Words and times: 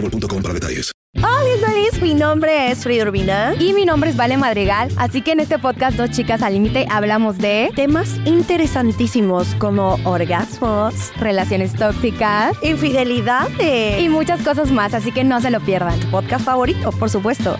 boostmobile.com 0.00 0.42
para 0.42 0.54
detalles. 0.54 0.92
Hola, 1.16 1.66
Doris. 1.66 2.02
Mi 2.02 2.12
nombre 2.12 2.70
es 2.70 2.82
Frida 2.82 3.04
Urbina. 3.04 3.54
Y 3.58 3.72
mi 3.72 3.86
nombre 3.86 4.10
es 4.10 4.16
Vale 4.16 4.36
Madrigal. 4.36 4.90
Así 4.96 5.22
que 5.22 5.32
en 5.32 5.40
este 5.40 5.58
podcast, 5.58 5.96
Dos 5.96 6.10
Chicas 6.10 6.42
al 6.42 6.52
Límite, 6.52 6.86
hablamos 6.90 7.38
de 7.38 7.70
temas 7.74 8.16
interesantísimos 8.26 9.54
como 9.54 9.98
orgasmos, 10.04 11.12
relaciones 11.16 11.74
tóxicas, 11.74 12.54
infidelidad 12.62 13.48
y 13.98 14.08
muchas 14.10 14.42
cosas 14.42 14.70
más. 14.70 14.92
Así 14.92 15.10
que 15.10 15.24
no 15.24 15.40
se 15.40 15.50
lo 15.50 15.60
pierdan. 15.60 15.98
Podcast 16.10 16.44
favorito, 16.44 16.92
por 16.92 17.08
supuesto. 17.08 17.56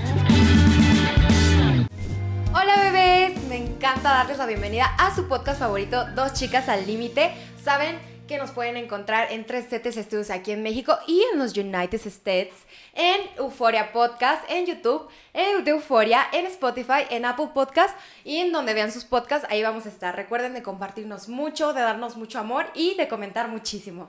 Hola 2.53 2.77
bebés, 2.83 3.42
me 3.48 3.57
encanta 3.57 4.11
darles 4.11 4.37
la 4.37 4.47
bienvenida 4.47 4.84
a 4.98 5.14
su 5.14 5.29
podcast 5.29 5.61
favorito, 5.61 6.05
Dos 6.14 6.34
Chicas 6.34 6.69
al 6.69 6.87
Límite. 6.87 7.33
Saben 7.62 7.97
que 8.27 8.39
nos 8.39 8.51
pueden 8.51 8.77
encontrar 8.77 9.33
en 9.33 9.45
tres 9.47 9.67
setes 9.69 9.97
estudios 9.97 10.31
aquí 10.31 10.53
en 10.53 10.63
México 10.63 10.99
y 11.07 11.23
en 11.33 11.39
los 11.39 11.57
United 11.57 12.01
States, 12.07 12.55
en 12.97 13.20
Euforia 13.36 13.92
Podcast, 13.92 14.42
en 14.48 14.66
YouTube, 14.66 15.08
en 15.34 15.64
de 15.64 15.70
Euforia, 15.70 16.27
en 16.33 16.47
Spotify, 16.47 17.05
en 17.11 17.27
Apple 17.27 17.50
Podcast 17.52 17.94
y 18.25 18.39
en 18.39 18.52
donde 18.52 18.72
vean 18.72 18.91
sus 18.91 19.05
podcasts, 19.05 19.47
ahí 19.50 19.62
vamos 19.62 19.84
a 19.84 19.91
estar. 19.91 20.16
Recuerden 20.16 20.55
de 20.55 20.62
compartirnos 20.62 21.28
mucho, 21.28 21.74
de 21.74 21.83
darnos 21.83 22.17
mucho 22.17 22.39
amor 22.39 22.67
y 22.74 22.94
de 22.94 23.06
comentar 23.06 23.48
muchísimo. 23.48 24.08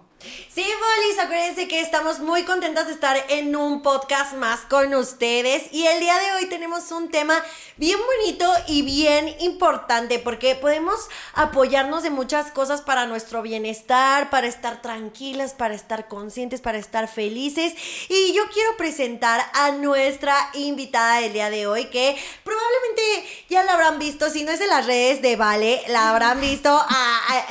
Sí, 0.49 0.63
Bolis, 0.63 1.19
acuérdense 1.19 1.67
que 1.67 1.81
estamos 1.81 2.19
muy 2.19 2.43
contentas 2.43 2.87
de 2.87 2.93
estar 2.93 3.17
en 3.29 3.55
un 3.55 3.81
podcast 3.81 4.35
más 4.35 4.61
con 4.61 4.93
ustedes 4.95 5.71
y 5.73 5.85
el 5.85 5.99
día 5.99 6.17
de 6.17 6.31
hoy 6.31 6.45
tenemos 6.47 6.91
un 6.91 7.09
tema 7.09 7.43
bien 7.75 7.99
bonito 7.99 8.51
y 8.67 8.81
bien 8.81 9.35
importante 9.41 10.17
porque 10.19 10.55
podemos 10.55 11.09
apoyarnos 11.33 12.03
de 12.03 12.09
muchas 12.09 12.51
cosas 12.51 12.81
para 12.81 13.05
nuestro 13.05 13.41
bienestar, 13.41 14.29
para 14.29 14.47
estar 14.47 14.81
tranquilas, 14.81 15.53
para 15.53 15.75
estar 15.75 16.07
conscientes, 16.07 16.61
para 16.61 16.77
estar 16.77 17.07
felices 17.07 17.75
y 18.09 18.33
yo 18.33 18.43
quiero 18.51 18.76
presentar 18.77 19.43
a 19.53 19.71
nuestra 19.71 20.35
invitada 20.53 21.21
del 21.21 21.33
día 21.33 21.49
de 21.49 21.67
hoy 21.67 21.85
que 21.85 22.15
probablemente 22.43 23.45
ya 23.49 23.63
la 23.63 23.73
habrán 23.73 23.99
visto, 23.99 24.29
si 24.29 24.43
no 24.43 24.51
es 24.51 24.61
en 24.61 24.69
las 24.69 24.85
redes 24.85 25.21
de 25.21 25.35
Vale, 25.35 25.81
la 25.87 26.09
habrán 26.09 26.39
visto 26.39 26.79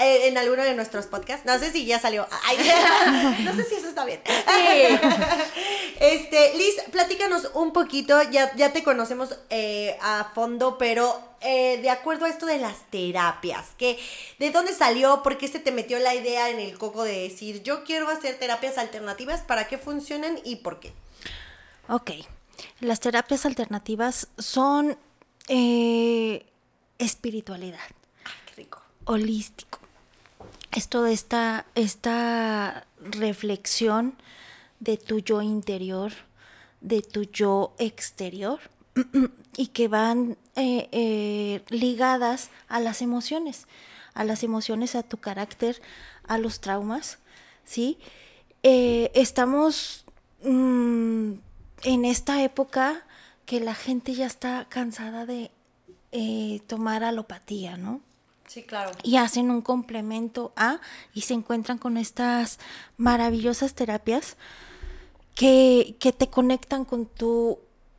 en 0.01 0.39
alguno 0.39 0.63
de 0.63 0.75
nuestros 0.75 1.07
podcasts, 1.07 1.47
no 1.47 1.59
sé 1.59 1.71
si 1.71 1.85
ya 1.85 1.99
salió. 1.99 2.27
no 3.41 3.55
sé 3.55 3.65
si 3.65 3.75
eso 3.77 3.89
está 3.89 4.05
bien. 4.05 4.21
Este, 5.99 6.53
Liz, 6.59 6.75
platícanos 6.93 7.51
un 7.55 7.73
poquito, 7.73 8.23
ya, 8.31 8.55
ya 8.55 8.73
te 8.73 8.83
conocemos 8.85 9.39
eh, 9.49 9.97
a 10.03 10.31
fondo, 10.35 10.77
pero 10.77 11.19
eh, 11.41 11.79
de 11.81 11.91
acuerdo 11.91 12.25
a 12.25 12.29
esto 12.29 12.47
de 12.47 12.59
las 12.59 12.91
terapias, 12.91 13.69
que 13.79 13.99
¿de 14.39 14.51
dónde 14.51 14.73
salió? 14.73 15.23
¿Por 15.23 15.39
qué 15.39 15.49
se 15.49 15.59
te 15.59 15.73
metió 15.73 15.99
la 15.99 16.15
idea 16.15 16.51
en 16.51 16.61
el 16.61 16.77
coco 16.79 17.05
de 17.05 17.21
decir 17.21 17.63
yo 17.63 17.85
quiero 17.85 18.09
hacer 18.09 18.39
terapias 18.39 18.79
alternativas? 18.79 19.43
¿Para 19.43 19.69
qué 19.69 19.79
funcionan 19.79 20.39
y 20.45 20.57
por 20.57 20.81
qué? 20.81 20.93
Ok, 21.89 22.11
las 22.81 23.01
terapias 23.01 23.47
alternativas 23.47 24.29
son 24.39 24.99
eh, 25.49 26.47
espiritualidad. 26.99 27.79
Ay, 28.25 28.33
qué 28.47 28.55
rico. 28.57 28.83
Holístico 29.05 29.79
es 30.77 30.89
toda 30.89 31.11
esta, 31.11 31.65
esta 31.75 32.87
reflexión 33.01 34.15
de 34.79 34.99
tu 34.99 35.21
yo 35.21 35.41
interior, 35.41 36.13
de 36.83 37.01
tu 37.01 37.23
yo 37.23 37.75
exterior, 37.79 38.61
y 39.57 39.69
que 39.69 39.89
van 39.89 40.37
eh, 40.59 40.89
eh, 40.91 41.63
ligadas 41.69 42.49
a 42.67 42.81
las 42.81 43.03
emociones, 43.03 43.67
a 44.15 44.25
las 44.25 44.43
emociones, 44.43 44.95
a 44.95 45.03
tu 45.03 45.19
carácter, 45.19 45.83
a 46.27 46.39
los 46.39 46.61
traumas, 46.61 47.19
¿sí? 47.67 47.99
Eh, 48.63 49.11
estamos 49.15 50.07
mm, 50.43 51.33
en 51.83 52.05
esta 52.07 52.43
época 52.43 53.05
que 53.45 53.61
la 53.61 53.75
gente 53.75 54.15
ya 54.15 54.25
está 54.25 54.67
cansada 54.71 55.27
de 55.27 55.51
tomar 56.67 57.05
alopatía, 57.05 57.77
¿no? 57.77 58.01
Sí, 58.47 58.63
claro. 58.63 58.93
Y 59.03 59.17
hacen 59.17 59.51
un 59.51 59.61
complemento 59.61 60.55
a 60.57 60.81
y 61.13 61.21
se 61.21 61.35
encuentran 61.35 61.77
con 61.77 61.99
estas 61.99 62.59
maravillosas 62.97 63.75
terapias 63.75 64.39
que, 65.35 65.97
que 66.01 66.13
te 66.13 66.31
conectan 66.31 66.87
con 66.87 67.05
tu 67.05 67.59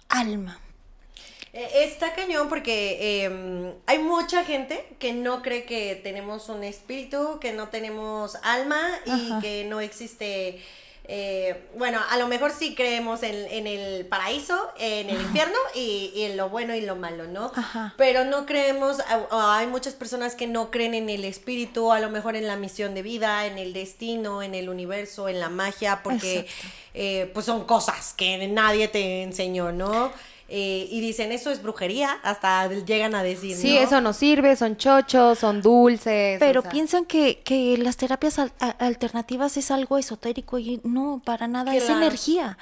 alma. 0.09 0.59
E, 1.57 1.85
está 1.85 2.13
cañón 2.13 2.49
porque 2.49 3.23
em, 3.23 3.73
hay 3.87 3.97
mucha 3.97 4.45
gente 4.45 4.85
que 4.99 5.11
no 5.13 5.41
cree 5.41 5.65
que 5.65 5.95
tenemos 5.95 6.49
un 6.49 6.63
espíritu, 6.63 7.39
que 7.39 7.51
no 7.51 7.69
tenemos 7.69 8.35
alma 8.43 8.79
y 9.05 9.39
que 9.41 9.65
no 9.65 9.79
existe 9.81 10.61
eh, 11.09 11.69
bueno, 11.77 11.99
a 12.09 12.17
lo 12.17 12.27
mejor 12.27 12.51
sí 12.51 12.75
creemos 12.75 13.23
en, 13.23 13.65
el 13.65 14.05
paraíso, 14.07 14.69
en 14.77 15.09
el 15.09 15.21
infierno 15.21 15.55
y, 15.73 16.11
en 16.17 16.35
lo 16.35 16.49
bueno 16.49 16.75
y 16.75 16.81
lo 16.81 16.97
malo, 16.97 17.27
¿no? 17.27 17.49
Pero 17.95 18.25
no 18.25 18.45
creemos, 18.45 18.97
hay 19.31 19.67
muchas 19.67 19.93
personas 19.93 20.35
que 20.35 20.47
no 20.47 20.69
creen 20.69 20.93
en 20.93 21.09
el 21.09 21.23
espíritu, 21.23 21.93
a 21.93 22.01
lo 22.01 22.09
mejor 22.09 22.35
en 22.35 22.45
la 22.45 22.57
misión 22.57 22.93
de 22.93 23.03
vida, 23.03 23.45
en 23.45 23.57
el 23.57 23.71
destino, 23.71 24.43
en 24.43 24.53
el 24.53 24.67
universo, 24.67 25.29
en 25.29 25.39
la 25.39 25.47
magia, 25.47 26.01
porque 26.03 26.45
eh, 26.93 27.31
pues 27.33 27.45
son 27.45 27.63
cosas 27.63 28.13
que 28.13 28.45
nadie 28.49 28.89
te 28.89 29.23
enseñó, 29.23 29.71
¿no? 29.71 30.11
Eh, 30.49 30.87
y 30.89 31.01
dicen, 31.01 31.33
eso 31.33 31.51
es 31.51 31.61
brujería, 31.61 32.19
hasta 32.23 32.69
llegan 32.69 33.15
a 33.15 33.23
decir. 33.23 33.57
Sí, 33.57 33.77
eso 33.77 33.99
no 33.99 34.13
sirve, 34.13 34.55
son 34.55 34.77
chochos, 34.77 35.39
son 35.39 35.61
dulces. 35.61 36.39
Pero 36.39 36.63
piensan 36.63 37.03
que, 37.03 37.39
que, 37.39 37.77
las 37.77 37.97
terapias 37.97 38.39
alternativas 38.59 39.57
es 39.57 39.71
algo 39.71 39.97
esotérico 39.97 40.57
y 40.57 40.79
no, 40.83 41.21
para 41.25 41.47
nada, 41.47 41.75
es 41.75 41.89
energía. 41.89 42.57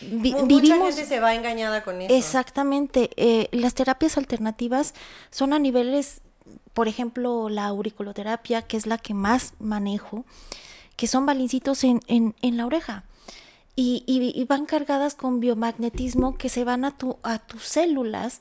Mucha 0.00 0.76
gente 0.76 1.06
se 1.06 1.18
va 1.18 1.34
engañada 1.34 1.82
con 1.82 2.00
eso. 2.00 2.14
Exactamente. 2.14 3.10
Eh, 3.16 3.48
las 3.50 3.74
terapias 3.74 4.16
alternativas 4.16 4.94
son 5.32 5.52
a 5.52 5.58
niveles, 5.58 6.20
por 6.72 6.86
ejemplo, 6.86 7.48
la 7.48 7.66
auriculoterapia, 7.66 8.62
que 8.62 8.76
es 8.76 8.86
la 8.86 8.96
que 8.96 9.14
más 9.14 9.54
manejo, 9.58 10.24
que 10.94 11.08
son 11.08 11.26
balincitos 11.26 11.82
en, 11.82 12.00
en, 12.06 12.36
en 12.42 12.56
la 12.56 12.66
oreja 12.66 13.07
y, 13.80 14.44
van 14.48 14.66
cargadas 14.66 15.14
con 15.14 15.38
biomagnetismo 15.38 16.36
que 16.36 16.48
se 16.48 16.64
van 16.64 16.84
a, 16.84 16.96
tu, 16.96 17.18
a 17.22 17.38
tus 17.38 17.62
células, 17.62 18.40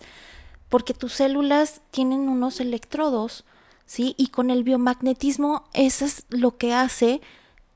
porque 0.67 0.95
tus 0.95 1.13
células 1.13 1.81
tienen 1.91 2.27
unos 2.27 2.59
electrodos, 2.59 3.45
¿sí? 3.85 4.15
Y 4.17 4.29
con 4.29 4.49
el 4.49 4.63
biomagnetismo 4.63 5.65
eso 5.73 6.05
es 6.05 6.25
lo 6.29 6.57
que 6.57 6.73
hace 6.73 7.21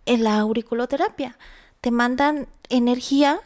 la 0.07 0.39
auriculoterapia. 0.39 1.37
Te 1.81 1.91
mandan 1.91 2.47
energía 2.69 3.39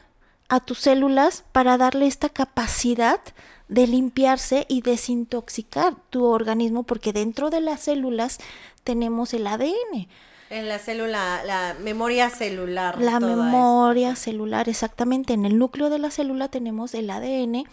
a 0.48 0.62
tus 0.62 0.80
células 0.80 1.44
para 1.52 1.78
darle 1.78 2.08
esta 2.08 2.30
capacidad 2.30 3.20
de 3.68 3.86
limpiarse 3.86 4.66
y 4.70 4.82
desintoxicar 4.82 5.96
tu 6.10 6.24
organismo, 6.24 6.84
porque 6.84 7.12
dentro 7.12 7.50
de 7.50 7.60
las 7.60 7.82
células 7.82 8.38
tenemos 8.86 9.34
el 9.34 9.46
ADN. 9.46 10.08
En 10.50 10.68
la 10.68 10.78
célula, 10.78 11.44
la 11.44 11.76
memoria 11.82 12.30
celular. 12.30 13.02
La 13.02 13.20
memoria 13.20 14.16
celular, 14.16 14.70
exactamente. 14.70 15.34
En 15.34 15.46
el 15.46 15.58
núcleo 15.58 15.90
de 15.90 15.98
la 15.98 16.12
célula 16.12 16.50
tenemos 16.50 16.94
el 16.94 17.10
ADN, 17.10 17.64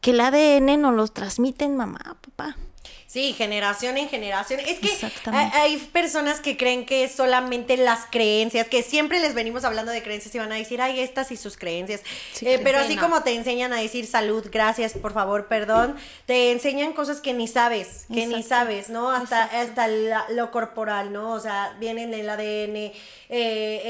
que 0.00 0.10
el 0.10 0.20
ADN 0.20 0.80
nos 0.80 0.94
lo 0.94 1.08
transmiten 1.08 1.76
mamá, 1.76 2.18
papá. 2.20 2.56
Sí, 3.12 3.34
generación 3.34 3.98
en 3.98 4.08
generación. 4.08 4.58
Es 4.60 4.78
que 4.78 4.88
hay, 5.26 5.76
personas 5.92 6.40
que 6.40 6.56
creen 6.56 6.86
que 6.86 7.04
es 7.04 7.12
solamente 7.12 7.76
las 7.76 8.06
creencias, 8.10 8.68
que 8.68 8.82
siempre 8.82 9.20
les 9.20 9.34
venimos 9.34 9.64
hablando 9.64 9.92
de 9.92 10.02
creencias 10.02 10.34
y 10.34 10.38
van 10.38 10.50
a 10.50 10.54
decir, 10.54 10.80
ay, 10.80 10.98
estas 10.98 11.30
y 11.30 11.36
sus 11.36 11.58
creencias. 11.58 12.00
Eh, 12.40 12.58
pero 12.64 12.78
sí, 12.78 12.84
así 12.86 12.96
no. 12.96 13.02
como 13.02 13.22
te 13.22 13.34
enseñan 13.34 13.74
a 13.74 13.76
decir 13.76 14.06
salud, 14.06 14.46
gracias, 14.50 14.94
por 14.94 15.12
favor, 15.12 15.46
perdón, 15.46 15.94
te 16.24 16.52
enseñan 16.52 16.94
cosas 16.94 17.20
que 17.20 17.34
ni 17.34 17.48
sabes, 17.48 18.06
que 18.10 18.26
ni 18.26 18.42
sabes, 18.42 18.88
¿no? 18.88 19.10
Hasta, 19.10 19.42
hasta 19.42 19.88
la- 19.88 20.24
lo 20.30 20.50
corporal, 20.50 21.12
¿no? 21.12 21.32
O 21.32 21.40
sea, 21.40 21.76
vienen 21.78 22.14
el 22.14 22.30
ADN, 22.30 22.92
eh, 23.34 23.82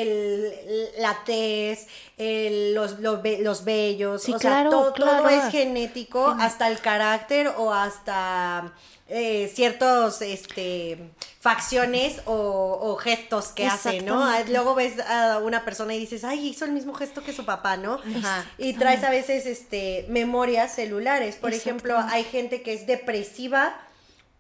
el, 0.97 1.03
la 1.03 1.19
tez, 1.25 1.89
el- 2.17 2.75
los, 2.75 3.01
los, 3.01 3.19
los 3.41 3.65
vellos, 3.65 4.23
Sí, 4.23 4.33
o 4.33 4.39
sea, 4.39 4.51
claro, 4.51 4.71
todo, 4.71 4.93
todo 4.93 5.29
es 5.29 5.51
genético, 5.51 6.29
hasta 6.39 6.69
el 6.69 6.79
carácter 6.79 7.49
o 7.59 7.73
hasta 7.75 8.73
eh, 9.09 9.51
ciertos 9.53 10.23
este 10.23 11.11
facciones 11.41 12.21
o, 12.25 12.79
o 12.81 12.97
gestos 12.97 13.49
que 13.49 13.67
hace, 13.67 14.01
¿no? 14.03 14.25
Luego 14.49 14.77
ves 14.77 15.01
a 15.01 15.39
una 15.39 15.65
persona 15.65 15.93
y 15.93 15.99
dices, 15.99 16.23
ay, 16.23 16.49
hizo 16.51 16.65
el 16.65 16.71
mismo 16.71 16.95
gesto 16.95 17.23
que 17.25 17.33
su 17.33 17.45
papá, 17.45 17.77
¿no? 17.77 17.95
Ajá. 18.19 18.47
Y 18.59 18.75
traes 18.75 19.03
a 19.03 19.11
veces 19.11 19.45
este 19.47 20.07
memorias 20.09 20.73
celulares. 20.75 21.35
Por 21.37 21.53
ejemplo, 21.53 21.99
hay 21.99 22.23
gente 22.23 22.63
que 22.63 22.73
es 22.75 22.87
depresiva 22.87 23.75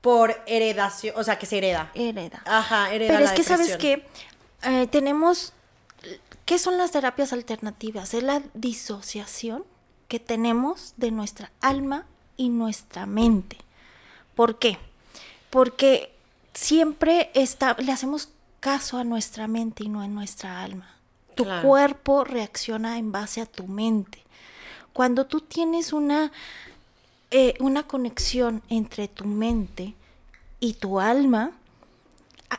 por 0.01 0.41
heredación, 0.47 1.15
o 1.17 1.23
sea, 1.25 1.39
que 1.39 1.47
se 1.47 1.59
hereda. 1.59 1.91
Hereda. 1.95 2.43
Ajá, 2.45 2.93
hereda 2.93 3.09
Pero 3.15 3.25
la 3.25 3.31
es 3.31 3.37
que, 3.37 3.45
¿sabes 3.45 3.77
qué? 3.77 4.07
Eh, 4.65 4.87
tenemos... 4.89 5.53
¿Qué 6.45 6.59
son 6.59 6.77
las 6.77 6.91
terapias 6.91 7.33
alternativas? 7.33 8.15
Es 8.15 8.23
la 8.23 8.43
disociación 8.55 9.65
que 10.09 10.19
tenemos 10.19 10.95
de 10.97 11.11
nuestra 11.13 11.53
alma 11.61 12.07
y 12.37 12.49
nuestra 12.49 13.07
mente. 13.07 13.57
¿Por 14.35 14.59
qué? 14.59 14.79
Porque 15.51 16.13
siempre 16.53 17.31
está, 17.35 17.75
le 17.79 17.93
hacemos 17.93 18.31
caso 18.61 18.99
a 18.99 19.05
nuestra 19.05 19.47
mente 19.47 19.85
y 19.85 19.89
no 19.89 20.01
a 20.01 20.09
nuestra 20.09 20.63
alma. 20.63 20.97
Tu 21.37 21.45
Claro. 21.45 21.67
cuerpo 21.67 22.25
reacciona 22.25 22.99
en 22.99 23.13
base 23.13 23.41
a 23.41 23.47
tu 23.47 23.67
mente. 23.67 24.23
Cuando 24.93 25.27
tú 25.27 25.41
tienes 25.41 25.93
una, 25.93 26.33
eh, 27.31 27.55
una 27.61 27.85
conexión 27.85 28.63
entre 28.69 29.09
tu 29.09 29.25
mente 29.25 29.95
y 30.61 30.75
tu 30.75 31.01
alma, 31.01 31.53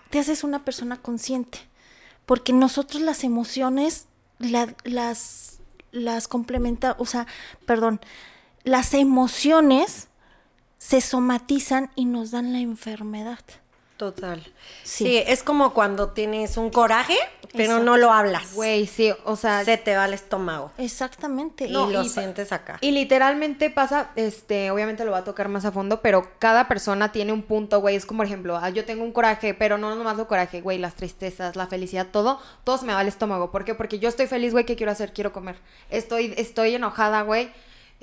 te 0.09 0.19
haces 0.19 0.43
una 0.43 0.63
persona 0.65 0.97
consciente. 0.97 1.59
Porque 2.25 2.53
nosotros 2.53 3.01
las 3.01 3.23
emociones 3.23 4.07
la- 4.39 4.73
las, 4.83 5.59
las 5.91 6.27
complementa, 6.27 6.95
o 6.99 7.05
sea, 7.05 7.27
perdón, 7.65 7.99
las 8.63 8.93
emociones 8.93 10.07
se 10.77 11.01
somatizan 11.01 11.91
y 11.95 12.05
nos 12.05 12.31
dan 12.31 12.51
la 12.53 12.59
enfermedad. 12.59 13.39
Total. 14.03 14.43
Sí. 14.83 15.05
Sí. 15.05 15.23
es 15.25 15.43
como 15.43 15.73
cuando 15.73 16.09
tienes 16.09 16.57
un 16.57 16.69
coraje, 16.71 17.17
pero 17.53 17.79
no 17.79 17.95
lo 17.95 18.11
hablas. 18.11 18.53
Güey, 18.53 18.85
sí, 18.85 19.13
o 19.23 19.37
sea, 19.37 19.63
Se 19.63 19.77
te 19.77 19.95
va 19.95 20.03
al 20.03 20.13
estómago. 20.13 20.71
Exactamente. 20.77 21.69
No, 21.69 21.89
y 21.89 21.93
lo 21.93 22.03
y- 22.03 22.09
sientes 22.09 22.51
acá. 22.51 22.79
Y 22.81 22.91
literalmente 22.91 23.69
pasa, 23.69 24.11
este, 24.17 24.71
obviamente 24.71 25.05
lo 25.05 25.11
va 25.11 25.19
a 25.19 25.23
tocar 25.23 25.47
más 25.47 25.63
a 25.63 25.71
fondo, 25.71 26.01
pero 26.01 26.31
cada 26.37 26.67
persona 26.67 27.13
tiene 27.13 27.31
un 27.31 27.43
punto, 27.43 27.79
güey. 27.79 27.95
Es 27.95 28.05
como, 28.05 28.17
por 28.17 28.25
ejemplo, 28.25 28.57
ah, 28.57 28.69
yo 28.71 28.83
tengo 28.83 29.05
un 29.05 29.13
coraje, 29.13 29.53
pero 29.53 29.77
no 29.77 29.95
nomás 29.95 30.17
lo 30.17 30.27
coraje, 30.27 30.59
güey, 30.59 30.79
las 30.79 30.95
tristezas, 30.95 31.55
la 31.55 31.67
felicidad, 31.67 32.07
todo, 32.11 32.41
todo 32.65 32.77
se 32.77 32.85
me 32.85 32.91
va 32.93 32.99
al 32.99 33.07
estómago. 33.07 33.51
¿Por 33.51 33.63
qué? 33.63 33.73
Porque 33.73 33.99
yo 33.99 34.09
estoy 34.09 34.27
feliz, 34.27 34.51
güey, 34.51 34.65
¿qué 34.65 34.75
quiero 34.75 34.91
hacer? 34.91 35.13
Quiero 35.13 35.31
comer. 35.31 35.55
Estoy, 35.89 36.33
estoy 36.35 36.75
enojada, 36.75 37.21
güey. 37.21 37.51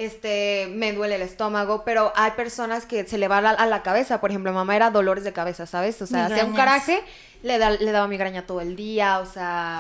Este, 0.00 0.66
me 0.70 0.94
duele 0.94 1.16
el 1.16 1.20
estómago, 1.20 1.84
pero 1.84 2.10
hay 2.16 2.30
personas 2.30 2.86
que 2.86 3.06
se 3.06 3.18
le 3.18 3.28
va 3.28 3.36
a 3.36 3.66
la, 3.66 3.82
cabeza. 3.82 4.18
Por 4.18 4.30
ejemplo, 4.30 4.50
mamá 4.50 4.74
era 4.74 4.90
dolores 4.90 5.24
de 5.24 5.34
cabeza, 5.34 5.66
¿sabes? 5.66 6.00
O 6.00 6.06
sea, 6.06 6.24
hacía 6.24 6.46
un 6.46 6.52
coraje, 6.52 7.02
le, 7.42 7.58
da, 7.58 7.68
le 7.68 7.92
daba 7.92 8.08
migraña 8.08 8.46
todo 8.46 8.62
el 8.62 8.76
día, 8.76 9.18
o 9.18 9.26
sea, 9.26 9.78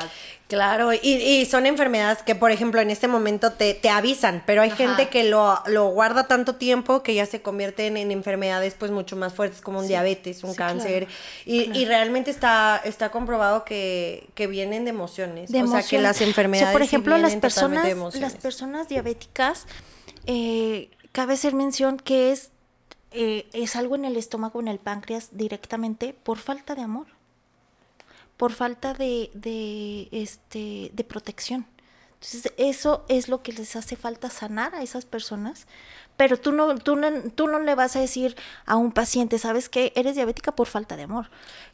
Claro, 0.50 0.92
y, 0.92 0.98
y 1.00 1.46
son 1.46 1.64
enfermedades 1.64 2.24
que, 2.24 2.34
por 2.34 2.50
ejemplo, 2.50 2.80
en 2.80 2.90
este 2.90 3.06
momento 3.06 3.52
te, 3.52 3.72
te 3.72 3.88
avisan, 3.88 4.42
pero 4.46 4.62
hay 4.62 4.70
Ajá. 4.70 4.76
gente 4.78 5.08
que 5.08 5.22
lo, 5.22 5.60
lo 5.66 5.88
guarda 5.90 6.26
tanto 6.26 6.56
tiempo 6.56 7.04
que 7.04 7.14
ya 7.14 7.24
se 7.24 7.40
convierten 7.40 7.96
en 7.96 8.10
enfermedades 8.10 8.74
pues 8.76 8.90
mucho 8.90 9.14
más 9.14 9.32
fuertes 9.32 9.60
como 9.60 9.78
un 9.78 9.86
diabetes, 9.86 10.42
un 10.42 10.50
sí, 10.50 10.56
cáncer. 10.56 11.06
claro, 11.06 11.20
y, 11.46 11.64
claro. 11.66 11.78
y 11.78 11.84
realmente 11.84 12.30
está, 12.32 12.80
está 12.84 13.10
comprobado 13.10 13.64
que, 13.64 14.26
que 14.34 14.48
vienen 14.48 14.82
de 14.84 14.90
emociones. 14.90 15.52
de 15.52 15.62
o 15.62 15.68
sea, 15.68 15.84
que 15.84 16.00
las 16.00 16.16
O 16.16 16.18
sea, 16.18 16.26
enfermedades 16.26 16.72
por 16.72 16.80
sí 16.82 16.86
ejemplo, 16.88 17.16
las 17.16 17.36
personas, 17.36 18.14
las 18.16 18.34
personas 18.34 18.88
diabéticas, 18.88 19.66
eh, 20.26 20.90
cabe 21.12 21.34
hacer 21.34 21.54
mención 21.54 21.96
que 21.96 22.32
es, 22.32 22.50
eh, 23.12 23.46
es 23.52 23.76
algo 23.76 23.94
en 23.94 24.04
el 24.04 24.16
estómago, 24.16 24.58
en 24.60 24.66
el 24.66 24.80
páncreas 24.80 25.28
directamente 25.30 26.12
por 26.12 26.38
falta 26.38 26.74
de 26.74 26.82
amor, 26.82 27.06
por 28.40 28.52
falta 28.52 28.94
de, 28.94 29.30
de, 29.34 30.08
este, 30.12 30.90
de 30.94 31.04
protección. 31.04 31.66
Entonces, 32.14 32.50
eso 32.56 33.04
es 33.10 33.28
lo 33.28 33.42
que 33.42 33.52
les 33.52 33.76
hace 33.76 33.96
falta 33.96 34.30
sanar 34.30 34.74
a 34.74 34.80
esas 34.82 35.04
personas. 35.04 35.66
Pero 36.16 36.38
tú 36.38 36.50
no, 36.52 36.74
tú 36.78 36.96
no, 36.96 37.10
tú 37.34 37.48
no 37.48 37.58
le 37.58 37.74
vas 37.74 37.96
a 37.96 38.00
decir 38.00 38.36
a 38.64 38.76
un 38.76 38.92
paciente, 38.92 39.38
¿sabes 39.38 39.68
qué? 39.68 39.92
Eres 39.94 40.14
diabética 40.14 40.52
por 40.52 40.68
falta 40.68 40.96
de 40.96 41.02
amor. 41.02 41.26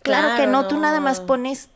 Claro, 0.03 0.31
que 0.37 0.49
Claro, 0.49 0.51
no, 0.51 0.67
tú 0.67 0.77
nada 0.81 0.99
más 0.99 1.21
no. 1.21 1.27
pones 1.27 1.69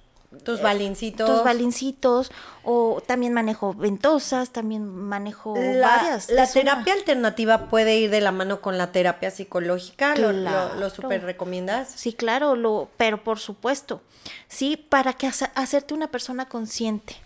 Tus 0.45 0.63
balincitos. 0.63 1.29
tus 1.29 1.43
balincitos 1.45 2.31
o 2.63 3.03
también 3.05 3.33
manejo 3.33 3.75
ventosas, 3.75 4.51
también 4.51 4.87
manejo 4.89 5.55
La, 5.57 5.89
varias. 5.89 6.29
la 6.31 6.43
una- 6.45 6.53
terapia 6.53 6.93
alternativa 6.93 7.69
puede 7.69 7.99
ir 7.99 8.11
de 8.11 8.21
la 8.21 8.31
mano 8.31 8.61
con 8.61 8.79
la 8.79 8.93
terapia 8.93 9.33
psicológica. 9.33 10.15
¿Lo, 10.15 10.33
lo, 10.33 10.39
lo 10.43 10.43
Claro. 10.77 10.91
super 10.91 11.23
recomiendas? 11.25 11.89
Sí, 11.97 12.13
claro, 12.13 12.55
lo, 12.55 12.89
pero 12.97 13.25
por 13.25 13.41
supuesto, 13.41 14.03
sí, 14.47 14.77
para 14.77 15.15
que 15.15 15.27
hace- 15.27 15.51
hacerte 15.57 15.95
una 15.95 16.07
persona 16.07 16.49
consciente. 16.49 17.17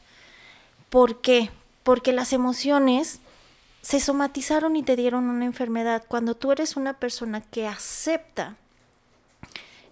¿Por 0.89 1.21
qué? 1.21 1.51
Porque 1.83 2.13
las 2.15 2.33
emociones 2.33 3.21
se 3.83 4.01
somatizaron 4.01 4.77
y 4.77 4.83
te 4.83 4.97
dieron 4.97 5.29
una 5.29 5.45
enfermedad. 5.45 6.05
Cuando 6.09 6.35
tú 6.37 6.53
eres 6.53 6.75
una 6.77 6.95
persona 6.99 7.43
que 7.43 7.67
acepta 7.69 8.57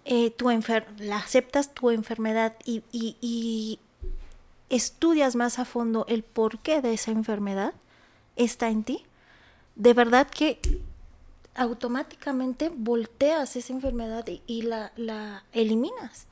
eh, 0.05 0.31
tu 0.31 0.51
enfer 0.51 0.87
la 0.99 1.17
aceptas 1.19 1.73
tu 1.75 1.91
enfermedad 1.91 2.55
y, 2.65 2.83
y- 2.93 3.17
y 3.21 3.79
estudias 4.71 5.37
más 5.37 5.59
a 5.59 5.65
fondo 5.65 6.05
el 6.09 6.23
porqué 6.23 6.81
de 6.81 6.95
esa 6.95 7.11
enfermedad, 7.11 7.75
está 8.37 8.69
en 8.69 8.85
ti. 8.85 9.05
De 9.77 9.95
verdad 9.95 10.27
que 10.29 10.61
automáticamente 11.55 12.71
volteas 12.75 13.57
esa 13.57 13.73
enfermedad 13.73 14.27
y, 14.27 14.43
y 14.47 14.63
la, 14.63 14.93
la 14.97 15.45
eliminas. 15.53 16.27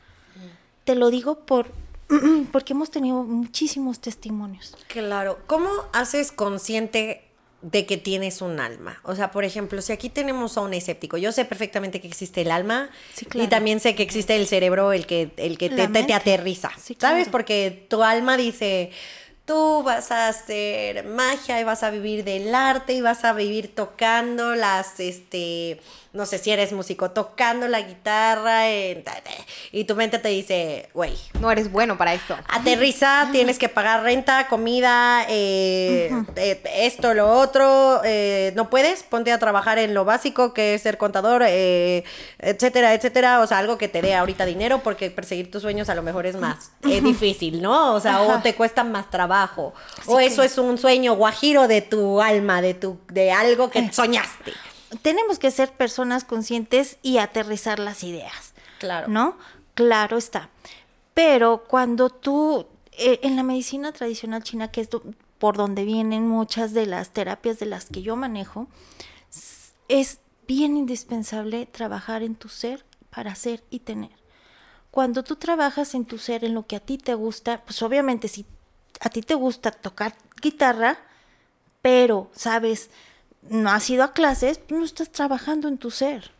Te 0.84 0.94
lo 0.94 1.10
digo 1.10 1.40
por 1.40 1.70
porque 2.52 2.72
hemos 2.72 2.90
tenido 2.90 3.22
muchísimos 3.22 4.00
testimonios. 4.00 4.76
Claro. 4.88 5.38
¿Cómo 5.46 5.68
haces 5.92 6.32
consciente 6.32 7.29
de 7.62 7.86
que 7.86 7.96
tienes 7.96 8.42
un 8.42 8.60
alma? 8.60 9.00
O 9.04 9.14
sea, 9.14 9.30
por 9.30 9.44
ejemplo, 9.44 9.82
si 9.82 9.92
aquí 9.92 10.08
tenemos 10.08 10.56
a 10.56 10.62
un 10.62 10.74
escéptico, 10.74 11.16
yo 11.16 11.32
sé 11.32 11.44
perfectamente 11.44 12.00
que 12.00 12.08
existe 12.08 12.42
el 12.42 12.50
alma 12.50 12.90
Sí, 13.14 13.26
y 13.34 13.48
también 13.48 13.80
sé 13.80 13.94
que 13.94 14.02
existe 14.02 14.36
el 14.36 14.46
cerebro, 14.46 14.92
el 14.92 15.06
que, 15.06 15.32
el 15.36 15.58
que 15.58 15.70
te, 15.70 15.88
te, 15.88 16.14
aterriza. 16.14 16.70
Sí, 16.78 16.96
¿Sabes? 16.98 17.28
Porque 17.28 17.86
tu 17.88 18.02
alma 18.02 18.36
dice, 18.36 18.90
tú 19.44 19.82
vas 19.82 20.12
a 20.12 20.28
hacer 20.28 21.04
magia 21.04 21.60
y 21.60 21.64
vas 21.64 21.82
a 21.82 21.90
vivir 21.90 22.22
del 22.22 22.54
arte 22.54 22.92
y 22.92 23.00
vas 23.00 23.24
a 23.24 23.32
vivir 23.32 23.74
tocando 23.74 24.54
las, 24.54 25.00
este, 25.00 25.80
no 26.12 26.26
sé 26.26 26.38
si 26.38 26.50
eres 26.50 26.72
músico, 26.72 27.12
tocando 27.12 27.68
la 27.68 27.80
guitarra 27.82 28.68
en- 28.68 29.04
y 29.72 29.84
tu 29.84 29.94
mente 29.94 30.18
te 30.18 30.28
dice, 30.28 30.88
güey, 30.92 31.16
no 31.40 31.50
eres 31.52 31.70
bueno 31.70 31.96
para 31.96 32.14
esto. 32.14 32.36
Aterriza, 32.48 33.28
tienes 33.32 33.58
que 33.58 33.68
pagar 33.68 34.02
renta, 34.02 34.48
comida, 34.48 35.24
eh, 35.28 36.10
eh, 36.36 36.60
esto, 36.78 37.14
lo 37.14 37.30
otro. 37.30 38.00
eh, 38.04 38.52
no 38.56 38.68
puedes, 38.70 39.02
ponte 39.04 39.30
a 39.32 39.38
trabajar 39.38 39.78
en 39.78 39.94
lo 39.94 40.04
básico 40.04 40.52
que 40.52 40.74
es 40.74 40.82
ser 40.82 40.98
contador, 40.98 41.42
eh, 41.46 42.02
etcétera, 42.38 42.92
etcétera. 42.94 43.40
O 43.40 43.46
sea, 43.46 43.58
algo 43.58 43.78
que 43.78 43.86
te 43.88 44.02
dé 44.02 44.14
ahorita 44.14 44.44
dinero, 44.46 44.80
porque 44.82 45.10
perseguir 45.10 45.50
tus 45.50 45.62
sueños 45.62 45.88
a 45.88 45.94
lo 45.94 46.02
mejor 46.02 46.26
es 46.26 46.34
más 46.36 46.72
eh, 46.82 47.00
difícil, 47.00 47.62
¿no? 47.62 47.94
O 47.94 48.00
sea, 48.00 48.22
o 48.22 48.40
te 48.42 48.54
cuesta 48.54 48.82
más 48.84 49.10
trabajo. 49.10 49.72
Así 49.98 50.10
o 50.10 50.16
que- 50.18 50.26
eso 50.26 50.42
es 50.42 50.58
un 50.58 50.76
sueño 50.78 51.14
guajiro 51.14 51.68
de 51.68 51.82
tu 51.82 52.20
alma, 52.20 52.60
de 52.62 52.74
tu, 52.74 52.98
de 53.12 53.30
algo 53.30 53.70
que 53.70 53.92
soñaste. 53.92 54.52
Tenemos 55.02 55.38
que 55.38 55.50
ser 55.50 55.72
personas 55.72 56.24
conscientes 56.24 56.98
y 57.02 57.18
aterrizar 57.18 57.78
las 57.78 58.02
ideas. 58.02 58.54
Claro. 58.78 59.08
¿No? 59.08 59.36
Claro 59.74 60.16
está. 60.18 60.50
Pero 61.14 61.64
cuando 61.68 62.10
tú, 62.10 62.66
eh, 62.92 63.20
en 63.22 63.36
la 63.36 63.42
medicina 63.42 63.92
tradicional 63.92 64.42
china, 64.42 64.70
que 64.70 64.80
es 64.80 64.90
do- 64.90 65.02
por 65.38 65.56
donde 65.56 65.84
vienen 65.84 66.26
muchas 66.28 66.72
de 66.74 66.86
las 66.86 67.10
terapias 67.10 67.58
de 67.58 67.66
las 67.66 67.86
que 67.86 68.02
yo 68.02 68.16
manejo, 68.16 68.68
es 69.88 70.18
bien 70.46 70.76
indispensable 70.76 71.66
trabajar 71.66 72.22
en 72.22 72.34
tu 72.34 72.48
ser 72.48 72.84
para 73.10 73.34
ser 73.34 73.62
y 73.70 73.80
tener. 73.80 74.10
Cuando 74.90 75.22
tú 75.22 75.36
trabajas 75.36 75.94
en 75.94 76.04
tu 76.04 76.18
ser, 76.18 76.44
en 76.44 76.54
lo 76.54 76.66
que 76.66 76.76
a 76.76 76.80
ti 76.80 76.98
te 76.98 77.14
gusta, 77.14 77.62
pues 77.64 77.80
obviamente 77.82 78.28
si 78.28 78.44
a 79.00 79.08
ti 79.08 79.22
te 79.22 79.34
gusta 79.34 79.70
tocar 79.70 80.14
guitarra, 80.42 80.98
pero, 81.82 82.30
sabes, 82.34 82.90
no 83.48 83.70
has 83.70 83.88
ido 83.90 84.04
a 84.04 84.12
clases, 84.12 84.58
pues 84.58 84.78
no 84.78 84.84
estás 84.84 85.10
trabajando 85.10 85.68
en 85.68 85.78
tu 85.78 85.90
ser. 85.90 86.30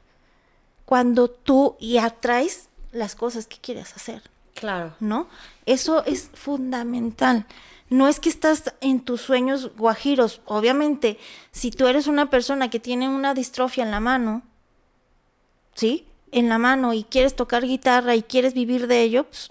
cuando 0.85 1.29
tú 1.31 1.77
y 1.79 1.99
atraes 1.99 2.69
las 2.91 3.15
cosas 3.15 3.47
que 3.47 3.59
quieres 3.59 3.95
hacer, 3.95 4.23
Claro. 4.55 4.95
¿no? 4.99 5.29
Eso 5.65 6.05
es 6.05 6.31
fundamental. 6.35 7.47
No 7.89 8.09
es 8.09 8.19
que 8.19 8.29
estás 8.29 8.75
en 8.81 9.01
tus 9.01 9.21
sueños 9.21 9.71
guajiros. 9.77 10.41
Obviamente, 10.47 11.17
si 11.53 11.71
tú 11.71 11.87
eres 11.87 12.09
una 12.09 12.29
persona 12.29 12.71
que 12.71 12.81
tiene 12.81 13.09
una 13.09 13.35
distrofia 13.35 13.85
en 13.85 13.93
la 13.93 14.01
mano, 14.01 14.43
¿sí? 15.75 16.07
En 16.33 16.49
la 16.49 16.59
mano 16.59 16.93
y 16.93 17.05
quieres 17.05 17.37
tocar 17.37 17.65
guitarra 17.65 18.17
y 18.17 18.23
quieres 18.23 18.53
vivir 18.55 18.87
de 18.89 19.03
ello, 19.03 19.25
pues 19.25 19.51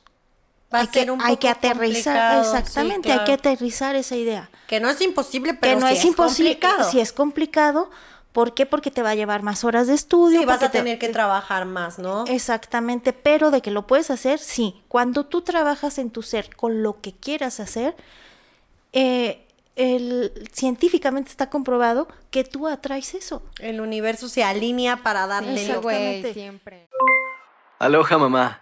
Va 0.74 0.80
a 0.80 0.82
hay 0.82 0.88
que, 0.88 1.08
hay 1.24 1.38
que 1.38 1.50
aterrizar, 1.50 2.44
sí, 2.44 2.50
exactamente, 2.52 3.12
hay 3.12 3.24
que 3.24 3.34
aterrizar 3.34 3.96
esa 3.96 4.16
idea. 4.16 4.50
Que 4.68 4.80
no 4.80 4.90
es 4.90 5.02
imposible, 5.02 5.56
pero 5.56 5.76
que 5.76 5.80
no 5.82 5.88
sí 5.88 5.94
es, 5.96 6.06
imposible, 6.06 6.60
complicado. 6.60 6.92
si 6.92 7.00
es 7.00 7.12
complicado, 7.12 7.90
¿por 8.34 8.54
qué? 8.54 8.68
Porque 8.68 8.92
te 8.92 9.02
va 9.02 9.10
a 9.12 9.16
llevar 9.16 9.42
más 9.42 9.64
horas 9.64 9.88
de 9.88 9.96
estudio. 9.96 10.42
Sí, 10.42 10.46
vas 10.46 10.62
a 10.62 10.70
te- 10.70 10.78
tener 10.78 11.00
que 11.00 11.10
trabajar 11.10 11.66
más, 11.66 11.98
¿no? 11.98 12.24
Exactamente, 12.28 13.14
pero 13.14 13.50
de 13.50 13.62
que 13.64 13.72
lo 13.72 13.88
puedes 13.88 14.12
hacer, 14.12 14.38
sí. 14.38 14.80
Cuando 14.88 15.26
tú 15.26 15.42
trabajas 15.42 15.98
en 15.98 16.12
tu 16.12 16.22
ser 16.22 16.56
con 16.56 16.84
lo 16.84 17.02
que 17.02 17.14
quieras 17.14 17.60
hacer, 17.60 17.96
eh, 18.94 19.48
el, 19.76 20.48
científicamente 20.52 21.32
está 21.32 21.50
comprobado 21.50 22.08
que 22.30 22.44
tú 22.44 22.68
atraes 22.68 23.16
eso. 23.16 23.42
El 23.60 23.82
universo 23.82 24.30
se 24.30 24.44
alinea 24.44 24.98
para 24.98 25.26
darle 25.26 25.54
lo 25.68 25.80
Exactamente. 25.80 26.34
siempre. 26.34 26.88
Aloha 27.80 28.18
mamá, 28.18 28.62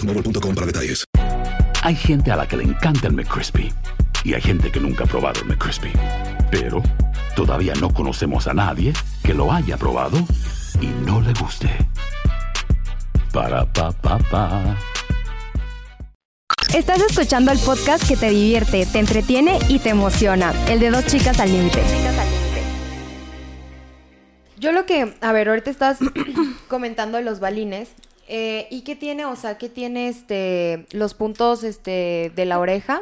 boostmobile.com 0.01 0.55
para 0.55 0.67
detalles. 0.67 1.05
Hay 1.83 1.95
gente 1.95 2.31
a 2.31 2.35
la 2.35 2.47
que 2.47 2.57
le 2.57 2.63
encanta 2.63 3.07
el 3.07 3.13
McCrispy 3.13 3.71
y 4.23 4.33
hay 4.33 4.41
gente 4.41 4.71
que 4.71 4.79
nunca 4.79 5.03
ha 5.03 5.07
probado 5.07 5.41
el 5.41 5.47
McCrispy. 5.47 5.91
Pero 6.51 6.81
todavía 7.35 7.73
no 7.79 7.93
conocemos 7.93 8.47
a 8.47 8.53
nadie 8.53 8.93
que 9.23 9.33
lo 9.33 9.51
haya 9.51 9.77
probado 9.77 10.17
y 10.79 10.87
no 11.05 11.21
le 11.21 11.33
guste. 11.33 11.69
Para 13.33 13.65
pa 13.65 13.91
pa 13.91 14.17
pa. 14.19 14.77
Estás 16.73 17.01
escuchando 17.01 17.51
el 17.51 17.59
podcast 17.59 18.07
que 18.07 18.15
te 18.15 18.29
divierte, 18.29 18.85
te 18.85 18.99
entretiene 18.99 19.59
y 19.67 19.79
te 19.79 19.89
emociona. 19.89 20.53
El 20.69 20.79
de 20.79 20.89
dos 20.89 21.05
chicas 21.05 21.39
al 21.39 21.51
límite. 21.51 21.81
Yo 24.57 24.71
lo 24.71 24.85
que, 24.85 25.15
a 25.21 25.31
ver, 25.31 25.49
ahorita 25.49 25.71
estás 25.71 25.97
comentando 26.67 27.17
de 27.17 27.23
los 27.23 27.39
balines. 27.39 27.89
Eh, 28.33 28.67
¿Y 28.71 28.81
qué 28.83 28.95
tiene, 28.95 29.25
o 29.25 29.35
sea, 29.35 29.57
qué 29.57 29.67
tiene 29.67 30.07
este 30.07 30.85
los 30.91 31.13
puntos 31.13 31.65
este 31.65 32.31
de 32.33 32.45
la 32.45 32.59
oreja 32.59 33.01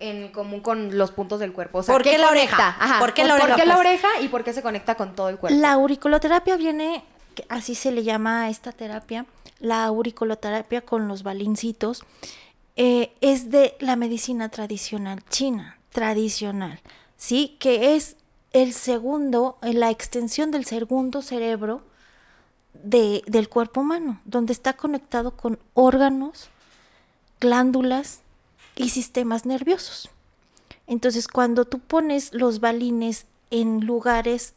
en 0.00 0.28
común 0.32 0.60
con 0.60 0.96
los 0.96 1.10
puntos 1.10 1.38
del 1.38 1.52
cuerpo? 1.52 1.78
O 1.78 1.82
sea, 1.82 1.94
¿Por 1.94 2.02
qué 2.02 2.16
la 2.16 2.28
conecta? 2.28 2.54
oreja? 2.56 2.76
Ajá, 2.80 2.98
¿Por 2.98 3.12
qué 3.12 3.24
la 3.24 3.34
¿Por 3.36 3.42
oreja, 3.42 3.56
qué 3.60 3.66
la 3.66 3.74
pues? 3.74 3.86
oreja 3.86 4.08
y 4.22 4.28
por 4.28 4.42
qué 4.42 4.54
se 4.54 4.62
conecta 4.62 4.94
con 4.94 5.14
todo 5.14 5.28
el 5.28 5.36
cuerpo? 5.36 5.58
La 5.58 5.72
auriculoterapia 5.72 6.56
viene, 6.56 7.04
así 7.50 7.74
se 7.74 7.92
le 7.92 8.04
llama 8.04 8.44
a 8.44 8.48
esta 8.48 8.72
terapia, 8.72 9.26
la 9.60 9.84
auriculoterapia 9.84 10.80
con 10.80 11.08
los 11.08 11.22
balincitos, 11.22 12.02
eh, 12.76 13.12
es 13.20 13.50
de 13.50 13.76
la 13.80 13.96
medicina 13.96 14.48
tradicional 14.48 15.22
china, 15.28 15.76
tradicional, 15.90 16.80
¿sí? 17.18 17.56
Que 17.60 17.96
es 17.96 18.16
el 18.54 18.72
segundo, 18.72 19.58
la 19.60 19.90
extensión 19.90 20.50
del 20.50 20.64
segundo 20.64 21.20
cerebro 21.20 21.82
de, 22.82 23.22
del 23.26 23.48
cuerpo 23.48 23.80
humano, 23.80 24.20
donde 24.24 24.52
está 24.52 24.74
conectado 24.74 25.32
con 25.36 25.58
órganos, 25.74 26.48
glándulas 27.40 28.20
y 28.76 28.90
sistemas 28.90 29.46
nerviosos. 29.46 30.10
Entonces, 30.86 31.28
cuando 31.28 31.64
tú 31.64 31.78
pones 31.78 32.32
los 32.32 32.60
balines 32.60 33.26
en 33.50 33.84
lugares 33.86 34.54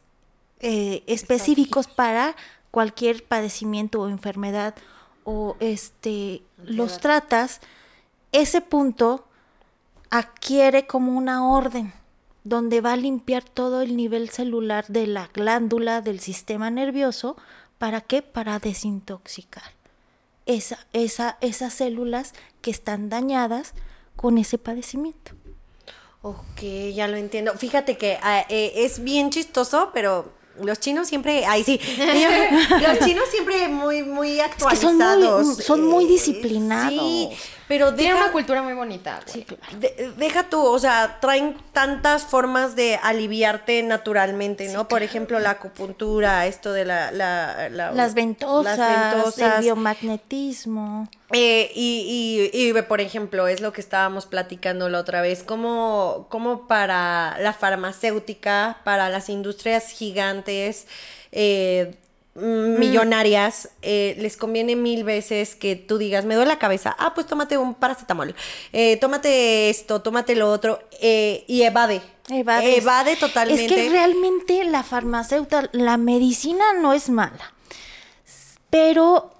eh, 0.60 1.02
específicos 1.06 1.86
para 1.86 2.34
cualquier 2.70 3.24
padecimiento 3.24 4.00
o 4.00 4.08
enfermedad 4.08 4.74
o 5.24 5.56
este 5.60 6.42
los 6.64 6.98
tratas, 6.98 7.60
ese 8.32 8.60
punto 8.60 9.24
adquiere 10.10 10.86
como 10.86 11.16
una 11.16 11.48
orden 11.48 11.92
donde 12.44 12.80
va 12.80 12.92
a 12.92 12.96
limpiar 12.96 13.42
todo 13.42 13.82
el 13.82 13.96
nivel 13.96 14.30
celular 14.30 14.86
de 14.88 15.06
la 15.06 15.28
glándula 15.32 16.00
del 16.00 16.20
sistema 16.20 16.70
nervioso, 16.70 17.36
¿para 17.78 18.00
qué? 18.00 18.22
Para 18.22 18.58
desintoxicar 18.58 19.72
esa, 20.46 20.78
esa, 20.92 21.36
esas 21.40 21.72
células 21.74 22.32
que 22.62 22.70
están 22.70 23.08
dañadas 23.08 23.74
con 24.16 24.38
ese 24.38 24.58
padecimiento. 24.58 25.32
Ok, 26.22 26.62
ya 26.94 27.06
lo 27.08 27.16
entiendo. 27.16 27.52
Fíjate 27.54 27.96
que 27.96 28.18
ah, 28.22 28.44
eh, 28.48 28.72
es 28.76 29.02
bien 29.02 29.30
chistoso, 29.30 29.90
pero 29.94 30.32
los 30.60 30.80
chinos 30.80 31.06
siempre, 31.08 31.44
ay 31.46 31.62
sí, 31.64 31.78
los 32.80 32.98
chinos 33.06 33.24
siempre 33.30 33.68
muy, 33.68 34.02
muy 34.02 34.40
que 34.68 34.76
son 34.76 34.96
muy- 34.96 35.04
actualizados. 35.04 35.56
son 35.64 35.86
muy 35.86 36.04
Eh, 36.04 36.08
disciplinados. 36.08 36.90
Sí, 36.98 37.28
pero 37.68 37.94
Tiene 37.94 38.14
una 38.14 38.30
cultura 38.32 38.62
muy 38.62 38.74
bonita, 38.74 39.20
güey. 39.26 39.46
de- 39.80 40.12
deja 40.16 40.48
tú, 40.48 40.62
o 40.64 40.78
sea, 40.78 41.18
traen 41.20 41.56
tantas 41.72 42.24
formas 42.24 42.76
de 42.76 42.98
aliviarte 43.02 43.82
naturalmente, 43.82 44.68
¿no? 44.72 44.86
Por 44.88 45.02
ejemplo, 45.02 45.38
la 45.40 45.50
acupuntura, 45.50 46.46
esto 46.46 46.72
de 46.72 46.84
la... 46.84 47.10
la- 47.10 47.68
la- 47.68 47.90
Las 47.92 48.14
ventosas, 48.14 48.78
las 48.78 48.90
el 48.90 49.14
ventosas. 49.14 49.60
biomagnetismo. 49.62 51.08
Eh, 51.32 51.70
y, 51.74 52.50
y, 52.52 52.68
y, 52.68 52.82
por 52.82 53.00
ejemplo, 53.00 53.48
es 53.48 53.60
lo 53.60 53.72
que 53.72 53.80
estábamos 53.80 54.26
platicando 54.26 54.88
la 54.88 55.00
otra 55.00 55.20
vez, 55.20 55.42
como, 55.42 56.26
como 56.30 56.68
para 56.68 57.36
la 57.40 57.52
farmacéutica, 57.52 58.78
para 58.84 59.08
las 59.08 59.28
industrias 59.28 59.90
gigantes, 59.90 60.86
eh, 61.32 61.96
millonarias, 62.36 63.70
eh, 63.82 64.14
les 64.18 64.36
conviene 64.36 64.76
mil 64.76 65.04
veces 65.04 65.54
que 65.54 65.76
tú 65.76 65.98
digas, 65.98 66.24
me 66.24 66.34
duele 66.34 66.48
la 66.48 66.58
cabeza, 66.58 66.94
ah, 66.98 67.14
pues 67.14 67.26
tómate 67.26 67.56
un 67.56 67.74
paracetamol, 67.74 68.34
eh, 68.72 68.96
tómate 68.98 69.70
esto, 69.70 70.02
tómate 70.02 70.34
lo 70.36 70.50
otro, 70.50 70.80
eh, 71.00 71.44
y 71.46 71.62
evade. 71.62 72.02
Evades. 72.28 72.78
Evade 72.78 73.16
totalmente. 73.16 73.64
Es 73.64 73.72
que 73.72 73.88
realmente 73.88 74.64
la 74.64 74.82
farmacéutica, 74.82 75.70
la 75.72 75.96
medicina 75.96 76.64
no 76.80 76.92
es 76.92 77.08
mala, 77.08 77.54
pero 78.68 79.32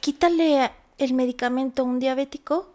quítale 0.00 0.72
el 0.98 1.14
medicamento 1.14 1.82
a 1.82 1.84
un 1.84 2.00
diabético, 2.00 2.73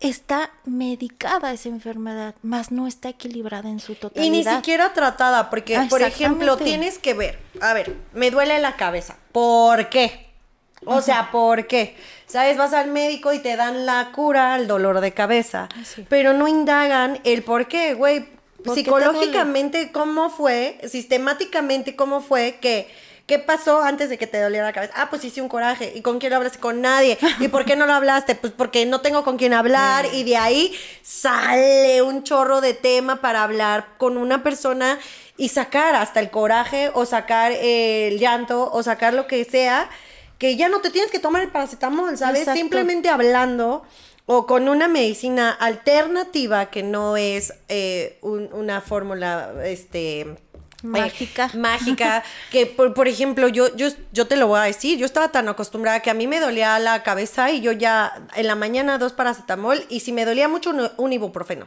está 0.00 0.50
medicada 0.64 1.52
esa 1.52 1.68
enfermedad, 1.68 2.34
más 2.42 2.70
no 2.70 2.86
está 2.86 3.08
equilibrada 3.08 3.68
en 3.68 3.80
su 3.80 3.92
Y 3.92 3.96
totalidad. 3.96 4.30
ni 4.52 4.56
siquiera 4.56 4.92
tratada, 4.92 5.48
porque, 5.50 5.76
Ah, 5.76 5.86
por 5.88 6.02
ejemplo, 6.02 6.56
tienes 6.56 6.98
que 6.98 7.14
ver, 7.14 7.38
a 7.60 7.72
ver, 7.72 7.94
me 8.12 8.30
duele 8.30 8.58
la 8.60 8.76
cabeza. 8.76 9.16
¿Por 9.32 9.88
qué? 9.88 10.26
O 10.84 11.00
sea, 11.00 11.30
¿por 11.32 11.66
qué? 11.66 11.96
¿Sabes? 12.26 12.56
Vas 12.58 12.72
al 12.74 12.90
médico 12.90 13.32
y 13.32 13.38
te 13.38 13.56
dan 13.56 13.86
la 13.86 14.10
cura 14.12 14.54
al 14.54 14.66
dolor 14.66 15.00
de 15.00 15.12
cabeza, 15.12 15.68
pero 16.08 16.32
no 16.34 16.46
indagan 16.46 17.18
el 17.24 17.42
por 17.42 17.66
qué, 17.66 17.94
güey. 17.94 18.20
¿Por 18.64 18.74
qué 18.74 18.82
te 18.82 18.90
Psicológicamente, 18.90 19.92
¿cómo 19.92 20.28
fue? 20.30 20.78
Sistemáticamente, 20.86 21.96
¿cómo 21.96 22.20
fue 22.20 22.58
que... 22.60 22.88
¿Qué 23.26 23.40
pasó 23.40 23.82
antes 23.82 24.08
de 24.08 24.18
que 24.18 24.28
te 24.28 24.40
doliera 24.40 24.66
la 24.66 24.72
cabeza? 24.72 24.92
Ah, 24.96 25.10
pues 25.10 25.24
hice 25.24 25.42
un 25.42 25.48
coraje. 25.48 25.92
¿Y 25.96 26.00
con 26.02 26.20
quién 26.20 26.30
lo 26.30 26.36
hablaste? 26.36 26.60
Con 26.60 26.80
nadie. 26.80 27.18
¿Y 27.40 27.48
por 27.48 27.64
qué 27.64 27.74
no 27.74 27.84
lo 27.86 27.92
hablaste? 27.92 28.36
Pues 28.36 28.52
porque 28.56 28.86
no 28.86 29.00
tengo 29.00 29.24
con 29.24 29.36
quién 29.36 29.52
hablar. 29.52 30.06
Y 30.12 30.22
de 30.22 30.36
ahí 30.36 30.72
sale 31.02 32.02
un 32.02 32.22
chorro 32.22 32.60
de 32.60 32.72
tema 32.74 33.20
para 33.20 33.42
hablar 33.42 33.88
con 33.98 34.16
una 34.16 34.42
persona 34.44 34.98
y 35.36 35.48
sacar 35.48 35.94
hasta 35.96 36.20
el 36.20 36.30
coraje 36.30 36.90
o 36.94 37.04
sacar 37.04 37.52
el 37.52 38.18
llanto 38.18 38.70
o 38.72 38.82
sacar 38.82 39.12
lo 39.12 39.26
que 39.26 39.44
sea. 39.44 39.88
que 40.38 40.54
ya 40.54 40.68
no 40.68 40.80
te 40.80 40.90
tienes 40.90 41.10
que 41.10 41.18
tomar 41.18 41.42
el 41.42 41.48
paracetamol, 41.50 42.16
¿sabes? 42.18 42.40
Exacto. 42.42 42.58
Simplemente 42.60 43.08
hablando 43.08 43.82
o 44.26 44.44
con 44.46 44.68
una 44.68 44.86
medicina 44.86 45.50
alternativa 45.50 46.66
que 46.66 46.82
no 46.82 47.16
es 47.16 47.54
eh, 47.68 48.18
un- 48.20 48.50
una 48.52 48.80
fórmula, 48.82 49.52
este... 49.64 50.36
Mágica. 50.82 51.50
eh, 51.52 51.56
mágica, 51.56 52.22
que 52.50 52.66
por, 52.66 52.94
por 52.94 53.08
ejemplo, 53.08 53.48
yo, 53.48 53.74
yo, 53.76 53.88
yo 54.12 54.26
te 54.26 54.36
lo 54.36 54.46
voy 54.46 54.60
a 54.60 54.62
decir, 54.64 54.98
yo 54.98 55.06
estaba 55.06 55.28
tan 55.32 55.48
acostumbrada 55.48 56.00
que 56.00 56.10
a 56.10 56.14
mí 56.14 56.26
me 56.26 56.38
dolía 56.38 56.78
la 56.78 57.02
cabeza 57.02 57.50
y 57.50 57.60
yo 57.60 57.72
ya 57.72 58.26
en 58.34 58.46
la 58.46 58.54
mañana 58.54 58.98
dos 58.98 59.12
paracetamol 59.12 59.84
y 59.88 60.00
si 60.00 60.12
me 60.12 60.24
dolía 60.24 60.48
mucho 60.48 60.70
un, 60.70 60.90
un 60.96 61.12
ibuprofeno, 61.12 61.66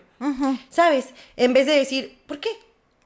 ¿sabes? 0.69 1.07
En 1.37 1.53
vez 1.53 1.65
de 1.65 1.73
decir, 1.73 2.19
¿por 2.27 2.39
qué? 2.39 2.49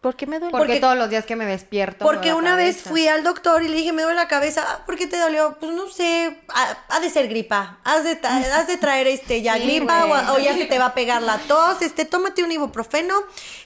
¿Por 0.04 0.18
qué 0.18 0.28
me 0.28 0.38
duele? 0.38 0.52
Porque, 0.52 0.66
Porque- 0.68 0.80
todos 0.82 0.98
los 0.98 1.10
días 1.10 1.26
que 1.26 1.38
me 1.38 1.46
despierto. 1.46 2.04
Porque 2.04 2.34
una 2.34 2.58
vez 2.58 2.82
fui 2.82 3.08
al 3.08 3.24
doctor 3.24 3.64
y 3.64 3.70
le 3.70 3.78
dije, 3.78 3.94
me 3.94 4.02
duele 4.04 4.18
la 4.18 4.28
cabeza. 4.28 4.64
Ah, 4.68 4.84
¿Por 4.86 4.98
qué 4.98 5.08
te 5.08 5.18
dolió? 5.18 5.56
Pues 5.62 5.72
no 5.72 5.88
sé, 5.90 6.42
ha, 6.50 6.78
ha 6.90 7.00
de 7.00 7.10
ser 7.10 7.30
gripa. 7.30 7.80
Has 7.86 8.04
de, 8.04 8.22
tra- 8.22 8.32
has 8.54 8.68
de 8.68 8.78
traer 8.78 9.08
este 9.08 9.42
ya 9.42 9.56
Sí, 9.56 9.62
gripa 9.64 10.06
o, 10.06 10.34
o 10.36 10.40
ya 10.40 10.54
se 10.56 10.66
te 10.66 10.78
va 10.78 10.88
a 10.88 10.94
pegar 10.94 11.22
la 11.22 11.38
tos. 11.38 11.82
Este, 11.82 12.04
tómate 12.04 12.44
un 12.44 12.52
ibuprofeno. 12.52 13.16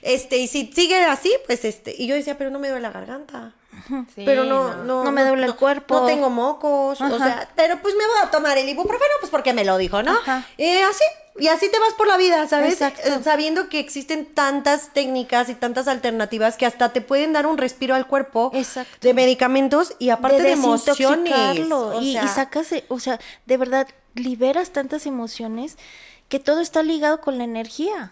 Este, 0.02 0.36
y 0.38 0.46
si 0.46 0.70
sigue 0.72 1.04
así, 1.04 1.34
pues 1.46 1.64
este. 1.64 1.92
Y 1.98 2.06
yo 2.06 2.14
decía, 2.14 2.38
pero 2.38 2.50
no 2.50 2.60
me 2.60 2.68
duele 2.68 2.82
la 2.82 2.92
garganta. 2.92 3.54
Sí, 4.14 4.22
pero 4.24 4.44
no, 4.44 4.84
no, 4.84 5.04
No 5.04 5.12
me 5.12 5.24
duele 5.24 5.46
el 5.46 5.54
cuerpo. 5.54 6.00
No 6.00 6.06
tengo 6.06 6.30
mocos. 6.30 7.00
O 7.00 7.18
sea, 7.18 7.48
pero 7.54 7.78
pues 7.80 7.94
me 7.94 8.06
voy 8.06 8.16
a 8.22 8.30
tomar 8.30 8.58
el 8.58 8.68
ibuprofeno, 8.68 9.12
pues 9.20 9.30
porque 9.30 9.52
me 9.52 9.64
lo 9.64 9.76
dijo, 9.78 10.02
¿no? 10.02 10.16
Y 10.56 10.76
así. 10.78 11.04
Y 11.40 11.46
así 11.46 11.70
te 11.70 11.78
vas 11.78 11.94
por 11.94 12.08
la 12.08 12.16
vida, 12.16 12.48
¿sabes? 12.48 12.72
Exacto. 12.72 13.00
Eh, 13.04 13.20
Sabiendo 13.22 13.68
que 13.68 13.78
existen 13.78 14.26
tantas 14.26 14.92
técnicas 14.92 15.48
y 15.48 15.54
tantas 15.54 15.86
alternativas 15.86 16.56
que 16.56 16.66
hasta 16.66 16.92
te 16.92 17.00
pueden 17.00 17.32
dar 17.32 17.46
un 17.46 17.58
respiro 17.58 17.94
al 17.94 18.08
cuerpo 18.08 18.50
Exacto. 18.54 19.06
de 19.06 19.14
medicamentos 19.14 19.94
y 20.00 20.10
aparte 20.10 20.42
de, 20.42 20.52
emociones. 20.52 21.32
O 21.70 22.00
y, 22.00 22.14
sea, 22.14 22.24
y 22.24 22.28
sacas, 22.28 22.74
o 22.88 22.98
sea, 22.98 23.20
de 23.46 23.56
verdad, 23.56 23.86
liberas 24.14 24.70
tantas 24.70 25.06
emociones 25.06 25.78
que 26.28 26.40
todo 26.40 26.60
está 26.60 26.82
ligado 26.82 27.20
con 27.20 27.38
la 27.38 27.44
energía. 27.44 28.10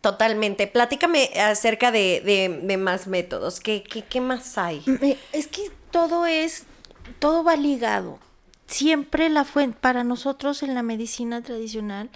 Totalmente. 0.00 0.66
Platícame 0.66 1.30
acerca 1.40 1.90
de, 1.92 2.22
de- 2.62 2.76
más 2.76 3.06
métodos. 3.06 3.60
¿Qué, 3.60 3.82
qué, 3.82 4.02
qué 4.02 4.20
más 4.20 4.56
hay? 4.56 4.82
Eh, 5.02 5.18
Es 5.32 5.46
que 5.46 5.70
todo 5.90 6.26
es, 6.26 6.64
todo 7.18 7.44
va 7.44 7.56
ligado. 7.56 8.18
Siempre 8.66 9.28
la 9.28 9.44
fuente, 9.44 9.76
para 9.80 10.04
nosotros 10.04 10.62
en 10.62 10.74
la 10.74 10.82
medicina 10.82 11.42
tradicional, 11.42 12.08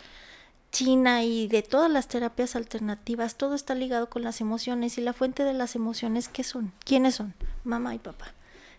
china 0.71 1.25
y 1.25 1.47
de 1.49 1.62
todas 1.62 1.91
las 1.91 2.09
terapias 2.09 2.57
alternativas, 2.57 3.35
todo 3.37 3.55
está 3.55 3.75
ligado 3.75 4.09
con 4.09 4.23
las 4.23 4.41
emociones 4.41 4.97
y 4.97 5.00
la 5.03 5.12
fuente 5.12 5.45
de 5.45 5.53
las 5.53 5.75
emociones, 5.75 6.29
¿qué 6.29 6.43
son? 6.45 6.73
¿Quiénes 6.85 7.17
son? 7.17 7.35
Mamá 7.64 7.95
y 7.95 7.99
papá. 7.99 8.33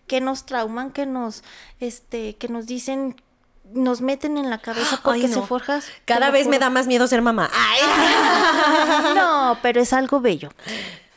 Que 0.06 0.20
nos 0.20 0.46
trauman, 0.46 0.90
que 0.90 1.04
nos, 1.06 1.42
este, 1.80 2.36
que 2.36 2.48
nos 2.48 2.66
dicen, 2.66 3.20
nos 3.72 4.00
meten 4.00 4.36
en 4.38 4.48
la 4.50 4.58
cabeza 4.58 5.00
porque 5.02 5.22
Ay, 5.22 5.28
no. 5.28 5.34
se 5.40 5.46
forjas. 5.46 5.86
Cada 6.04 6.30
vez 6.30 6.46
me 6.48 6.58
da 6.58 6.70
más 6.70 6.86
miedo 6.86 7.06
ser 7.06 7.22
mamá. 7.22 7.50
Ay. 7.52 9.14
No, 9.14 9.58
pero 9.62 9.80
es 9.80 9.92
algo 9.92 10.20
bello. 10.20 10.50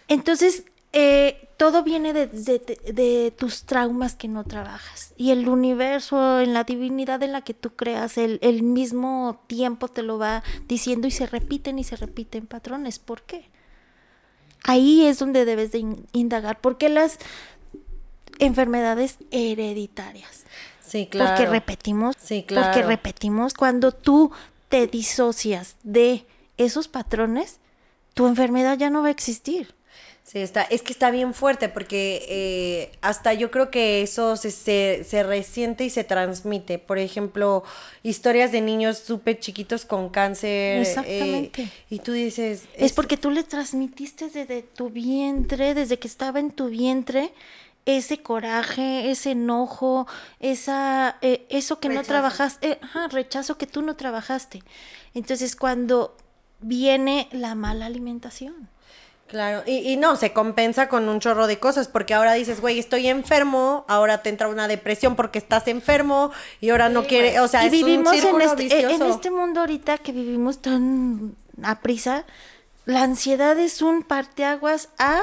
Entonces, 0.08 0.64
eh, 0.94 1.50
todo 1.58 1.84
viene 1.84 2.14
de, 2.14 2.28
de- 2.28 2.60
de- 2.60 2.94
de 2.94 3.32
tus 3.38 3.64
traumas 3.66 4.16
que 4.16 4.28
no 4.28 4.44
trabajas. 4.44 5.14
Y 5.18 5.32
el 5.32 5.48
universo, 5.50 6.40
en 6.40 6.54
la 6.54 6.64
divinidad 6.64 7.22
en 7.24 7.34
la 7.34 7.42
que 7.42 7.54
tú 7.54 7.72
creas, 7.76 8.18
el, 8.18 8.40
el 8.42 8.64
mismo 8.64 9.44
tiempo 9.48 9.88
te 9.88 10.02
lo 10.04 10.18
va 10.18 10.44
diciendo 10.68 11.08
y 11.08 11.12
se 11.12 11.28
repiten 11.28 11.78
y 11.80 11.84
se 11.84 11.96
repiten 11.96 12.48
patrones. 12.48 13.00
¿Por 13.00 13.24
qué? 13.24 13.50
Ahí 14.64 15.06
es 15.06 15.20
donde 15.20 15.46
debes 15.46 15.72
de 15.72 15.80
in- 15.80 16.06
indagar. 16.14 16.60
¿Por 16.62 16.78
qué 16.78 16.90
las 16.90 17.18
enfermedades 18.40 19.18
hereditarias? 19.32 20.46
Sí, 20.90 21.08
claro. 21.08 21.36
Porque 21.36 21.46
repetimos, 21.52 22.16
Sí, 22.20 22.42
porque 22.48 22.56
claro. 22.56 22.88
repetimos 22.88 23.54
cuando 23.54 23.92
tú 23.92 24.32
te 24.70 24.88
disocias 24.88 25.76
de 25.84 26.26
esos 26.58 26.88
patrones, 26.88 27.60
tu 28.14 28.28
enfermedad 28.28 28.78
ya 28.78 28.90
no 28.90 29.02
va 29.02 29.08
a 29.10 29.12
existir. 29.12 29.74
Sí, 30.24 30.38
está, 30.40 30.62
es 30.62 30.84
que 30.84 30.94
está 30.94 31.10
bien 31.10 31.34
fuerte 31.34 31.70
porque 31.70 32.24
eh, 32.30 32.92
hasta 33.02 33.34
yo 33.34 33.50
creo 33.50 33.72
que 33.72 34.04
eso 34.04 34.36
se, 34.38 34.52
se, 34.52 35.04
se 35.04 35.24
resiente 35.24 35.86
y 35.86 35.90
se 35.90 36.04
transmite. 36.04 36.78
Por 36.78 37.00
ejemplo, 37.00 37.64
historias 38.04 38.52
de 38.52 38.62
niños 38.62 39.00
súper 39.00 39.40
chiquitos 39.40 39.86
con 39.86 40.10
cáncer. 40.10 40.50
eh, 40.78 40.82
Exactamente. 40.82 41.72
y 41.90 41.98
tú 42.00 42.12
dices... 42.12 42.66
Es 42.76 42.94
porque 42.94 43.18
tú 43.18 43.32
le 43.32 43.44
transmitiste 43.44 44.30
desde 44.30 44.62
tu 44.62 44.92
vientre, 44.92 45.74
desde 45.74 45.98
que 45.98 46.08
estaba 46.08 46.40
en 46.40 46.52
tu 46.52 46.68
vientre, 46.70 47.32
ese 47.98 48.22
coraje, 48.22 49.10
ese 49.10 49.32
enojo, 49.32 50.08
esa, 50.40 51.18
eh, 51.22 51.46
eso 51.50 51.80
que 51.80 51.90
no 51.90 52.04
trabajaste, 52.04 52.72
eh, 52.72 52.80
ajá, 52.84 53.08
rechazo 53.08 53.58
que 53.58 53.66
tú 53.66 53.82
no 53.82 53.96
trabajaste. 53.96 54.64
Entonces, 55.16 55.56
cuando 55.56 56.16
viene 56.62 57.28
la 57.32 57.56
mala 57.56 57.88
alimentación. 57.88 58.70
Claro, 59.28 59.64
y, 59.66 59.78
y 59.92 59.98
no, 59.98 60.16
se 60.16 60.34
compensa 60.34 60.88
con 60.88 61.10
un 61.10 61.20
chorro 61.20 61.48
de 61.48 61.60
cosas, 61.60 61.88
porque 61.88 62.14
ahora 62.14 62.34
dices, 62.34 62.62
güey, 62.62 62.80
estoy 62.80 63.08
enfermo, 63.08 63.86
ahora 63.88 64.22
te 64.22 64.30
entra 64.30 64.48
una 64.48 64.68
depresión 64.68 65.16
porque 65.16 65.40
estás 65.40 65.68
enfermo, 65.68 66.32
y 66.62 66.70
ahora 66.70 66.90
no 66.90 67.06
quiere, 67.06 67.40
o 67.40 67.48
sea, 67.48 67.64
y 67.64 67.68
es 67.68 67.72
vivimos 67.72 68.24
un 68.24 68.42
en 68.42 68.50
este, 68.50 68.66
eh, 68.68 68.92
en 68.92 69.02
este 69.04 69.32
mundo 69.32 69.62
ahorita 69.62 70.00
que 70.00 70.12
vivimos 70.12 70.60
tan 70.60 71.36
a 71.64 71.80
prisa, 71.80 72.26
la 72.86 73.04
ansiedad 73.04 73.58
es 73.60 73.82
un 73.82 74.04
parteaguas 74.04 74.90
a 74.98 75.22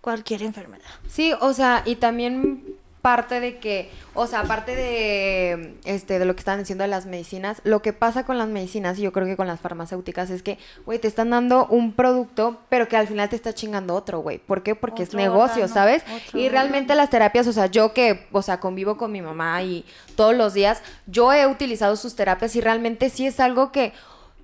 cualquier 0.00 0.42
enfermedad. 0.42 0.90
Sí, 1.08 1.32
o 1.40 1.52
sea, 1.52 1.82
y 1.84 1.96
también 1.96 2.78
parte 3.00 3.40
de 3.40 3.58
que, 3.58 3.90
o 4.14 4.26
sea, 4.26 4.40
aparte 4.40 4.74
de 4.76 5.74
este 5.84 6.18
de 6.18 6.24
lo 6.24 6.34
que 6.34 6.40
están 6.40 6.58
diciendo 6.58 6.82
de 6.82 6.88
las 6.88 7.06
medicinas, 7.06 7.60
lo 7.64 7.80
que 7.82 7.92
pasa 7.92 8.24
con 8.24 8.38
las 8.38 8.48
medicinas 8.48 8.98
y 8.98 9.02
yo 9.02 9.12
creo 9.12 9.26
que 9.26 9.36
con 9.36 9.46
las 9.46 9.60
farmacéuticas 9.60 10.30
es 10.30 10.42
que, 10.42 10.58
güey, 10.84 10.98
te 10.98 11.08
están 11.08 11.30
dando 11.30 11.66
un 11.66 11.92
producto, 11.92 12.58
pero 12.68 12.88
que 12.88 12.96
al 12.96 13.06
final 13.06 13.28
te 13.28 13.36
está 13.36 13.54
chingando 13.54 13.94
otro, 13.94 14.20
güey. 14.20 14.38
¿Por 14.38 14.62
qué? 14.62 14.74
Porque 14.74 15.02
es 15.02 15.14
negocio, 15.14 15.66
¿sabes? 15.68 16.02
otro 16.14 16.38
Y 16.38 16.48
realmente 16.48 16.94
las 16.94 17.10
terapias, 17.10 17.46
o 17.46 17.52
sea, 17.52 17.66
yo 17.66 17.94
que, 17.94 18.26
o 18.32 18.42
sea, 18.42 18.60
convivo 18.60 18.96
con 18.96 19.12
mi 19.12 19.22
mamá 19.22 19.62
y 19.62 19.84
todos 20.14 20.34
los 20.34 20.52
días, 20.52 20.82
yo 21.06 21.32
he 21.32 21.46
utilizado 21.46 21.96
sus 21.96 22.14
terapias 22.14 22.54
y 22.56 22.60
realmente 22.60 23.08
sí 23.08 23.26
es 23.26 23.40
algo 23.40 23.72
que 23.72 23.92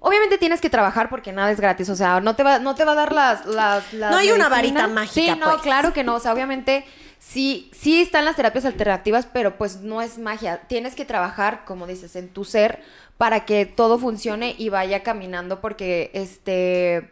Obviamente 0.06 0.38
tienes 0.38 0.60
que 0.60 0.70
trabajar 0.70 1.08
porque 1.08 1.32
nada 1.32 1.50
es 1.50 1.58
gratis, 1.58 1.88
o 1.90 1.96
sea, 1.96 2.20
no 2.20 2.36
te 2.36 2.44
va, 2.44 2.60
no 2.60 2.76
te 2.76 2.84
va 2.84 2.92
a 2.92 2.94
dar 2.94 3.12
las, 3.12 3.44
las, 3.44 3.92
las 3.92 4.12
No 4.12 4.18
hay 4.18 4.30
una 4.30 4.48
varita 4.48 4.86
mágica, 4.86 5.34
Sí, 5.34 5.40
no, 5.40 5.50
pues. 5.50 5.62
claro 5.62 5.92
que 5.92 6.04
no, 6.04 6.14
o 6.14 6.20
sea, 6.20 6.32
obviamente 6.32 6.84
sí, 7.18 7.68
sí 7.74 8.00
están 8.02 8.24
las 8.24 8.36
terapias 8.36 8.64
alternativas, 8.66 9.26
pero 9.26 9.56
pues 9.58 9.80
no 9.80 10.00
es 10.02 10.18
magia. 10.18 10.60
Tienes 10.68 10.94
que 10.94 11.04
trabajar, 11.04 11.64
como 11.64 11.88
dices, 11.88 12.14
en 12.14 12.28
tu 12.28 12.44
ser 12.44 12.84
para 13.18 13.44
que 13.46 13.66
todo 13.66 13.98
funcione 13.98 14.54
y 14.56 14.68
vaya 14.68 15.02
caminando 15.02 15.60
porque, 15.60 16.12
este, 16.14 17.10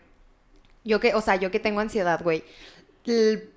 yo 0.85 1.01
que, 1.01 1.15
o 1.15 1.21
sea, 1.21 1.35
yo 1.35 1.51
que 1.51 1.59
tengo 1.59 1.81
ansiedad, 1.81 2.23
güey. 2.23 2.45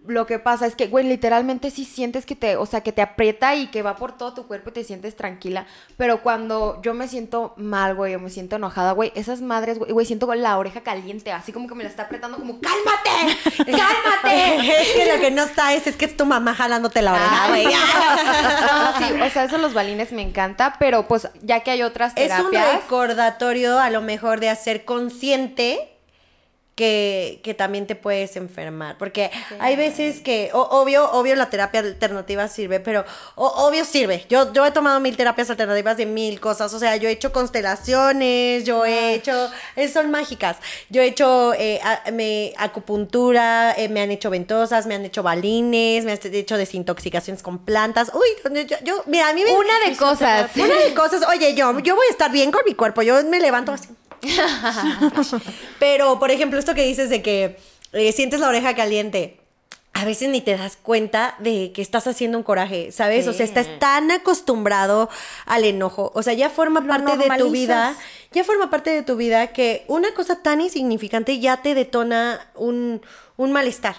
Lo 0.05 0.25
que 0.25 0.39
pasa 0.39 0.65
es 0.65 0.75
que, 0.75 0.87
güey, 0.87 1.05
literalmente 1.07 1.71
sí 1.71 1.85
sientes 1.85 2.25
que 2.25 2.35
te, 2.35 2.57
o 2.57 2.65
sea, 2.65 2.81
que 2.81 2.91
te 2.91 3.01
aprieta 3.01 3.55
y 3.55 3.67
que 3.67 3.81
va 3.81 3.95
por 3.95 4.17
todo 4.17 4.33
tu 4.33 4.45
cuerpo 4.45 4.71
y 4.71 4.73
te 4.73 4.83
sientes 4.83 5.15
tranquila. 5.15 5.65
Pero 5.95 6.21
cuando 6.21 6.81
yo 6.81 6.93
me 6.93 7.07
siento 7.07 7.53
mal, 7.55 7.95
güey, 7.95 8.13
o 8.15 8.19
me 8.19 8.29
siento 8.29 8.57
enojada, 8.57 8.91
güey, 8.91 9.13
esas 9.15 9.39
madres, 9.39 9.79
güey, 9.79 9.91
güey, 9.93 10.05
siento 10.05 10.33
la 10.35 10.57
oreja 10.57 10.81
caliente, 10.81 11.31
así 11.31 11.53
como 11.53 11.69
que 11.69 11.75
me 11.75 11.83
la 11.85 11.89
está 11.89 12.03
apretando, 12.03 12.37
como, 12.37 12.59
¡cálmate! 12.59 13.37
¡Cálmate! 13.71 14.81
es 14.81 14.91
que 14.91 15.13
lo 15.15 15.21
que 15.21 15.31
no 15.31 15.43
está 15.43 15.73
es, 15.73 15.87
es 15.87 15.95
que 15.95 16.05
es 16.05 16.17
tu 16.17 16.25
mamá 16.25 16.53
jalándote 16.53 17.01
la 17.01 17.13
oreja, 17.13 17.47
güey. 17.47 17.65
No, 17.65 18.97
sí, 18.97 19.21
o 19.21 19.29
sea, 19.29 19.45
eso 19.45 19.57
los 19.57 19.73
balines 19.73 20.11
me 20.11 20.23
encanta, 20.23 20.75
pero 20.77 21.07
pues 21.07 21.29
ya 21.41 21.61
que 21.61 21.71
hay 21.71 21.83
otras 21.83 22.11
Es 22.17 22.31
un 22.39 22.51
terapias. 22.51 22.81
recordatorio 22.83 23.79
a 23.79 23.89
lo 23.89 24.01
mejor 24.01 24.41
de 24.41 24.49
hacer 24.49 24.83
consciente 24.83 25.96
que, 26.77 27.41
que 27.43 27.55
también 27.55 27.87
te 27.87 27.95
puedes 27.95 28.35
enfermar. 28.37 28.97
Porque 28.99 29.31
hay 29.59 29.75
veces 29.75 30.19
que, 30.21 30.51
o- 30.53 30.61
obvio, 30.61 31.11
obvio 31.11 31.35
la 31.35 31.49
terapia 31.49 31.79
alternativa 31.79 32.47
sirve, 32.47 32.79
pero 32.79 33.03
o- 33.35 33.47
obvio 33.67 33.83
sirve. 33.83 34.25
Yo, 34.29 34.53
yo 34.53 34.63
he 34.63 34.69
tomado 34.71 34.99
mil 34.99 35.17
terapias 35.17 35.49
alternativas 35.49 35.97
de 35.97 36.05
mil 36.05 36.39
cosas. 36.39 36.71
O 36.75 36.79
sea, 36.79 36.95
yo 36.95 37.09
he 37.09 37.13
hecho 37.13 37.31
constelaciones, 37.33 38.63
yo 38.63 38.85
he 38.85 39.15
hecho, 39.15 39.49
son 39.91 40.11
mágicas. 40.11 40.57
Yo 40.89 41.01
he 41.01 41.07
hecho 41.07 41.53
eh, 41.55 41.79
a- 41.83 42.11
me- 42.11 42.53
acupuntura, 42.57 43.73
eh, 43.75 43.89
me 43.89 44.01
han 44.01 44.11
hecho 44.11 44.29
ventosas, 44.29 44.85
me 44.85 44.93
han 44.95 45.03
hecho 45.03 45.23
balines, 45.23 46.05
me 46.05 46.11
han 46.11 46.19
hecho 46.31 46.57
desintoxicaciones 46.57 47.41
con 47.41 47.57
plantas. 47.65 48.11
Uy, 48.13 48.27
yo, 48.67 48.77
yo- 48.83 49.03
mira, 49.07 49.29
a 49.29 49.33
mí 49.33 49.43
me... 49.43 49.51
Una 49.51 49.79
de 49.89 49.95
cosas. 49.97 50.51
Una 50.55 50.75
de 50.75 50.93
cosas, 50.93 51.23
oye, 51.27 51.55
yo, 51.55 51.79
yo 51.79 51.95
voy 51.95 52.05
a 52.07 52.11
estar 52.11 52.31
bien 52.31 52.51
con 52.51 52.61
mi 52.67 52.75
cuerpo, 52.75 53.01
yo 53.01 53.23
me 53.23 53.39
levanto 53.39 53.71
así. 53.71 53.87
Pero, 55.79 56.19
por 56.19 56.31
ejemplo, 56.31 56.59
esto 56.59 56.73
que 56.73 56.85
dices 56.85 57.09
de 57.09 57.21
que 57.21 57.57
eh, 57.93 58.11
sientes 58.11 58.39
la 58.39 58.47
oreja 58.49 58.75
caliente. 58.75 59.39
a 59.93 60.05
veces 60.05 60.29
ni 60.29 60.41
te 60.41 60.55
das 60.55 60.77
cuenta 60.77 61.35
de 61.39 61.71
que 61.73 61.81
estás 61.81 62.05
haciendo 62.05 62.37
un 62.37 62.43
coraje, 62.43 62.91
¿sabes? 62.91 63.27
O 63.27 63.33
sea, 63.33 63.45
estás 63.45 63.67
tan 63.79 64.11
acostumbrado 64.11 65.09
al 65.47 65.63
enojo. 65.63 66.11
O 66.13 66.21
sea, 66.21 66.33
ya 66.33 66.51
forma 66.51 66.81
Lo 66.81 66.87
parte 66.87 67.17
de 67.17 67.37
tu 67.37 67.49
vida. 67.49 67.95
Ya 68.31 68.43
forma 68.43 68.69
parte 68.69 68.91
de 68.91 69.01
tu 69.01 69.15
vida 69.15 69.47
que 69.47 69.85
una 69.87 70.13
cosa 70.13 70.43
tan 70.43 70.61
insignificante 70.61 71.39
ya 71.39 71.63
te 71.63 71.73
detona 71.73 72.51
un, 72.53 73.01
un 73.37 73.51
malestar. 73.51 73.95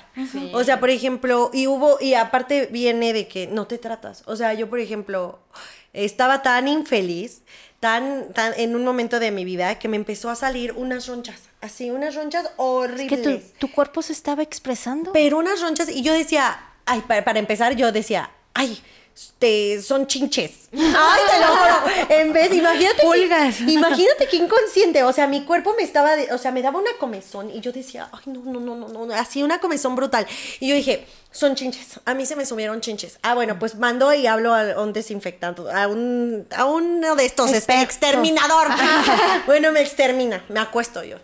O 0.52 0.62
sea, 0.62 0.78
por 0.78 0.90
ejemplo, 0.90 1.50
y 1.52 1.66
hubo, 1.66 1.98
y 2.00 2.14
aparte 2.14 2.68
viene 2.70 3.12
de 3.12 3.26
que 3.26 3.46
no 3.46 3.66
te 3.66 3.78
tratas. 3.78 4.22
O 4.26 4.36
sea, 4.36 4.54
yo, 4.54 4.68
por 4.68 4.78
ejemplo, 4.78 5.40
estaba 5.92 6.42
tan 6.42 6.68
infeliz, 6.68 7.42
tan, 7.80 8.32
tan 8.32 8.52
en 8.56 8.74
un 8.74 8.84
momento 8.84 9.20
de 9.20 9.30
mi 9.30 9.44
vida 9.44 9.78
que 9.78 9.88
me 9.88 9.96
empezó 9.96 10.30
a 10.30 10.34
salir 10.34 10.72
unas 10.72 11.06
ronchas. 11.06 11.40
Así, 11.60 11.90
unas 11.90 12.14
ronchas 12.14 12.44
Es 12.46 12.50
horribles. 12.56 13.08
que 13.08 13.16
tu, 13.18 13.66
tu 13.66 13.72
cuerpo 13.72 14.02
se 14.02 14.12
estaba 14.12 14.42
expresando. 14.42 15.12
Pero 15.12 15.38
unas 15.38 15.60
ronchas, 15.60 15.88
y 15.88 16.02
yo 16.02 16.12
decía, 16.12 16.58
ay, 16.86 17.02
para, 17.06 17.24
para 17.24 17.38
empezar, 17.38 17.74
yo 17.76 17.92
decía, 17.92 18.30
ay, 18.54 18.80
este, 19.18 19.82
son 19.82 20.06
chinches. 20.06 20.52
Ay, 20.72 21.20
te 21.30 21.40
lo 21.40 21.46
juro. 21.48 22.10
En 22.20 22.32
vez, 22.32 22.52
imagínate. 22.52 23.02
que- 23.02 23.06
imagínate 23.68 24.28
que 24.28 24.36
inconsciente. 24.36 25.02
O 25.02 25.12
sea, 25.12 25.26
mi 25.26 25.44
cuerpo 25.44 25.74
me 25.76 25.82
estaba, 25.82 26.14
de- 26.16 26.32
o 26.32 26.38
sea, 26.38 26.52
me 26.52 26.62
daba 26.62 26.78
una 26.78 26.92
comezón 27.00 27.50
y 27.50 27.60
yo 27.60 27.72
decía, 27.72 28.08
ay, 28.12 28.20
no, 28.26 28.40
no, 28.44 28.60
no, 28.60 28.76
no, 28.88 29.06
no, 29.06 29.14
así 29.14 29.42
una 29.42 29.58
comezón 29.58 29.96
brutal. 29.96 30.26
Y 30.60 30.68
yo 30.68 30.74
dije, 30.76 31.06
son 31.32 31.54
chinches. 31.56 32.00
A 32.04 32.14
mí 32.14 32.26
se 32.26 32.36
me 32.36 32.46
subieron 32.46 32.80
chinches. 32.80 33.18
Ah, 33.22 33.34
bueno, 33.34 33.58
pues 33.58 33.74
mando 33.74 34.12
y 34.14 34.26
hablo 34.26 34.54
a 34.54 34.80
un 34.80 34.92
desinfectante, 34.92 35.62
a 35.72 35.88
un, 35.88 36.46
a 36.56 36.64
uno 36.66 37.16
de 37.16 37.24
estos, 37.26 37.50
este, 37.52 37.80
exterminador. 37.82 38.68
bueno, 39.46 39.72
me 39.72 39.80
extermina. 39.80 40.44
Me 40.48 40.60
acuesto 40.60 41.02
yo. 41.02 41.16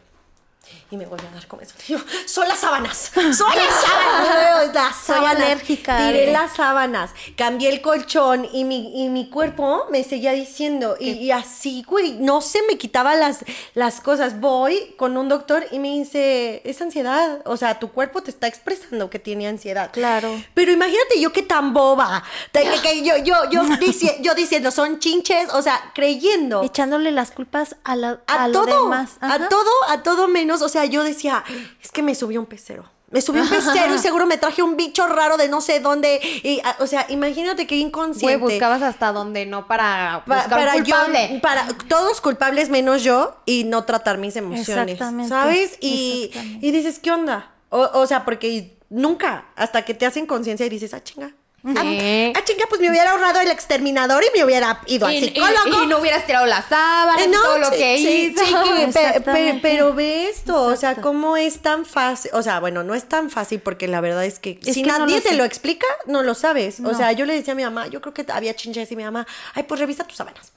Y 0.94 0.96
me 0.96 1.07
volvió 1.07 1.28
a 1.28 1.33
dar 1.33 1.46
comezón. 1.48 1.76
Y 1.88 1.92
yo, 1.94 1.98
son 2.26 2.46
las 2.46 2.61
sábanas. 2.61 3.11
Son 3.14 3.26
las 3.33 3.74
sábanas. 3.83 4.72
Las 4.72 4.96
Soy 4.96 5.16
sábanas. 5.16 5.42
alérgica, 5.42 5.96
Tiré 5.96 6.30
las 6.30 6.54
sábanas. 6.54 7.11
Cambié 7.37 7.70
el 7.70 7.80
colchón 7.80 8.46
y 8.52 8.62
mi, 8.62 9.02
y 9.04 9.09
mi 9.09 9.28
cuerpo 9.28 9.87
me 9.90 10.04
seguía 10.04 10.30
diciendo. 10.33 10.96
Y, 11.00 11.11
y 11.14 11.33
así, 11.33 11.85
güey, 11.88 12.12
no 12.12 12.40
se 12.40 12.61
me 12.68 12.78
quitaba 12.78 13.16
las, 13.16 13.44
las 13.74 14.00
cosas. 14.00 14.38
Voy 14.40 14.94
con 14.96 15.16
un 15.16 15.28
doctor 15.28 15.66
y 15.72 15.80
me 15.80 15.88
dice, 15.88 16.62
es 16.64 16.80
ansiedad. 16.80 17.40
O 17.44 17.57
sea, 17.57 17.80
tu 17.80 17.90
cuerpo 17.90 18.22
te 18.22 18.30
está 18.30 18.46
expresando 18.46 19.11
que 19.11 19.18
tiene 19.18 19.48
ansiedad. 19.48 19.90
Claro. 19.92 20.30
Pero 20.54 20.70
imagínate 20.70 21.20
yo 21.20 21.33
qué 21.33 21.42
tan 21.42 21.72
boba. 21.74 22.22
De 22.52 22.62
que, 22.62 22.80
que 22.83 23.02
yo, 23.02 23.16
yo, 23.16 23.50
yo, 23.50 23.62
dici- 23.80 24.16
yo 24.20 24.35
diciendo, 24.37 24.70
son 24.70 25.00
chinches. 25.00 25.52
O 25.54 25.61
sea, 25.62 25.90
creyendo 25.94 26.62
Echándole 26.62 27.11
las 27.11 27.33
culpas 27.33 27.74
a, 27.83 27.96
la, 27.96 28.20
a, 28.28 28.52
todo, 28.52 28.66
demás. 28.85 29.16
a 29.20 29.48
todo, 29.48 29.70
a 29.88 30.02
todo 30.04 30.28
menos, 30.28 30.62
o 30.62 30.68
sea, 30.68 30.84
yo 30.88 31.05
decía, 31.05 31.44
es 31.83 31.90
que 31.90 32.03
me 32.03 32.14
subió 32.14 32.40
un 32.40 32.47
pecero. 32.47 32.85
Me 33.11 33.20
subió 33.20 33.42
un 33.42 33.49
pecero 33.49 33.94
y 33.94 33.99
seguro 33.99 34.27
me 34.27 34.38
traje 34.38 34.62
un 34.62 34.77
bicho 34.77 35.07
raro 35.07 35.37
de 35.37 35.49
no 35.49 35.61
sé 35.61 35.79
dónde. 35.79 36.20
Y, 36.42 36.61
a- 36.64 36.77
o 36.81 36.87
sea, 36.88 37.07
imagínate 37.11 37.66
qué 37.66 37.77
Güey, 37.77 37.87
inconsciente. 37.87 38.37
buscabas 38.38 38.83
hasta 38.83 39.12
donde 39.12 39.47
no 39.47 39.68
para 39.68 40.25
Pa- 40.27 40.35
buscar 40.42 40.51
para 40.59 40.73
un 40.75 40.81
culpable. 40.83 41.31
yo, 41.35 41.40
para 41.40 41.68
todos 41.88 42.20
culpables 42.20 42.70
menos 42.70 43.05
yo 43.05 43.37
y 43.47 43.64
no 43.64 43.85
tratar 43.85 44.18
mis 44.18 44.35
emociones. 44.35 44.68
Exactamente, 44.94 45.29
¿Sabes? 45.29 45.77
Y, 45.81 46.25
exactamente. 46.25 46.66
y 46.66 46.70
dices, 46.73 46.99
¿qué 46.99 47.12
onda? 47.12 47.53
O, 47.68 47.88
o 47.94 48.07
sea, 48.07 48.25
porque 48.25 48.77
nunca, 48.90 49.47
hasta 49.55 49.85
que 49.85 49.94
te 49.94 50.07
hacen 50.07 50.27
conciencia 50.27 50.66
y 50.66 50.68
dices, 50.70 50.92
ah, 50.94 51.03
chinga. 51.05 51.31
Sí. 51.66 52.33
Ah, 52.37 52.38
ah, 52.38 52.44
chinga, 52.44 52.66
pues 52.68 52.79
me 52.83 52.90
hubiera 52.90 53.12
ahorrado 53.12 53.40
el 53.40 53.50
exterminador 53.50 54.22
y 54.22 54.38
me 54.38 54.44
hubiera 54.44 54.81
ido 54.87 55.07
al 55.07 55.14
y- 55.14 55.20
psicólogo. 55.24 55.83
y 55.85 55.87
no 55.87 55.98
hubieras 55.98 56.27
tirado 56.27 56.44
las 56.44 56.66
sábanas 56.66 57.27
y 57.27 57.31
todo 57.31 57.57
lo 57.59 57.70
que 57.70 57.96
sí, 57.96 58.33
hizo. 58.37 58.44
sí, 58.44 58.55
pe- 58.92 59.20
pe- 59.22 59.59
pero 59.62 59.94
ve 59.94 60.29
esto, 60.29 60.61
o 60.62 60.77
sea, 60.77 60.96
cómo 60.96 61.38
es 61.38 61.61
tan 61.61 61.87
fácil, 61.87 62.31
o 62.35 62.42
sea, 62.42 62.61
bueno, 62.61 62.85
no 62.85 62.94
es 62.94 63.05
tan 63.09 63.31
fácil 63.31 63.61
porque 63.61 63.88
la 63.88 64.03
verdad 64.03 64.27
es 64.27 64.38
que 64.38 64.59
Es 64.62 64.74
si 64.74 64.83
que 64.83 64.90
no 64.90 64.98
nadie 64.98 65.16
lo 65.16 65.22
te 65.22 65.29
sé. 65.31 65.35
lo 65.37 65.44
explica, 65.44 65.87
no 66.07 66.22
lo 66.22 66.35
sabes. 66.35 66.81
O 66.81 66.83
No. 66.83 66.94
sea, 66.94 67.12
yo 67.12 67.24
le 67.24 67.33
decía 67.33 67.55
a 67.55 67.57
mi 67.57 67.64
mamá, 67.64 67.87
yo 67.87 68.03
creo 68.03 68.12
que 68.12 68.27
había 68.31 68.55
chinches 68.55 68.92
y 68.92 68.96
mi 68.96 69.05
mamá, 69.05 69.27
ay, 69.55 69.62
pues 69.62 69.81
revisa 69.81 70.05
tus 70.05 70.18
sábanas. 70.18 70.53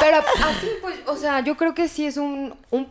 Pero 0.00 0.16
así, 0.18 0.68
pues, 0.80 0.94
o 1.06 1.16
sea, 1.16 1.40
yo 1.40 1.56
creo 1.58 1.74
que 1.74 1.88
sí 1.88 2.06
es 2.06 2.16
un, 2.16 2.54
un, 2.70 2.86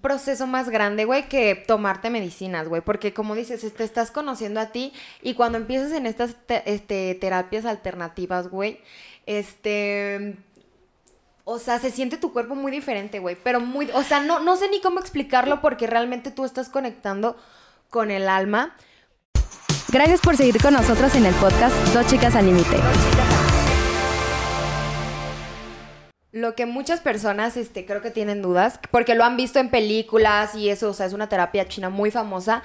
proceso 0.00 0.46
más 0.46 0.68
grande, 0.68 1.04
güey, 1.04 1.28
que 1.28 1.56
tomarte 1.56 2.08
medicinas, 2.10 2.68
güey. 2.68 2.82
Porque 2.82 3.12
como 3.12 3.34
dices, 3.34 3.60
te 3.74 3.82
estás 3.84 4.10
conociendo 4.12 4.60
a 4.60 4.66
ti 4.66 4.92
y 5.22 5.34
cuando 5.34 5.58
empiezas 5.58 5.87
en 5.92 6.06
estas 6.06 6.34
te- 6.46 6.62
este, 6.72 7.14
terapias 7.14 7.64
alternativas, 7.64 8.48
güey, 8.48 8.80
este... 9.26 10.36
O 11.50 11.58
sea, 11.58 11.78
se 11.78 11.90
siente 11.90 12.18
tu 12.18 12.34
cuerpo 12.34 12.54
muy 12.54 12.70
diferente, 12.70 13.20
güey. 13.20 13.34
Pero 13.42 13.58
muy... 13.58 13.90
O 13.94 14.02
sea, 14.02 14.20
no, 14.20 14.38
no 14.38 14.56
sé 14.56 14.68
ni 14.68 14.82
cómo 14.82 15.00
explicarlo 15.00 15.62
porque 15.62 15.86
realmente 15.86 16.30
tú 16.30 16.44
estás 16.44 16.68
conectando 16.68 17.38
con 17.88 18.10
el 18.10 18.28
alma. 18.28 18.76
Gracias 19.88 20.20
por 20.20 20.36
seguir 20.36 20.60
con 20.60 20.74
nosotros 20.74 21.14
en 21.14 21.24
el 21.24 21.34
podcast 21.36 21.74
Dos 21.94 22.06
Chicas 22.06 22.36
al 22.36 22.44
Límite. 22.44 22.76
Lo 26.32 26.54
que 26.54 26.66
muchas 26.66 27.00
personas 27.00 27.56
este, 27.56 27.86
creo 27.86 28.02
que 28.02 28.10
tienen 28.10 28.42
dudas, 28.42 28.78
porque 28.90 29.14
lo 29.14 29.24
han 29.24 29.38
visto 29.38 29.58
en 29.58 29.70
películas 29.70 30.54
y 30.54 30.68
eso, 30.68 30.90
o 30.90 30.92
sea, 30.92 31.06
es 31.06 31.14
una 31.14 31.30
terapia 31.30 31.66
china 31.66 31.88
muy 31.88 32.10
famosa. 32.10 32.62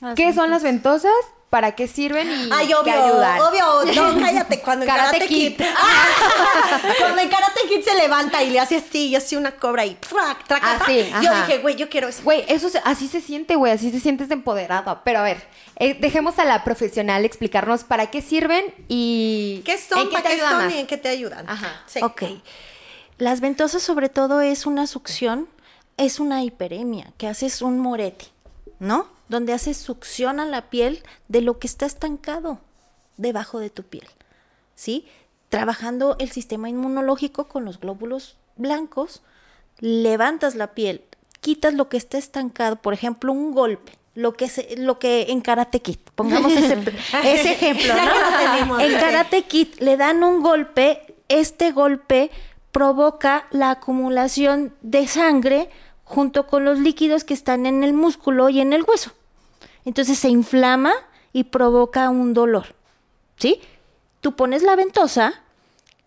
Las 0.00 0.14
¿Qué 0.14 0.32
son 0.32 0.50
las 0.50 0.62
ventosas? 0.62 1.12
¿Para 1.50 1.72
qué 1.74 1.88
sirven 1.88 2.28
y 2.30 2.48
Ay, 2.52 2.68
qué 2.68 2.74
obvio, 2.76 2.92
ayudan? 2.92 3.40
obvio, 3.40 3.92
no, 3.92 4.20
cállate, 4.24 4.60
cuando 4.60 4.84
en 4.84 4.90
Karate 4.90 5.18
Karate, 5.18 5.26
Kid, 5.26 5.56
Kid. 5.56 5.64
cuando 7.00 7.20
en 7.22 7.28
Karate 7.28 7.60
Kid 7.68 7.82
se 7.82 7.94
levanta 7.96 8.40
y 8.44 8.50
le 8.50 8.60
hace 8.60 8.76
así, 8.76 9.08
y 9.08 9.16
así 9.16 9.34
una 9.34 9.50
cobra 9.52 9.84
y 9.84 9.96
trac, 9.96 10.44
trac, 10.46 10.62
Ah, 10.64 10.76
trac, 10.76 10.88
sí, 10.88 11.10
yo 11.22 11.34
dije, 11.34 11.58
güey, 11.58 11.74
yo 11.74 11.88
quiero 11.88 12.06
eso. 12.06 12.22
Güey, 12.22 12.44
eso 12.46 12.68
se- 12.68 12.80
así 12.84 13.08
se 13.08 13.20
siente, 13.20 13.56
güey, 13.56 13.72
así 13.72 13.90
se 13.90 13.98
sientes 13.98 14.30
empoderado. 14.30 15.00
Pero 15.04 15.18
a 15.18 15.22
ver, 15.22 15.42
eh, 15.76 15.96
dejemos 16.00 16.38
a 16.38 16.44
la 16.44 16.62
profesional 16.62 17.24
explicarnos 17.24 17.82
para 17.82 18.10
qué 18.12 18.22
sirven 18.22 18.64
y 18.86 19.62
¿Qué 19.64 19.76
son? 19.76 20.04
qué 20.08 20.12
¿Para 20.12 20.28
te 20.28 20.36
qué 20.36 20.40
son 20.40 20.56
más. 20.56 20.72
y 20.72 20.78
en 20.78 20.86
qué 20.86 20.96
te 20.98 21.08
ayudan? 21.08 21.48
Ajá. 21.48 21.82
Sí. 21.86 22.00
Ok. 22.00 22.22
Las 23.18 23.40
ventosas 23.40 23.82
sobre 23.82 24.08
todo 24.08 24.40
es 24.40 24.66
una 24.66 24.86
succión, 24.86 25.48
es 25.96 26.20
una 26.20 26.44
hiperemia, 26.44 27.12
que 27.18 27.26
haces 27.26 27.60
un 27.60 27.80
morete, 27.80 28.26
¿no? 28.80 29.06
Donde 29.28 29.52
haces 29.52 29.76
succión 29.76 30.40
a 30.40 30.46
la 30.46 30.70
piel 30.70 31.04
de 31.28 31.42
lo 31.42 31.60
que 31.60 31.68
está 31.68 31.86
estancado 31.86 32.58
debajo 33.16 33.60
de 33.60 33.70
tu 33.70 33.84
piel, 33.84 34.08
¿sí? 34.74 35.06
Trabajando 35.50 36.16
el 36.18 36.32
sistema 36.32 36.68
inmunológico 36.68 37.46
con 37.46 37.64
los 37.64 37.78
glóbulos 37.78 38.36
blancos, 38.56 39.22
levantas 39.78 40.54
la 40.56 40.74
piel, 40.74 41.04
quitas 41.40 41.74
lo 41.74 41.88
que 41.88 41.98
está 41.98 42.18
estancado, 42.18 42.76
por 42.76 42.94
ejemplo, 42.94 43.32
un 43.32 43.52
golpe. 43.52 43.92
Lo 44.16 44.32
que, 44.32 44.48
se, 44.48 44.76
lo 44.76 44.98
que 44.98 45.26
en 45.28 45.40
Karate 45.40 45.80
Kid, 45.80 45.98
pongamos 46.16 46.52
ese, 46.52 46.74
ese 47.24 47.52
ejemplo, 47.52 47.94
¿no? 47.94 48.80
en. 48.80 48.98
Karate 48.98 49.44
Kid 49.44 49.68
le 49.78 49.96
dan 49.96 50.24
un 50.24 50.42
golpe, 50.42 51.14
este 51.28 51.70
golpe 51.70 52.30
provoca 52.72 53.46
la 53.52 53.70
acumulación 53.70 54.74
de 54.82 55.06
sangre 55.06 55.70
junto 56.10 56.48
con 56.48 56.64
los 56.64 56.80
líquidos 56.80 57.22
que 57.22 57.34
están 57.34 57.66
en 57.66 57.84
el 57.84 57.92
músculo 57.92 58.48
y 58.48 58.60
en 58.60 58.72
el 58.72 58.82
hueso. 58.82 59.12
Entonces 59.84 60.18
se 60.18 60.28
inflama 60.28 60.92
y 61.32 61.44
provoca 61.44 62.10
un 62.10 62.34
dolor. 62.34 62.74
¿Sí? 63.36 63.60
Tú 64.20 64.34
pones 64.34 64.64
la 64.64 64.74
ventosa, 64.74 65.40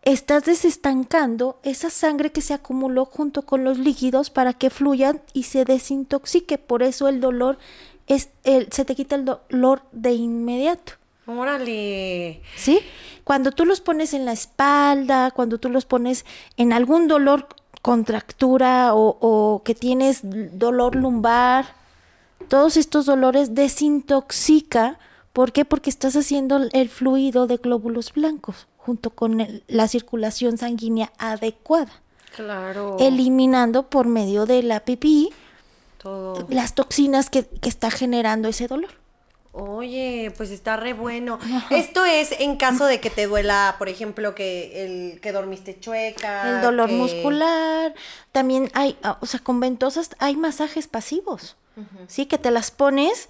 estás 0.02 0.44
desestancando 0.44 1.58
esa 1.64 1.90
sangre 1.90 2.34
que 2.34 2.42
se 2.42 2.54
acumuló 2.54 3.06
junto 3.06 3.44
con 3.44 3.64
los 3.64 3.80
líquidos 3.80 4.30
para 4.30 4.54
que 4.54 4.70
fluyan 4.70 5.22
y 5.32 5.44
se 5.44 5.64
desintoxique. 5.64 6.58
Por 6.58 6.84
eso 6.84 7.08
el 7.08 7.22
dolor 7.22 7.58
es 8.06 8.30
el, 8.44 8.68
se 8.74 8.84
te 8.84 8.96
quita 8.96 9.16
el 9.16 9.24
dolor 9.24 9.84
de 9.94 10.12
inmediato. 10.12 10.94
Órale. 11.26 12.42
¿Sí? 12.58 12.82
Cuando 13.24 13.52
tú 13.52 13.66
los 13.66 13.80
pones 13.80 14.14
en 14.14 14.26
la 14.26 14.34
espalda, 14.34 15.32
cuando 15.32 15.58
tú 15.58 15.70
los 15.70 15.86
pones 15.86 16.26
en 16.58 16.74
algún 16.74 17.08
dolor, 17.08 17.48
contractura 17.84 18.96
o, 18.96 19.18
o 19.20 19.62
que 19.64 19.76
tienes 19.76 20.22
dolor 20.24 20.96
lumbar, 20.96 21.66
todos 22.48 22.78
estos 22.78 23.06
dolores 23.06 23.54
desintoxica. 23.54 24.98
¿Por 25.34 25.52
qué? 25.52 25.66
Porque 25.66 25.90
estás 25.92 26.16
haciendo 26.16 26.58
el 26.72 26.90
fluido 26.90 27.46
de 27.46 27.58
glóbulos 27.58 28.14
blancos 28.14 28.68
junto 28.78 29.10
con 29.12 29.40
el- 29.42 29.64
la 29.68 29.88
circulación 29.88 30.58
sanguínea 30.58 31.12
adecuada, 31.18 31.92
Claro. 32.36 32.98
eliminando 33.00 33.84
por 33.90 34.08
medio 34.08 34.46
de 34.46 34.64
la 34.64 34.80
pipí 34.82 35.30
Todo. 36.02 36.46
las 36.50 36.74
toxinas 36.76 37.30
que, 37.30 37.46
que 37.46 37.70
está 37.70 37.92
generando 37.92 38.48
ese 38.48 38.68
dolor. 38.68 38.92
Oye, 39.56 40.34
pues 40.36 40.50
está 40.50 40.78
re 40.78 40.94
bueno. 40.94 41.38
Esto 41.70 42.04
es 42.06 42.32
en 42.40 42.58
caso 42.58 42.86
de 42.86 43.00
que 43.00 43.10
te 43.12 43.28
duela, 43.28 43.76
por 43.78 43.88
ejemplo, 43.88 44.34
que 44.34 44.84
el 45.14 45.22
que 45.22 45.32
dormiste 45.32 45.80
chueca. 45.80 46.56
El 46.58 46.62
dolor 46.64 46.90
que- 46.90 46.96
muscular, 46.96 47.94
también 48.32 48.70
hay, 48.74 48.98
ah, 49.04 49.18
o 49.22 49.26
sea, 49.28 49.40
con 49.40 49.60
ventosas 49.60 50.10
hay 50.20 50.36
masajes 50.36 50.88
pasivos, 50.88 51.56
¿sí? 52.08 52.26
Que 52.26 52.40
te 52.40 52.50
las 52.50 52.72
pones 52.72 53.30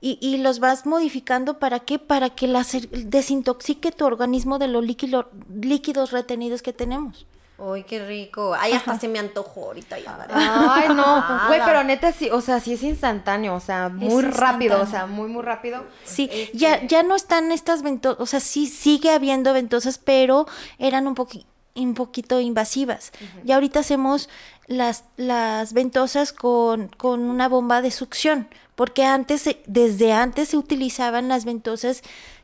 y, 0.00 0.18
y 0.22 0.38
los 0.38 0.58
vas 0.58 0.86
modificando, 0.86 1.58
¿para 1.58 1.80
qué? 1.80 1.98
Para 1.98 2.30
que 2.30 2.46
las 2.46 2.74
desintoxique 2.90 3.92
tu 3.92 4.06
organismo 4.06 4.58
de 4.58 4.68
los 4.68 4.82
líquido- 4.84 5.28
líquidos 5.52 6.12
retenidos 6.12 6.62
que 6.62 6.72
tenemos. 6.72 7.26
Uy, 7.60 7.82
qué 7.82 8.06
rico. 8.06 8.54
Ay, 8.58 8.72
hasta 8.72 8.98
se 9.00 9.08
me 9.08 9.18
antojó 9.18 9.64
ahorita 9.66 9.98
ya. 9.98 10.26
Ay, 10.30 10.88
no, 10.90 10.94
Nada. 10.94 11.48
güey, 11.48 11.60
pero 11.64 11.82
neta 11.82 12.12
sí, 12.12 12.30
o 12.30 12.40
sea, 12.40 12.60
sí 12.60 12.74
es 12.74 12.82
instantáneo, 12.84 13.54
o 13.56 13.60
sea, 13.60 13.88
muy 13.88 14.22
rápido, 14.22 14.80
o 14.80 14.86
sea, 14.86 15.06
muy, 15.06 15.28
muy 15.28 15.42
rápido. 15.42 15.84
Sí, 16.04 16.28
Este, 16.32 16.56
ya, 16.56 16.86
ya 16.86 17.02
no 17.02 17.16
están 17.16 17.50
estas 17.50 17.82
ventosas, 17.82 18.20
o 18.20 18.26
sea, 18.26 18.38
sí 18.38 18.66
sigue 18.68 19.10
habiendo 19.10 19.52
ventosas, 19.52 19.98
pero 19.98 20.46
eran 20.78 21.08
un, 21.08 21.16
poqui- 21.16 21.46
un 21.74 21.94
poquito 21.94 22.38
invasivas. 22.38 23.10
Y 23.44 23.50
ahorita 23.50 23.80
hacemos 23.80 24.28
las, 24.68 25.02
las 25.16 25.72
ventosas 25.72 26.32
con, 26.32 26.86
con 26.96 27.20
una 27.22 27.48
bomba 27.48 27.82
de 27.82 27.90
succión, 27.90 28.48
porque 28.76 29.04
antes, 29.04 29.42
se- 29.42 29.62
desde 29.66 30.12
antes 30.12 30.50
se 30.50 30.56
utilizaban 30.56 31.26
las 31.28 31.44
ventosas 31.44 32.02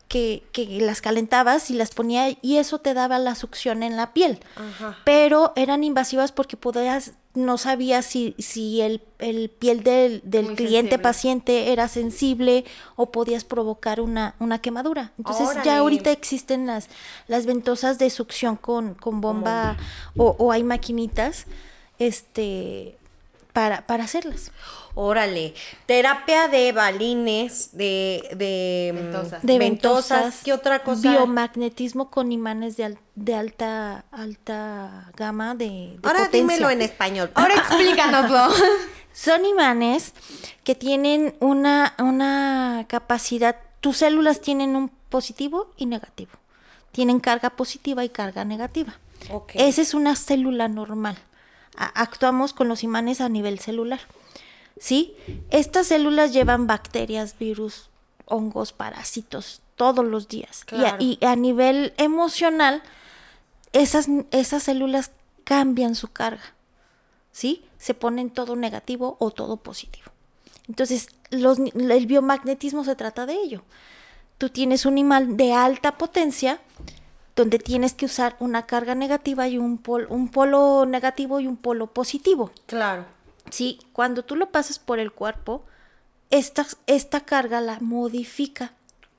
que, 0.08 0.42
que 0.52 0.66
las 0.80 1.00
calentabas 1.00 1.70
y 1.70 1.74
las 1.74 1.90
ponía 1.90 2.36
y 2.40 2.56
eso 2.58 2.78
te 2.78 2.94
daba 2.94 3.18
la 3.18 3.34
succión 3.34 3.82
en 3.82 3.96
la 3.96 4.12
piel. 4.12 4.38
Pero 5.04 5.52
eran 5.56 5.82
invasivas 5.82 6.30
porque 6.30 6.56
podías, 6.56 7.12
no 7.34 7.58
sabías 7.58 8.04
si, 8.04 8.34
si 8.38 8.80
el, 8.80 9.02
el 9.18 9.50
piel 9.50 9.82
del, 9.82 10.20
del 10.24 10.54
cliente 10.54 10.90
sensible. 10.90 10.98
paciente 10.98 11.72
era 11.72 11.88
sensible 11.88 12.64
o 12.96 13.10
podías 13.10 13.44
provocar 13.44 14.00
una, 14.00 14.34
una 14.38 14.60
quemadura. 14.60 15.12
Entonces 15.18 15.48
Órale. 15.48 15.64
ya 15.64 15.78
ahorita 15.78 16.10
existen 16.12 16.66
las, 16.66 16.88
las 17.26 17.46
ventosas 17.46 17.98
de 17.98 18.10
succión 18.10 18.56
con, 18.56 18.94
con 18.94 19.20
bomba 19.20 19.76
o, 20.16 20.36
o 20.38 20.52
hay 20.52 20.62
maquinitas 20.62 21.46
este 21.98 22.96
para, 23.52 23.86
para 23.86 24.04
hacerlas. 24.04 24.50
Órale. 24.96 25.54
Terapia 25.86 26.46
de 26.48 26.70
balines, 26.72 27.70
de, 27.76 28.28
de 28.36 28.92
mm, 28.92 28.96
Ventosas. 28.96 29.42
De 29.42 29.58
ventosas. 29.58 30.10
ventosas. 30.20 30.42
¿Qué 30.44 30.52
otra 30.52 30.82
cosa? 30.84 31.10
Biomagnetismo 31.10 32.10
con 32.10 32.30
imanes 32.32 32.76
de, 32.76 32.84
al- 32.84 32.98
de 33.16 33.34
alta 33.34 34.04
alta 34.12 35.10
gama 35.16 35.54
de, 35.54 35.64
de 35.66 35.98
Ahora 36.04 36.26
potencia. 36.26 36.40
dímelo 36.40 36.70
en 36.70 36.82
español. 36.82 37.30
Ahora 37.34 37.54
explícanoslo. 37.58 38.48
Son 39.12 39.44
imanes 39.44 40.12
que 40.64 40.74
tienen 40.74 41.34
una, 41.40 41.94
una 41.98 42.84
capacidad, 42.88 43.56
tus 43.80 43.98
células 43.98 44.40
tienen 44.40 44.76
un 44.76 44.88
positivo 45.08 45.72
y 45.76 45.86
negativo. 45.86 46.32
Tienen 46.92 47.18
carga 47.20 47.50
positiva 47.50 48.04
y 48.04 48.08
carga 48.08 48.44
negativa. 48.44 48.94
Ok. 49.30 49.52
Esa 49.54 49.82
es 49.82 49.94
una 49.94 50.14
célula 50.16 50.68
normal. 50.68 51.16
A- 51.76 51.86
actuamos 52.00 52.52
con 52.52 52.68
los 52.68 52.84
imanes 52.84 53.20
a 53.20 53.28
nivel 53.28 53.58
celular. 53.58 54.00
¿Sí? 54.78 55.14
Estas 55.50 55.86
células 55.88 56.32
llevan 56.32 56.66
bacterias, 56.66 57.38
virus, 57.38 57.90
hongos, 58.26 58.72
parásitos 58.72 59.62
todos 59.76 60.04
los 60.04 60.28
días. 60.28 60.64
Y 60.70 60.74
a- 60.74 60.78
Claro. 60.78 60.96
Y, 61.00 61.18
a, 61.24 61.36
nivel 61.36 61.94
emocional, 61.96 62.82
esas, 63.72 64.08
esas 64.30 64.62
células 64.64 65.12
cambian 65.44 65.94
su 65.94 66.08
carga. 66.08 66.54
¿sí? 67.32 67.64
Se 67.78 67.94
ponen 67.94 68.30
todo 68.30 68.56
negativo 68.56 69.16
o 69.18 69.30
todo 69.30 69.56
positivo. 69.58 70.06
Entonces, 70.68 71.08
los 71.30 71.58
el 71.58 72.06
biomagnetismo 72.06 72.84
se 72.84 72.96
trata 72.96 73.26
de 73.26 73.34
ello. 73.34 73.62
Tú 74.38 74.48
tienes 74.48 74.86
un 74.86 74.96
imán 74.96 75.36
de 75.36 75.52
alta 75.52 75.98
potencia 75.98 76.60
donde 77.36 77.58
tienes 77.58 77.92
que 77.92 78.06
usar 78.06 78.36
una 78.38 78.66
carga 78.66 78.94
negativa 78.94 79.48
y 79.48 79.58
un 79.58 79.78
polo, 79.78 80.06
un 80.08 80.28
polo 80.28 80.86
negativo 80.86 81.40
y 81.40 81.46
un 81.48 81.56
polo 81.56 81.88
positivo. 81.88 82.52
Claro. 82.66 83.04
¿Sí? 83.50 83.78
Cuando 83.92 84.24
tú 84.24 84.36
lo 84.36 84.50
pasas 84.50 84.78
por 84.78 84.98
el 84.98 85.12
cuerpo, 85.12 85.64
esta, 86.30 86.66
esta 86.86 87.20
carga 87.20 87.60
la 87.60 87.78
modifica 87.80 88.72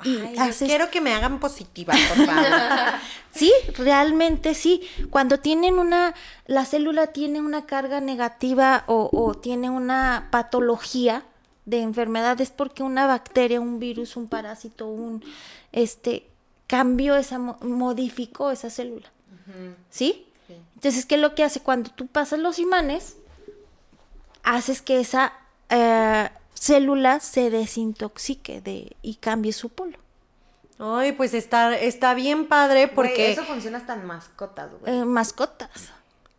y 0.04 0.18
Ay, 0.18 0.36
yo 0.36 0.42
haces 0.44 0.68
quiero 0.68 0.90
que 0.92 1.00
me 1.00 1.14
hagan 1.14 1.40
positiva, 1.40 1.94
por 2.10 2.26
favor. 2.26 2.46
Sí, 3.32 3.52
realmente 3.78 4.54
sí. 4.54 4.82
Cuando 5.10 5.40
tienen 5.42 5.78
una, 5.78 6.14
la 6.48 6.64
célula 6.66 7.08
tiene 7.08 7.42
una 7.42 7.66
carga 7.66 8.00
negativa 8.00 8.86
o, 8.88 9.10
o 9.12 9.34
tiene 9.36 9.70
una 9.70 10.30
patología 10.32 11.24
de 11.66 11.82
enfermedad 11.82 12.40
es 12.40 12.50
porque 12.52 12.82
una 12.84 13.08
bacteria, 13.08 13.60
un 13.60 13.80
virus, 13.80 14.16
un 14.16 14.28
parásito, 14.30 14.88
un 14.88 15.22
este 15.74 16.30
cambió 16.68 17.16
esa, 17.18 17.40
mo- 17.40 17.58
modificó 17.62 18.52
esa 18.52 18.70
célula. 18.70 19.12
¿Sí? 19.90 20.26
Entonces, 20.76 21.06
¿qué 21.06 21.16
es 21.16 21.22
lo 21.22 21.36
que 21.36 21.44
hace? 21.44 21.60
Cuando 21.60 21.90
tú 21.92 22.08
pasas 22.08 22.40
los 22.40 22.58
imanes, 22.60 23.18
haces 24.46 24.82
que 24.82 25.00
esa 25.02 25.34
eh, 25.70 26.30
célula 26.54 27.20
se 27.20 27.50
desintoxique 27.50 28.62
de, 28.62 28.96
y 29.02 29.16
cambie 29.16 29.52
su 29.52 29.70
polo. 29.70 29.98
Ay, 30.80 31.12
pues 31.14 31.34
está, 31.34 31.78
está 31.78 32.14
bien 32.14 32.48
padre 32.48 32.88
Porque 32.88 33.10
porque... 33.10 33.32
eso 33.32 33.44
funciona 33.46 33.78
hasta 33.78 33.94
en 33.94 34.06
mascotas, 34.06 34.70
güey. 34.80 34.94
Eh, 35.00 35.06
mascotas. 35.06 35.70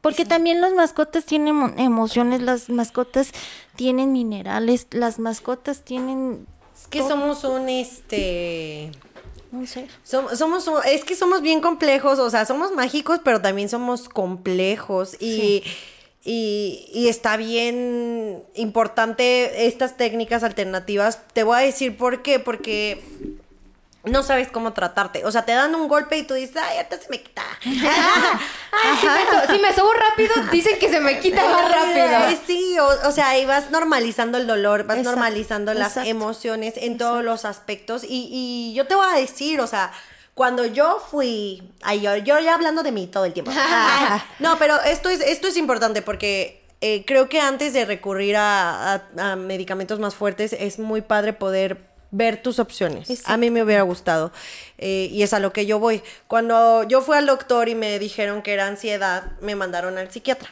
Porque 0.02 0.24
también 0.24 0.60
las 0.60 0.72
mascotas 0.74 1.24
tienen 1.24 1.54
mo- 1.54 1.72
emociones, 1.76 2.40
las 2.42 2.68
mascotas 2.68 3.30
tienen 3.76 4.12
minerales, 4.12 4.86
las 4.90 5.18
mascotas 5.18 5.82
tienen, 5.82 6.46
Es 6.80 6.86
que 6.86 7.00
somos 7.00 7.42
un, 7.44 7.68
este... 7.68 8.92
no 9.50 9.66
sé, 9.66 9.88
Som- 10.08 10.32
Somos, 10.36 10.68
un- 10.68 10.80
es 10.84 11.02
que 11.04 11.16
somos 11.16 11.40
bien 11.42 11.60
complejos, 11.60 12.18
o 12.20 12.30
sea, 12.30 12.44
somos 12.44 12.72
mágicos, 12.72 13.20
pero 13.24 13.40
también 13.42 13.68
somos 13.68 14.08
complejos 14.08 15.16
y, 15.20 15.64
y, 16.26 16.88
y 16.92 17.08
está 17.08 17.36
bien 17.36 18.42
importante 18.54 19.66
estas 19.66 19.96
técnicas 19.96 20.42
alternativas. 20.42 21.20
Te 21.32 21.44
voy 21.44 21.56
a 21.56 21.60
decir 21.60 21.96
por 21.96 22.22
qué, 22.22 22.38
porque 22.40 23.00
no 24.04 24.22
sabes 24.22 24.48
cómo 24.48 24.72
tratarte. 24.72 25.24
O 25.24 25.30
sea, 25.32 25.44
te 25.44 25.52
dan 25.52 25.74
un 25.74 25.88
golpe 25.88 26.16
y 26.18 26.22
tú 26.24 26.34
dices, 26.34 26.56
ay, 26.56 26.76
ahorita 26.78 26.98
se 26.98 27.08
me 27.10 27.20
quita. 27.22 27.42
Ay, 27.64 28.96
si 29.00 29.06
me, 29.06 29.20
so- 29.46 29.52
si 29.54 29.58
me 29.60 29.72
sobo 29.72 29.92
rápido, 29.94 30.32
dicen 30.52 30.78
que 30.78 30.88
se 30.90 31.00
me 31.00 31.18
quita 31.18 31.42
más 31.48 31.72
rápido. 31.72 32.38
Sí, 32.46 32.78
o, 32.78 33.08
o 33.08 33.10
sea, 33.12 33.30
ahí 33.30 33.46
vas 33.46 33.70
normalizando 33.70 34.36
el 34.38 34.46
dolor, 34.46 34.84
vas 34.84 34.98
Exacto, 34.98 35.10
normalizando 35.18 35.74
las 35.74 35.88
exacto. 35.92 36.10
emociones 36.10 36.74
en 36.76 36.98
todos 36.98 37.24
los 37.24 37.44
aspectos. 37.44 38.04
Y, 38.04 38.28
y 38.30 38.74
yo 38.74 38.86
te 38.86 38.94
voy 38.94 39.06
a 39.10 39.16
decir, 39.18 39.60
o 39.60 39.66
sea, 39.66 39.92
cuando 40.36 40.64
yo 40.66 41.02
fui, 41.10 41.62
ay, 41.82 42.02
yo, 42.02 42.14
yo 42.16 42.38
ya 42.38 42.54
hablando 42.54 42.82
de 42.84 42.92
mí 42.92 43.06
todo 43.08 43.24
el 43.24 43.32
tiempo. 43.32 43.50
Ah, 43.56 44.22
no, 44.38 44.58
pero 44.58 44.80
esto 44.82 45.08
es, 45.08 45.20
esto 45.20 45.48
es 45.48 45.56
importante 45.56 46.02
porque 46.02 46.62
eh, 46.82 47.04
creo 47.06 47.28
que 47.28 47.40
antes 47.40 47.72
de 47.72 47.84
recurrir 47.86 48.36
a, 48.36 48.92
a- 48.94 49.32
a 49.32 49.36
medicamentos 49.36 49.98
más 49.98 50.14
fuertes 50.14 50.52
es 50.52 50.78
muy 50.78 51.00
padre 51.00 51.32
poder 51.32 51.86
ver 52.10 52.40
tus 52.42 52.58
opciones. 52.58 53.08
A 53.26 53.36
mí 53.38 53.50
me 53.50 53.62
hubiera 53.62 53.80
gustado. 53.82 54.30
eh, 54.78 55.08
y 55.10 55.22
es 55.22 55.32
a 55.32 55.38
lo 55.40 55.52
que 55.54 55.64
yo 55.66 55.78
voy. 55.78 56.02
Cuando 56.28 56.82
yo 56.84 57.00
fui 57.00 57.16
al 57.16 57.24
doctor 57.26 57.68
y 57.70 57.74
me 57.74 57.98
dijeron 57.98 58.42
que 58.42 58.52
era 58.52 58.66
ansiedad, 58.66 59.32
me 59.40 59.54
mandaron 59.56 59.96
al 59.98 60.10
psiquiatra. 60.12 60.50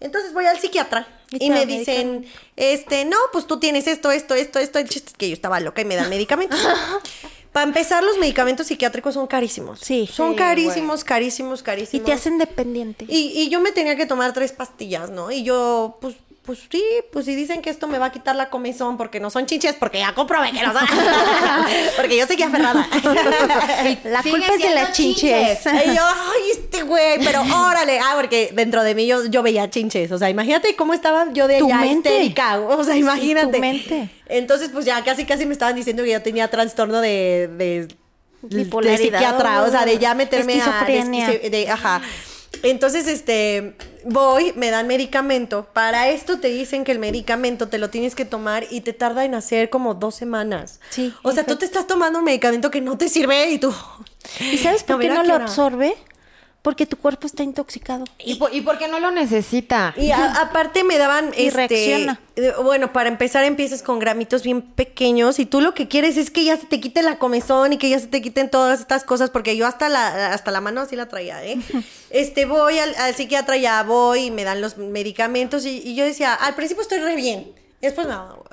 Entonces 0.00 0.32
voy 0.34 0.44
al 0.46 0.58
psiquiatra 0.60 1.06
Y 1.30 1.50
me 1.50 1.64
dicen, 1.66 2.26
este, 2.56 3.04
no, 3.04 3.16
pues 3.32 3.46
tú 3.46 3.58
tienes 3.58 3.86
esto, 3.86 4.10
esto, 4.12 4.34
esto, 4.34 4.58
esto. 4.58 4.78
El 4.78 4.88
chiste 4.88 5.08
es 5.10 5.16
que 5.16 5.28
yo 5.28 5.34
estaba 5.34 5.58
loca 5.60 5.80
y 5.80 5.84
me 5.86 5.96
dan 5.96 6.10
medicamentos. 6.10 6.60
Para 7.52 7.66
empezar, 7.66 8.02
los 8.02 8.16
medicamentos 8.18 8.66
psiquiátricos 8.66 9.14
son 9.14 9.26
carísimos. 9.26 9.80
Sí. 9.80 10.08
Son 10.10 10.30
Sí, 10.30 10.36
carísimos, 10.36 11.04
carísimos, 11.04 11.60
y 11.60 11.62
carísimos. 11.64 12.06
te 12.06 12.12
hacen 12.12 12.38
dependiente. 12.38 13.04
Y, 13.08 13.32
y 13.42 13.50
yo 13.50 13.60
me 13.60 13.72
tenía 13.72 13.94
que 13.94 14.06
tomar 14.06 14.32
tres 14.32 14.52
pastillas, 14.52 15.10
¿no? 15.10 15.30
Y 15.30 15.42
yo, 15.42 15.98
pues, 16.00 16.16
pues 16.44 16.58
sí, 16.70 16.82
pues 17.12 17.24
si 17.24 17.36
dicen 17.36 17.62
que 17.62 17.70
esto 17.70 17.86
me 17.86 17.98
va 17.98 18.06
a 18.06 18.12
quitar 18.12 18.34
la 18.34 18.50
comezón 18.50 18.96
porque 18.96 19.20
no 19.20 19.30
son 19.30 19.46
chinches, 19.46 19.76
porque 19.76 20.00
ya 20.00 20.12
comprobé 20.12 20.50
que 20.50 20.60
no 20.60 20.72
son. 20.72 20.82
porque 21.96 22.16
yo 22.16 22.26
seguía 22.26 22.48
aferrada. 22.48 22.88
La 24.04 24.22
culpa 24.22 24.46
es 24.52 24.60
de 24.60 24.74
las 24.74 24.92
chinches. 24.92 25.60
Y 25.64 25.94
yo, 25.94 26.02
ay, 26.04 26.50
este 26.50 26.82
güey, 26.82 27.24
pero 27.24 27.42
órale. 27.42 28.00
Ah, 28.00 28.14
porque 28.16 28.50
dentro 28.54 28.82
de 28.82 28.96
mí 28.96 29.06
yo, 29.06 29.24
yo 29.26 29.44
veía 29.44 29.70
chinches. 29.70 30.10
O 30.10 30.18
sea, 30.18 30.30
imagínate 30.30 30.74
cómo 30.74 30.94
estaba 30.94 31.32
yo 31.32 31.46
de 31.46 31.60
Tu 31.60 31.68
ya 31.68 31.78
mente. 31.78 32.10
histérica. 32.10 32.58
O 32.58 32.82
sea, 32.82 32.96
imagínate. 32.96 33.52
tu 33.52 33.58
mente. 33.60 34.10
Entonces, 34.26 34.70
pues 34.72 34.84
ya 34.84 35.04
casi 35.04 35.24
casi 35.24 35.46
me 35.46 35.52
estaban 35.52 35.76
diciendo 35.76 36.02
que 36.02 36.10
yo 36.10 36.22
tenía 36.22 36.48
trastorno 36.48 37.00
de, 37.00 37.48
de, 37.56 38.98
psiquiatra. 38.98 39.62
O 39.62 39.70
sea, 39.70 39.84
de 39.84 39.96
ya 39.98 40.16
meterme 40.16 40.60
a. 40.60 40.84
de 40.84 41.50
de- 41.50 41.70
ajá. 41.70 42.02
Entonces, 42.62 43.08
este, 43.08 43.74
voy, 44.04 44.52
me 44.56 44.70
dan 44.70 44.86
medicamento. 44.86 45.66
Para 45.72 46.08
esto 46.08 46.38
te 46.38 46.48
dicen 46.48 46.84
que 46.84 46.92
el 46.92 46.98
medicamento 46.98 47.68
te 47.68 47.78
lo 47.78 47.90
tienes 47.90 48.14
que 48.14 48.24
tomar 48.24 48.66
y 48.70 48.82
te 48.82 48.92
tarda 48.92 49.24
en 49.24 49.34
hacer 49.34 49.70
como 49.70 49.94
dos 49.94 50.14
semanas. 50.14 50.80
Sí, 50.90 51.12
O 51.22 51.32
sea, 51.32 51.44
tú 51.44 51.56
te 51.56 51.64
estás 51.64 51.86
tomando 51.86 52.20
un 52.20 52.24
medicamento 52.24 52.70
que 52.70 52.80
no 52.80 52.96
te 52.96 53.08
sirve 53.08 53.50
y 53.50 53.58
tú. 53.58 53.74
¿Y 54.40 54.58
sabes 54.58 54.84
por 54.84 55.00
qué 55.00 55.08
no 55.08 55.22
lo 55.22 55.34
absorbe? 55.34 55.94
Porque 56.62 56.86
tu 56.86 56.96
cuerpo 56.96 57.26
está 57.26 57.42
intoxicado. 57.42 58.04
¿Y, 58.24 58.36
por, 58.36 58.54
¿Y 58.54 58.60
por 58.60 58.78
qué 58.78 58.86
no 58.86 59.00
lo 59.00 59.10
necesita? 59.10 59.94
Y 59.96 60.12
a- 60.12 60.30
aparte 60.42 60.84
me 60.84 60.96
daban 60.96 61.32
Y 61.36 61.46
este 61.48 61.66
reacciona. 61.66 62.20
bueno, 62.62 62.92
para 62.92 63.08
empezar 63.08 63.42
empiezas 63.42 63.82
con 63.82 63.98
gramitos 63.98 64.44
bien 64.44 64.62
pequeños 64.62 65.40
y 65.40 65.44
tú 65.46 65.60
lo 65.60 65.74
que 65.74 65.88
quieres 65.88 66.16
es 66.16 66.30
que 66.30 66.44
ya 66.44 66.56
se 66.56 66.66
te 66.66 66.80
quite 66.80 67.02
la 67.02 67.18
comezón 67.18 67.72
y 67.72 67.78
que 67.78 67.88
ya 67.88 67.98
se 67.98 68.06
te 68.06 68.22
quiten 68.22 68.48
todas 68.48 68.78
estas 68.78 69.02
cosas 69.02 69.28
porque 69.30 69.56
yo 69.56 69.66
hasta 69.66 69.88
la 69.88 70.32
hasta 70.32 70.52
la 70.52 70.60
mano 70.60 70.82
así 70.82 70.94
la 70.94 71.06
traía, 71.08 71.44
¿eh? 71.44 71.58
Este 72.10 72.44
voy 72.44 72.78
al, 72.78 72.94
al 72.94 73.14
psiquiatra 73.16 73.56
ya 73.56 73.82
voy 73.82 74.26
y 74.26 74.30
me 74.30 74.44
dan 74.44 74.60
los 74.60 74.78
medicamentos 74.78 75.66
y, 75.66 75.78
y 75.84 75.96
yo 75.96 76.04
decía, 76.04 76.32
al 76.32 76.54
principio 76.54 76.82
estoy 76.82 76.98
re 76.98 77.16
bien. 77.16 77.52
y 77.80 77.86
Después 77.86 78.06
me 78.06 78.14
hueva. 78.14 78.51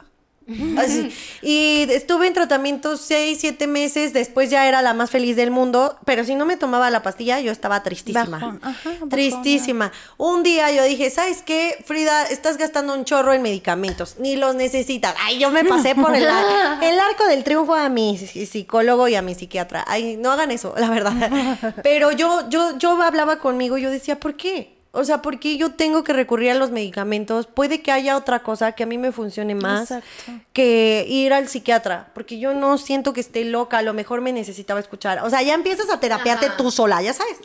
Así. 0.78 1.12
Y 1.42 1.86
estuve 1.90 2.28
en 2.28 2.34
tratamiento 2.34 2.98
seis, 2.98 3.38
siete 3.42 3.68
meses, 3.68 4.14
después 4.14 4.50
ya 4.50 4.68
era 4.68 4.82
la 4.82 4.94
más 4.94 5.10
feliz 5.10 5.36
del 5.36 5.52
mundo, 5.52 5.98
pero 6.06 6.24
si 6.24 6.36
no 6.36 6.46
me 6.46 6.58
tomaba 6.58 6.90
la 6.90 7.04
pastilla, 7.04 7.40
yo 7.40 7.52
estaba 7.52 7.84
tristísima. 7.84 8.26
Bajón, 8.40 8.60
ajá, 8.64 8.90
bajón, 8.92 9.10
tristísima. 9.10 9.92
Un 10.18 10.44
día 10.44 10.72
yo 10.72 10.84
dije, 10.84 11.10
¿sabes 11.10 11.44
qué, 11.44 11.84
Frida? 11.86 12.26
Estás 12.26 12.58
gastando 12.58 12.94
un 12.94 13.06
chorro 13.06 13.34
en 13.34 13.42
medicamentos, 13.42 14.16
ni 14.20 14.36
los 14.36 14.56
necesitas. 14.56 15.16
Ay, 15.20 15.38
yo 15.40 15.52
me 15.52 15.64
pasé 15.66 15.94
por 15.96 16.16
el, 16.16 16.28
ar- 16.28 16.80
el 16.84 17.00
arco 17.00 17.26
del 17.28 17.44
triunfo 17.44 17.76
a 17.76 17.90
mi 17.90 18.18
psi- 18.18 18.46
psicólogo 18.46 19.08
y 19.08 19.16
a 19.16 19.22
mi 19.22 19.36
psiquiatra. 19.36 19.86
Ay, 19.88 20.18
no 20.18 20.32
hagan 20.32 20.52
eso, 20.52 20.74
la 20.78 20.90
verdad. 20.90 21.76
Pero 21.84 22.12
yo, 22.12 22.50
yo, 22.50 22.78
yo 22.78 23.02
hablaba 23.02 23.38
conmigo 23.40 23.78
y 23.78 23.82
yo 23.84 23.90
decía, 23.92 24.20
¿por 24.20 24.36
qué? 24.36 24.79
O 24.92 25.04
sea, 25.04 25.22
¿por 25.22 25.40
qué 25.40 25.56
yo 25.56 25.74
tengo 25.74 26.04
que 26.04 26.14
recurrir 26.14 26.50
a 26.50 26.56
los 26.56 26.72
medicamentos? 26.72 27.46
Puede 27.46 27.82
que 27.84 27.92
haya 27.92 28.18
otra 28.18 28.42
cosa 28.42 28.72
que 28.72 28.82
a 28.84 28.86
mí 28.88 28.98
me 28.98 29.12
funcione 29.12 29.54
más 29.54 29.92
Exacto. 29.92 30.32
que 30.52 31.06
ir 31.08 31.32
al 31.32 31.48
psiquiatra, 31.48 32.10
porque 32.16 32.40
yo 32.40 32.56
no 32.56 32.78
siento 32.80 33.14
que 33.14 33.22
esté 33.22 33.46
loca, 33.46 33.78
a 33.78 33.82
lo 33.84 33.94
mejor 33.94 34.22
me 34.22 34.34
necesitaba 34.34 34.80
escuchar. 34.80 35.20
O 35.24 35.30
sea, 35.30 35.44
ya 35.44 35.54
empiezas 35.54 35.92
a 35.92 36.00
terapiarte 36.00 36.50
tú 36.58 36.72
sola, 36.72 37.02
ya 37.04 37.14
sabes. 37.14 37.38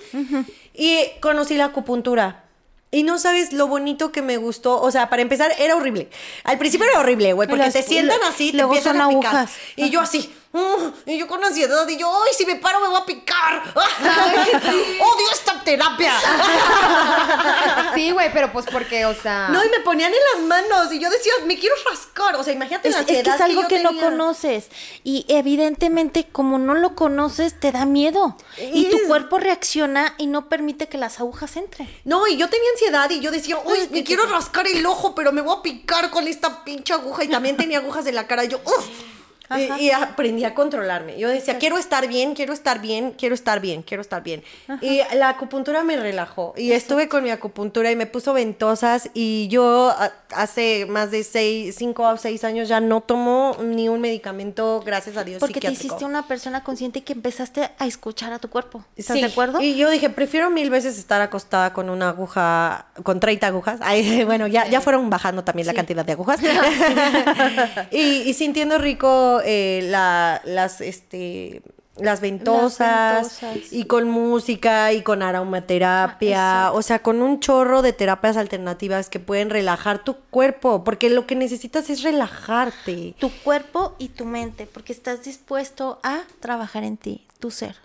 Y 0.72 1.00
conocí 1.20 1.56
la 1.56 1.66
acupuntura. 1.66 2.44
Y 2.90 3.02
no 3.02 3.18
sabes 3.18 3.52
lo 3.52 3.66
bonito 3.66 4.12
que 4.12 4.22
me 4.22 4.36
gustó. 4.36 4.80
O 4.80 4.90
sea, 4.90 5.10
para 5.10 5.20
empezar, 5.20 5.52
era 5.58 5.74
horrible. 5.76 6.08
Al 6.44 6.58
principio 6.58 6.86
era 6.88 7.00
horrible, 7.00 7.32
güey, 7.32 7.48
porque 7.48 7.64
Las- 7.64 7.74
te 7.74 7.82
sientan 7.82 8.20
así, 8.26 8.52
te 8.52 8.58
luego 8.58 8.72
empiezan 8.72 8.96
son 8.96 9.02
a 9.02 9.08
picar. 9.08 9.34
agujas. 9.36 9.56
Y 9.76 9.90
yo 9.90 10.00
así, 10.00 10.32
"Mm", 10.54 11.10
y 11.10 11.18
yo 11.18 11.26
con 11.26 11.42
ansiedad, 11.42 11.86
y 11.88 11.96
yo, 11.96 12.08
¡ay, 12.22 12.30
si 12.36 12.46
me 12.46 12.54
paro 12.56 12.80
me 12.80 12.88
voy 12.88 12.98
a 13.00 13.04
picar! 13.04 13.62
¡Odio 13.74 15.30
esta 15.32 15.62
terapia! 15.64 16.12
Sí, 17.94 18.10
güey, 18.10 18.32
pero 18.32 18.52
pues 18.52 18.66
porque, 18.70 19.06
o 19.06 19.14
sea. 19.14 19.48
No, 19.50 19.64
y 19.64 19.68
me 19.68 19.80
ponían 19.80 20.12
en 20.12 20.18
las 20.34 20.46
manos, 20.48 20.92
y 20.92 20.98
yo 20.98 21.08
decía, 21.10 21.32
me 21.46 21.56
quiero 21.58 21.74
rascar. 21.88 22.34
O 22.36 22.42
sea, 22.42 22.52
imagínate 22.52 22.88
Es, 22.88 22.94
la 22.94 23.00
es 23.02 23.06
que 23.06 23.18
ansiedad 23.18 23.36
es 23.36 23.40
algo 23.42 23.62
yo 23.62 23.68
que, 23.68 23.82
no 23.82 23.96
conoces 23.98 24.68
y 25.04 25.24
evidentemente 25.28 26.26
como 26.30 26.58
no 26.58 26.74
lo 26.74 26.94
conoces 26.94 27.58
te 27.58 27.70
da 27.72 27.84
miedo 27.86 28.36
y 28.58 28.90
tu 28.90 28.98
cuerpo 29.06 29.38
reacciona 29.38 30.14
y 30.18 30.26
no 30.26 30.48
permite 30.48 30.88
que 30.88 30.98
las 30.98 31.20
agujas 31.20 31.56
entren. 31.56 31.88
No, 32.04 32.26
y 32.26 32.36
yo 32.36 32.48
tenía 32.48 32.68
ansiedad 32.72 33.10
y 33.10 33.20
yo 33.20 33.30
decía, 33.30 33.58
uy, 33.64 33.88
me 33.90 34.02
quiero 34.04 34.26
rascar 34.26 34.66
el 34.66 34.84
ojo, 34.86 35.14
pero 35.14 35.32
me 35.32 35.40
voy 35.40 35.56
a 35.58 35.62
picar 35.62 36.10
con 36.10 36.26
esta 36.26 36.64
pinche 36.64 36.92
aguja. 36.92 37.24
Y 37.24 37.28
también 37.28 37.56
tenía 37.56 37.78
agujas 37.78 38.06
en 38.06 38.14
la 38.14 38.26
cara. 38.26 38.44
Y 38.44 38.48
yo, 38.48 38.60
uff. 38.64 38.88
Y, 39.78 39.84
y 39.84 39.90
aprendí 39.90 40.44
a 40.44 40.54
controlarme. 40.54 41.18
Yo 41.18 41.28
decía, 41.28 41.58
quiero 41.58 41.76
estar 41.78 42.08
bien, 42.08 42.34
quiero 42.34 42.52
estar 42.54 42.80
bien, 42.80 43.12
quiero 43.12 43.34
estar 43.34 43.60
bien, 43.60 43.82
quiero 43.82 44.00
estar 44.00 44.22
bien. 44.22 44.42
Y 44.80 45.00
la 45.14 45.28
acupuntura 45.28 45.84
me 45.84 45.96
relajó. 45.96 46.54
Y 46.56 46.72
estuve 46.72 47.08
con 47.08 47.22
mi 47.22 47.30
acupuntura 47.30 47.90
y 47.90 47.96
me 47.96 48.06
puso 48.06 48.32
ventosas. 48.32 49.10
Y 49.12 49.48
yo 49.48 49.90
a- 49.90 50.12
hace 50.34 50.86
más 50.86 51.10
de 51.10 51.22
seis, 51.24 51.74
cinco 51.76 52.08
o 52.08 52.16
seis 52.16 52.42
años 52.44 52.68
ya 52.68 52.80
no 52.80 53.00
tomo 53.02 53.56
ni 53.62 53.88
un 53.88 54.00
medicamento, 54.00 54.82
gracias 54.84 55.16
a 55.16 55.24
Dios. 55.24 55.40
Porque 55.40 55.60
te 55.60 55.70
hiciste 55.70 56.04
una 56.04 56.26
persona 56.26 56.64
consciente 56.64 57.00
y 57.00 57.02
que 57.02 57.12
empezaste 57.12 57.70
a 57.78 57.86
escuchar 57.86 58.32
a 58.32 58.38
tu 58.38 58.48
cuerpo. 58.48 58.84
¿Estás 58.96 59.14
Sí, 59.16 59.20
de 59.22 59.28
acuerdo? 59.28 59.60
Y 59.60 59.76
yo 59.76 59.90
dije, 59.90 60.08
prefiero 60.10 60.50
mil 60.50 60.70
veces 60.70 60.98
estar 60.98 61.20
acostada 61.20 61.72
con 61.72 61.90
una 61.90 62.08
aguja, 62.08 62.86
con 63.02 63.20
30 63.20 63.46
agujas. 63.46 63.78
Ay, 63.82 64.24
bueno, 64.24 64.46
ya, 64.46 64.66
ya 64.68 64.80
fueron 64.80 65.08
bajando 65.10 65.44
también 65.44 65.66
la 65.66 65.74
cantidad 65.74 66.04
de 66.04 66.12
agujas. 66.12 66.40
y, 67.90 67.98
y 68.22 68.34
sintiendo 68.34 68.78
rico 68.78 69.33
eh, 69.44 69.80
la- 69.84 70.40
las, 70.44 70.80
este, 70.80 71.62
las 71.96 72.20
ventosas, 72.20 73.38
ventosas. 73.40 73.72
y 73.72 73.84
con 73.84 74.08
música 74.10 74.92
y 74.92 75.02
con 75.02 75.22
aromaterapia, 75.22 76.72
o 76.72 76.82
sea, 76.82 77.00
con 77.00 77.22
un 77.22 77.40
chorro 77.40 77.82
de 77.82 77.92
terapias 77.92 78.36
alternativas 78.36 79.08
que 79.08 79.20
pueden 79.20 79.50
relajar 79.50 80.02
tu 80.02 80.16
cuerpo, 80.30 80.82
porque 80.84 81.08
lo 81.10 81.26
que 81.26 81.36
necesitas 81.36 81.90
es 81.90 82.02
relajarte. 82.02 83.14
Tu 83.18 83.30
cuerpo 83.42 83.94
y 83.98 84.08
tu 84.08 84.24
mente, 84.24 84.66
porque 84.66 84.92
estás 84.92 85.22
dispuesto 85.24 86.00
a 86.02 86.22
trabajar 86.40 86.82
en 86.84 86.96
ti, 86.96 87.26
tu 87.38 87.50
ser. 87.50 87.76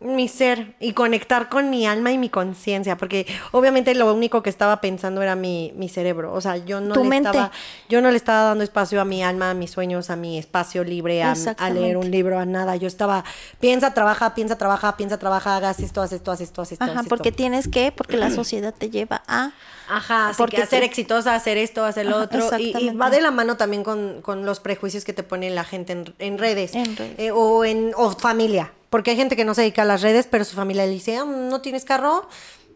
Mi 0.00 0.28
ser 0.28 0.74
y 0.80 0.94
conectar 0.94 1.50
con 1.50 1.68
mi 1.68 1.86
alma 1.86 2.10
y 2.10 2.16
mi 2.16 2.30
conciencia, 2.30 2.96
porque 2.96 3.26
obviamente 3.52 3.94
lo 3.94 4.12
único 4.14 4.42
que 4.42 4.48
estaba 4.48 4.80
pensando 4.80 5.20
era 5.20 5.36
mi, 5.36 5.72
mi 5.76 5.90
cerebro, 5.90 6.32
o 6.32 6.40
sea, 6.40 6.56
yo 6.56 6.80
no 6.80 6.94
Tu 6.94 7.02
le 7.02 7.08
mente. 7.10 7.28
estaba 7.28 7.50
yo 7.90 8.00
no 8.00 8.10
le 8.10 8.16
estaba 8.16 8.44
dando 8.44 8.64
espacio 8.64 8.98
a 9.00 9.04
mi 9.04 9.22
alma, 9.22 9.50
a 9.50 9.54
mis 9.54 9.70
sueños, 9.72 10.08
a 10.08 10.16
mi 10.16 10.38
espacio 10.38 10.84
libre, 10.84 11.22
a, 11.22 11.34
leer 11.70 11.98
un 11.98 12.10
libro, 12.10 12.38
a 12.38 12.46
nada, 12.46 12.76
yo 12.76 12.88
estaba 12.88 13.24
piensa, 13.60 13.92
trabaja, 13.92 14.34
piensa, 14.34 14.56
trabaja, 14.56 14.96
piensa, 14.96 15.18
trabaja, 15.18 15.56
hagas 15.56 15.80
esto, 15.80 16.00
haz 16.00 16.12
esto, 16.12 16.32
haz 16.32 16.40
esto, 16.40 16.62
haz 16.62 16.72
esto, 16.72 16.84
Ajá, 16.84 17.00
haz 17.00 17.06
porque 17.06 17.28
esto. 17.28 17.36
tienes 17.36 17.68
que, 17.68 17.92
porque 17.92 18.16
la 18.16 18.30
sociedad 18.30 18.72
te 18.76 18.88
lleva 18.88 19.22
a... 19.28 19.50
Ajá, 19.92 20.32
Porque 20.38 20.58
que 20.58 20.66
ser 20.66 20.80
tú- 20.80 20.86
exitosa, 20.86 21.34
hacer 21.34 21.58
esto, 21.58 21.84
hacer 21.84 22.06
lo 22.06 22.14
Ajá, 22.16 22.24
otro. 22.26 22.58
Y, 22.58 22.90
va 22.90 23.10
de 23.10 23.20
la 23.20 23.32
mano 23.32 23.56
también 23.56 23.82
con, 23.82 24.22
con 24.22 24.46
los 24.46 24.60
prejuicios 24.60 25.04
que 25.04 25.12
te 25.12 25.24
pone 25.24 25.50
la 25.50 25.64
gente 25.64 25.92
en, 25.92 26.14
en 26.20 26.38
redes. 26.38 26.74
En 26.76 26.96
redes. 26.96 27.18
eh, 27.18 27.32
o 27.32 27.64
en 27.64 27.92
o 27.96 28.12
familia. 28.12 28.72
Porque 28.90 29.12
hay 29.12 29.16
gente 29.16 29.36
que 29.36 29.44
no 29.44 29.54
se 29.54 29.62
dedica 29.62 29.82
a 29.82 29.84
las 29.86 30.02
redes, 30.02 30.26
pero 30.30 30.44
su 30.44 30.56
familia 30.56 30.84
le 30.84 30.92
dice, 30.92 31.16
"Ah, 31.16 31.24
¿no 31.24 31.60
tienes 31.60 31.84
carro? 31.84 32.28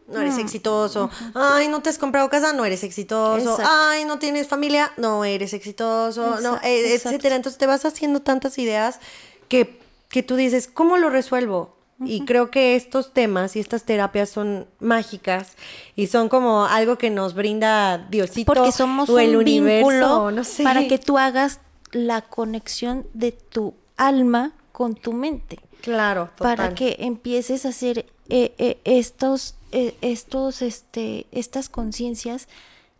No 0.07 0.21
eres 0.21 0.37
exitoso. 0.39 1.09
Ay, 1.35 1.69
¿no 1.69 1.81
te 1.81 1.89
has 1.89 1.97
comprado 1.97 2.29
casa? 2.29 2.53
No 2.53 2.65
eres 2.67 2.85
exitoso. 2.85 3.53
Exacto. 3.53 3.71
Ay, 3.75 4.05
¿no 4.05 4.19
tienes 4.19 4.49
familia? 4.49 4.93
No 4.99 5.25
eres 5.25 5.55
exitoso. 5.55 6.41
no, 6.41 6.57
eh, 6.63 6.93
exacto. 6.93 7.09
etcétera. 7.09 7.37
Entonces 7.37 7.59
te 7.59 7.67
vas 7.67 7.85
haciendo 7.87 8.21
tantas 8.21 8.59
ideas 8.59 9.01
que, 9.49 9.81
que 10.11 10.23
tú 10.23 10.37
dices, 10.37 10.69
¿cómo 10.73 10.99
lo 10.99 11.09
resuelvo? 11.11 11.75
Y 12.05 12.25
creo 12.27 12.51
que 12.51 12.75
estos 12.77 13.15
temas 13.15 13.55
y 13.57 13.61
estas 13.61 13.85
terapias 13.85 14.29
son 14.29 14.67
mágicas 14.81 15.53
y 15.97 16.09
son 16.09 16.29
como 16.29 16.67
algo 16.67 16.99
que 16.99 17.09
nos 17.09 17.35
brinda 17.35 17.99
Diosito 18.11 18.53
Porque 18.53 18.73
somos 18.73 19.09
o 19.09 19.19
el 19.21 19.31
un 19.37 19.43
universo, 19.43 19.87
vínculo 19.89 20.31
no 20.33 20.45
sé. 20.45 20.65
para 20.65 20.87
que 20.89 20.99
tú 20.99 21.17
hagas 21.19 21.61
la 21.93 22.21
conexión 22.23 23.07
de 23.15 23.31
tu 23.33 23.75
alma 23.97 24.53
con 24.73 24.97
tu 24.97 25.13
mente. 25.13 25.61
Claro, 25.85 26.31
Para 26.39 26.75
que 26.75 26.97
empieces 27.01 27.67
a 27.67 27.69
hacer 27.69 28.07
eh, 28.31 28.55
eh, 28.57 28.81
estos, 28.85 29.59
eh, 29.71 29.95
estos, 30.01 30.63
este, 30.63 31.27
estas 31.31 31.69
conciencias 31.69 32.49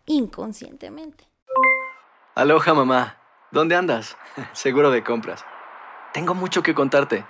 inconscientemente. 0.05 1.27
Aloha 2.35 2.75
mamá, 2.75 3.17
¿dónde 3.49 3.75
andas? 3.75 4.15
Seguro 4.53 4.91
de 4.91 5.03
compras. 5.03 5.43
Tengo 6.13 6.35
mucho 6.35 6.61
que 6.61 6.75
contarte. 6.75 7.25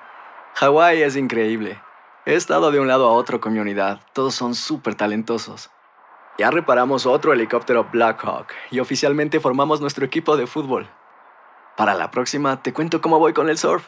Hawái 0.56 1.04
es 1.04 1.16
increíble. 1.16 1.82
He 2.26 2.34
estado 2.34 2.70
de 2.72 2.82
un 2.82 2.90
lado 2.90 3.08
a 3.08 3.14
otro 3.14 3.40
con 3.40 3.54
mi 3.54 3.60
unidad. 3.60 4.02
Todos 4.12 4.36
son 4.36 4.56
súper 4.56 4.96
talentosos. 4.96 5.70
Ya 6.38 6.52
reparamos 6.52 7.06
otro 7.06 7.32
helicóptero 7.32 7.88
Blackhawk 7.94 8.48
y 8.72 8.82
oficialmente 8.82 9.40
formamos 9.40 9.80
nuestro 9.80 10.04
equipo 10.04 10.36
de 10.36 10.48
fútbol. 10.48 10.90
Para 11.78 11.94
la 11.94 12.12
próxima 12.12 12.62
te 12.62 12.74
cuento 12.74 13.00
cómo 13.00 13.20
voy 13.20 13.32
con 13.32 13.48
el 13.48 13.58
surf 13.58 13.88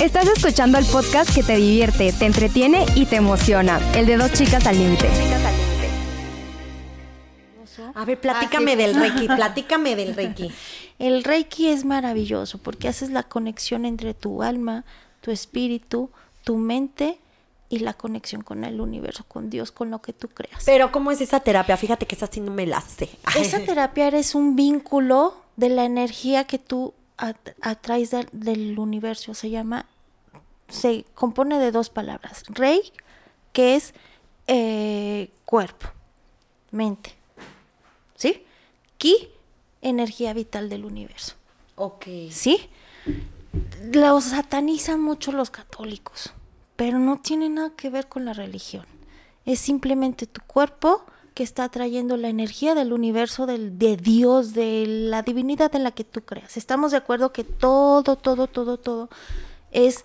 Estás 0.00 0.28
escuchando 0.28 0.78
el 0.78 0.84
podcast 0.86 1.34
que 1.34 1.42
te 1.42 1.56
divierte, 1.56 2.12
te 2.12 2.24
entretiene 2.24 2.86
y 2.94 3.06
te 3.06 3.16
emociona. 3.16 3.80
El 3.96 4.06
de 4.06 4.16
dos 4.16 4.32
chicas 4.32 4.64
al 4.64 4.78
límite. 4.78 5.08
A 7.96 8.04
ver, 8.04 8.20
platícame 8.20 8.76
del 8.76 8.94
Reiki, 8.94 9.26
platícame 9.26 9.96
del 9.96 10.14
Reiki. 10.14 10.52
El 11.00 11.24
Reiki 11.24 11.68
es 11.68 11.84
maravilloso 11.84 12.58
porque 12.58 12.86
haces 12.86 13.10
la 13.10 13.24
conexión 13.24 13.84
entre 13.84 14.14
tu 14.14 14.42
alma, 14.42 14.84
tu 15.20 15.32
espíritu, 15.32 16.10
tu 16.44 16.56
mente 16.56 17.18
y 17.68 17.80
la 17.80 17.94
conexión 17.94 18.42
con 18.42 18.64
el 18.64 18.80
universo, 18.80 19.24
con 19.26 19.50
Dios, 19.50 19.72
con 19.72 19.90
lo 19.90 20.00
que 20.00 20.12
tú 20.12 20.28
creas. 20.28 20.62
Pero 20.64 20.92
¿cómo 20.92 21.10
es 21.10 21.20
esa 21.20 21.40
terapia? 21.40 21.76
Fíjate 21.76 22.06
que 22.06 22.14
esa 22.14 22.28
sí 22.28 22.40
no 22.40 22.52
me 22.52 22.66
la 22.66 22.80
sé. 22.80 23.08
Esa 23.36 23.60
terapia 23.66 24.06
eres 24.06 24.36
un 24.36 24.54
vínculo 24.54 25.36
de 25.56 25.68
la 25.68 25.84
energía 25.84 26.44
que 26.44 26.58
tú 26.58 26.94
at- 27.18 27.54
atraes 27.60 28.10
del, 28.10 28.28
del 28.32 28.78
universo. 28.78 29.34
Se 29.34 29.50
llama 29.50 29.86
se 30.68 31.04
compone 31.14 31.58
de 31.58 31.70
dos 31.72 31.90
palabras. 31.90 32.44
Rey, 32.48 32.92
que 33.52 33.74
es 33.76 33.94
eh, 34.46 35.30
cuerpo, 35.44 35.88
mente. 36.70 37.14
¿Sí? 38.14 38.44
Ki, 38.98 39.28
energía 39.82 40.32
vital 40.32 40.68
del 40.68 40.84
universo. 40.84 41.34
Ok. 41.76 42.06
¿Sí? 42.30 42.68
Los 43.92 44.24
satanizan 44.24 45.00
mucho 45.00 45.32
los 45.32 45.50
católicos, 45.50 46.32
pero 46.76 46.98
no 46.98 47.20
tiene 47.20 47.48
nada 47.48 47.70
que 47.76 47.88
ver 47.90 48.08
con 48.08 48.24
la 48.24 48.32
religión. 48.32 48.84
Es 49.46 49.60
simplemente 49.60 50.26
tu 50.26 50.42
cuerpo 50.42 51.06
que 51.38 51.44
está 51.44 51.68
trayendo 51.68 52.16
la 52.16 52.28
energía 52.30 52.74
del 52.74 52.92
universo, 52.92 53.46
del, 53.46 53.78
de 53.78 53.96
Dios, 53.96 54.54
de 54.54 54.86
la 54.88 55.22
divinidad 55.22 55.72
en 55.76 55.84
la 55.84 55.92
que 55.92 56.02
tú 56.02 56.22
creas. 56.22 56.56
Estamos 56.56 56.90
de 56.90 56.96
acuerdo 56.96 57.32
que 57.32 57.44
todo, 57.44 58.16
todo, 58.16 58.48
todo, 58.48 58.76
todo 58.76 59.08
es 59.70 60.02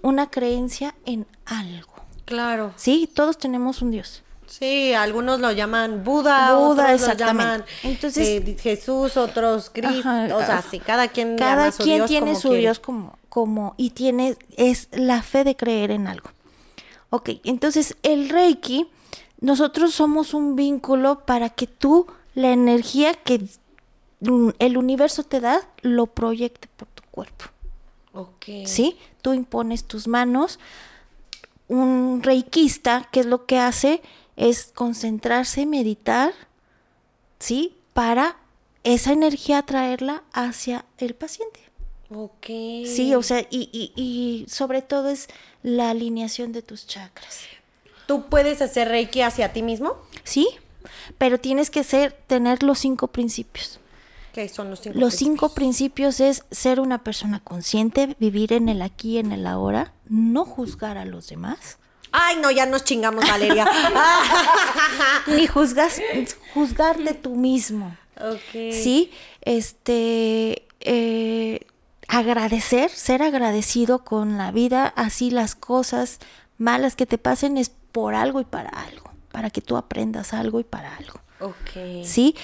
una 0.00 0.30
creencia 0.30 0.94
en 1.04 1.26
algo. 1.44 1.92
Claro. 2.24 2.72
Sí, 2.76 3.10
todos 3.12 3.36
tenemos 3.36 3.82
un 3.82 3.90
Dios. 3.90 4.22
Sí, 4.46 4.94
algunos 4.94 5.40
lo 5.40 5.50
llaman 5.50 6.04
Buda, 6.04 6.54
Buda, 6.54 6.68
otros 6.84 6.86
lo 6.86 6.94
exactamente. 6.94 7.24
llaman 7.42 7.64
Entonces- 7.82 8.28
eh, 8.28 8.56
Jesús, 8.60 9.16
otros 9.16 9.70
Cristo, 9.74 10.08
Ajá, 10.08 10.36
o 10.36 10.38
sea, 10.38 10.62
sí, 10.62 10.78
cada 10.78 11.08
quien 11.08 11.36
Cada 11.36 11.72
su 11.72 11.82
quien 11.82 11.96
Dios 11.96 12.08
tiene 12.08 12.26
como 12.28 12.40
su 12.40 12.48
quiere. 12.50 12.60
Dios 12.62 12.78
como, 12.78 13.18
como, 13.28 13.74
y 13.76 13.90
tiene, 13.90 14.36
es 14.56 14.86
la 14.92 15.22
fe 15.24 15.42
de 15.42 15.56
creer 15.56 15.90
en 15.90 16.06
algo. 16.06 16.30
Ok, 17.10 17.30
entonces 17.42 17.96
el 18.04 18.28
Reiki, 18.28 18.88
nosotros 19.46 19.94
somos 19.94 20.34
un 20.34 20.56
vínculo 20.56 21.24
para 21.24 21.50
que 21.50 21.68
tú, 21.68 22.08
la 22.34 22.50
energía 22.50 23.14
que 23.14 23.48
mm, 24.18 24.48
el 24.58 24.76
universo 24.76 25.22
te 25.22 25.38
da, 25.38 25.60
lo 25.82 26.08
proyecte 26.08 26.66
por 26.76 26.88
tu 26.88 27.04
cuerpo. 27.12 27.44
Ok. 28.12 28.44
¿Sí? 28.64 28.98
Tú 29.22 29.34
impones 29.34 29.84
tus 29.84 30.08
manos. 30.08 30.58
Un 31.68 32.24
reikista, 32.24 33.08
¿qué 33.12 33.20
es 33.20 33.26
lo 33.26 33.46
que 33.46 33.60
hace? 33.60 34.02
Es 34.34 34.72
concentrarse, 34.74 35.64
meditar, 35.64 36.34
¿sí? 37.38 37.76
Para 37.92 38.38
esa 38.82 39.12
energía 39.12 39.62
traerla 39.62 40.24
hacia 40.32 40.86
el 40.98 41.14
paciente. 41.14 41.60
Ok. 42.10 42.46
Sí, 42.84 43.14
o 43.14 43.22
sea, 43.22 43.46
y, 43.48 43.70
y, 43.72 43.92
y 43.94 44.48
sobre 44.48 44.82
todo 44.82 45.08
es 45.08 45.28
la 45.62 45.90
alineación 45.90 46.50
de 46.50 46.62
tus 46.62 46.88
chakras. 46.88 47.42
¿Tú 48.06 48.26
puedes 48.26 48.62
hacer 48.62 48.88
Reiki 48.88 49.22
hacia 49.22 49.52
ti 49.52 49.62
mismo? 49.62 49.96
¿Sí? 50.24 50.48
Pero 51.18 51.38
tienes 51.38 51.70
que 51.70 51.84
ser, 51.84 52.12
tener 52.26 52.62
los 52.62 52.78
cinco 52.78 53.08
principios. 53.08 53.80
¿Qué 54.32 54.48
son 54.48 54.70
los 54.70 54.80
cinco? 54.80 54.98
Los 54.98 55.14
principios? 55.14 55.18
cinco 55.18 55.54
principios 55.54 56.20
es 56.20 56.44
ser 56.50 56.80
una 56.80 57.02
persona 57.02 57.40
consciente, 57.40 58.16
vivir 58.18 58.52
en 58.52 58.68
el 58.68 58.82
aquí 58.82 59.12
y 59.14 59.18
en 59.18 59.32
el 59.32 59.46
ahora, 59.46 59.92
no 60.08 60.44
juzgar 60.44 60.98
a 60.98 61.04
los 61.04 61.28
demás, 61.28 61.78
Ay, 62.18 62.36
no, 62.40 62.50
ya 62.50 62.64
nos 62.64 62.84
chingamos, 62.84 63.28
Valeria. 63.28 63.66
ni 65.26 65.46
juzgas, 65.46 66.00
juzgarte 66.54 67.12
tú 67.12 67.34
mismo. 67.34 67.94
ok. 68.18 68.72
Sí, 68.72 69.10
este, 69.42 70.66
eh, 70.80 71.66
agradecer, 72.08 72.90
ser 72.90 73.22
agradecido 73.22 74.04
con 74.04 74.38
la 74.38 74.50
vida, 74.50 74.94
así 74.96 75.30
las 75.30 75.54
cosas 75.54 76.18
malas 76.58 76.96
que 76.96 77.04
te 77.04 77.18
pasen 77.18 77.58
es 77.58 77.70
por 77.92 78.14
algo 78.14 78.40
y 78.40 78.44
para 78.44 78.70
algo, 78.70 79.10
para 79.32 79.50
que 79.50 79.60
tú 79.60 79.76
aprendas 79.76 80.32
algo 80.34 80.60
y 80.60 80.64
para 80.64 80.96
algo. 80.96 81.20
Ok. 81.40 82.04
¿sí? 82.04 82.34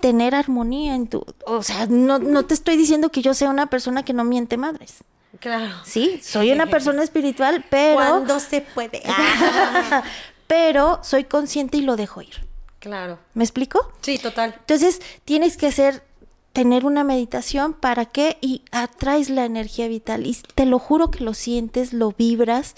Tener 0.00 0.34
armonía 0.34 0.94
en 0.94 1.08
tu... 1.08 1.24
O 1.46 1.62
sea, 1.62 1.86
no, 1.86 2.18
no 2.18 2.44
te 2.44 2.54
estoy 2.54 2.76
diciendo 2.76 3.10
que 3.10 3.22
yo 3.22 3.34
sea 3.34 3.50
una 3.50 3.66
persona 3.66 4.04
que 4.04 4.12
no 4.12 4.24
miente 4.24 4.56
madres. 4.56 5.04
Claro. 5.40 5.74
Sí, 5.84 6.20
soy 6.22 6.52
una 6.52 6.66
persona 6.66 7.02
espiritual, 7.02 7.64
pero... 7.70 7.96
Cuando 7.96 8.40
se 8.40 8.60
puede. 8.60 9.02
Ah, 9.08 10.02
pero 10.46 11.00
soy 11.02 11.24
consciente 11.24 11.76
y 11.78 11.80
lo 11.82 11.96
dejo 11.96 12.22
ir. 12.22 12.46
claro. 12.78 13.18
¿Me 13.34 13.42
explico? 13.42 13.90
Sí, 14.00 14.18
total. 14.18 14.54
Entonces, 14.60 15.00
tienes 15.24 15.56
que 15.56 15.66
hacer, 15.66 16.04
tener 16.52 16.84
una 16.86 17.02
meditación 17.02 17.74
para 17.74 18.04
que 18.04 18.38
y 18.40 18.62
atraes 18.70 19.28
la 19.28 19.44
energía 19.44 19.88
vital. 19.88 20.24
Y 20.26 20.36
te 20.54 20.64
lo 20.66 20.78
juro 20.78 21.10
que 21.10 21.24
lo 21.24 21.34
sientes, 21.34 21.92
lo 21.92 22.12
vibras 22.12 22.74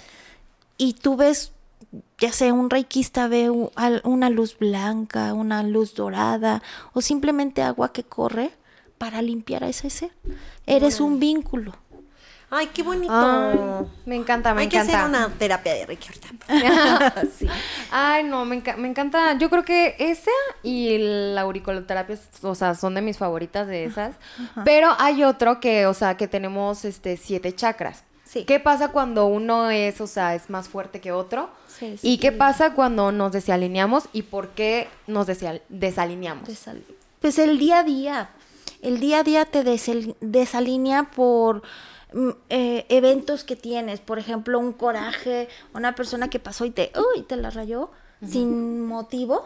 y 0.78 0.94
tú 0.94 1.16
ves, 1.16 1.52
ya 2.18 2.32
sea 2.32 2.52
un 2.52 2.70
reikista 2.70 3.28
ve 3.28 3.50
una 3.50 4.30
luz 4.30 4.58
blanca, 4.58 5.32
una 5.34 5.62
luz 5.62 5.94
dorada 5.94 6.62
o 6.92 7.00
simplemente 7.00 7.62
agua 7.62 7.92
que 7.92 8.02
corre 8.04 8.50
para 8.98 9.22
limpiar 9.22 9.64
a 9.64 9.68
ese 9.68 9.90
ser. 9.90 10.10
Eres 10.66 11.00
un 11.00 11.20
vínculo. 11.20 11.74
Ay, 12.50 12.68
qué 12.72 12.82
bonito. 12.82 13.86
Me 14.06 14.16
encanta, 14.16 14.54
me 14.54 14.62
Hay 14.62 14.66
encanta. 14.68 14.86
que 14.90 14.96
hacer 14.96 15.06
una 15.08 15.28
terapia 15.34 15.74
de 15.74 15.84
Reiki 15.84 16.08
ahorita. 16.08 17.24
sí. 17.38 17.46
Ay, 17.90 18.24
no, 18.24 18.46
me, 18.46 18.62
enca- 18.64 18.76
me 18.78 18.88
encanta. 18.88 19.34
Yo 19.36 19.50
creo 19.50 19.64
que 19.66 19.94
esa 19.98 20.30
y 20.62 20.96
la 21.34 21.42
auriculoterapia, 21.42 22.18
o 22.42 22.54
sea, 22.54 22.74
son 22.74 22.94
de 22.94 23.02
mis 23.02 23.18
favoritas 23.18 23.66
de 23.66 23.84
esas. 23.84 24.16
Pero 24.64 24.88
hay 24.98 25.24
otro 25.24 25.60
que, 25.60 25.86
o 25.86 25.92
sea, 25.92 26.16
que 26.16 26.26
tenemos 26.26 26.86
este 26.86 27.18
siete 27.18 27.54
chakras. 27.54 28.04
Sí. 28.30 28.44
¿Qué 28.44 28.60
pasa 28.60 28.88
cuando 28.92 29.24
uno 29.24 29.70
es, 29.70 30.02
o 30.02 30.06
sea, 30.06 30.34
es 30.34 30.50
más 30.50 30.68
fuerte 30.68 31.00
que 31.00 31.12
otro? 31.12 31.48
Sí, 31.66 31.96
¿Y 32.02 32.18
qué 32.18 32.30
pasa 32.30 32.74
cuando 32.74 33.10
nos 33.10 33.32
desalineamos 33.32 34.04
y 34.12 34.20
por 34.22 34.50
qué 34.50 34.86
nos 35.06 35.26
desal- 35.26 35.62
desalineamos? 35.70 36.46
Desal- 36.46 36.82
Pues 37.22 37.38
el 37.38 37.58
día 37.58 37.78
a 37.78 37.84
día. 37.84 38.30
El 38.82 39.00
día 39.00 39.20
a 39.20 39.22
día 39.24 39.46
te 39.46 39.64
desal- 39.64 40.14
desalinea 40.20 41.10
por 41.10 41.62
mm, 42.12 42.28
eh, 42.50 42.84
eventos 42.90 43.44
que 43.44 43.56
tienes. 43.56 44.00
Por 44.00 44.18
ejemplo, 44.18 44.58
un 44.58 44.72
coraje, 44.74 45.48
una 45.74 45.94
persona 45.94 46.28
que 46.28 46.38
pasó 46.38 46.66
y 46.66 46.70
te, 46.70 46.92
uy, 47.14 47.22
te 47.22 47.36
la 47.36 47.48
rayó 47.50 47.90
sin 48.26 48.84
motivo. 48.84 49.42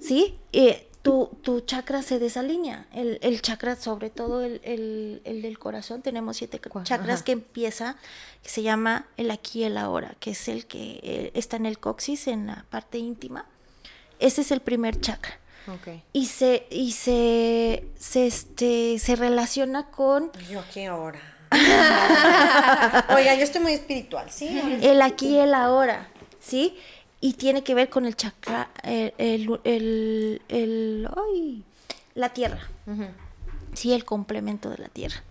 ¿Sí? 0.00 0.38
Eh, 0.52 0.88
tu, 1.06 1.30
tu 1.42 1.60
chakra 1.60 2.02
se 2.02 2.18
desalinea. 2.18 2.86
El, 2.92 3.18
el 3.22 3.40
chakra, 3.40 3.76
sobre 3.76 4.10
todo 4.10 4.42
el, 4.42 4.60
el- 4.64 5.22
el 5.24 5.42
del 5.42 5.58
corazón, 5.58 6.02
tenemos 6.02 6.36
siete 6.36 6.60
chakras 6.84 7.16
ajá. 7.16 7.24
que 7.24 7.32
empieza, 7.32 7.96
que 8.42 8.48
se 8.48 8.62
llama 8.62 9.06
el 9.16 9.30
aquí 9.30 9.60
y 9.60 9.64
el 9.64 9.78
ahora, 9.78 10.14
que 10.20 10.32
es 10.32 10.48
el 10.48 10.66
que 10.66 11.00
eh, 11.02 11.30
está 11.34 11.56
en 11.56 11.66
el 11.66 11.78
coxis, 11.78 12.26
en 12.26 12.48
la 12.48 12.64
parte 12.70 12.98
íntima. 12.98 13.46
Ese 14.18 14.40
es 14.40 14.50
el 14.50 14.60
primer 14.60 15.00
chakra 15.00 15.38
Ok. 15.68 16.00
y 16.12 16.26
se 16.26 16.66
y 16.70 16.92
se 16.92 17.84
se 17.98 18.26
este 18.26 18.98
se 18.98 19.14
relaciona 19.16 19.90
con 19.90 20.30
Yo 20.50 20.60
aquí 20.60 20.84
ahora. 20.86 21.20
Oiga, 23.14 23.34
yo 23.34 23.44
estoy 23.44 23.60
muy 23.62 23.72
espiritual, 23.74 24.30
¿sí? 24.30 24.48
el 24.82 25.00
aquí 25.02 25.28
y 25.28 25.38
el 25.38 25.54
ahora, 25.54 26.08
¿sí? 26.40 26.76
Y 27.20 27.32
tiene 27.34 27.64
que 27.64 27.74
ver 27.74 27.88
con 27.88 28.04
el 28.06 28.14
chakra 28.16 28.70
el 28.82 29.12
el, 29.18 29.60
el- 29.64 30.42
el- 30.48 31.08
ay, 31.16 31.62
la 32.14 32.32
tierra. 32.32 32.60
Sí, 33.74 33.92
el 33.92 34.04
complemento 34.04 34.70
de 34.70 34.78
la 34.78 34.88
tierra. 34.88 35.22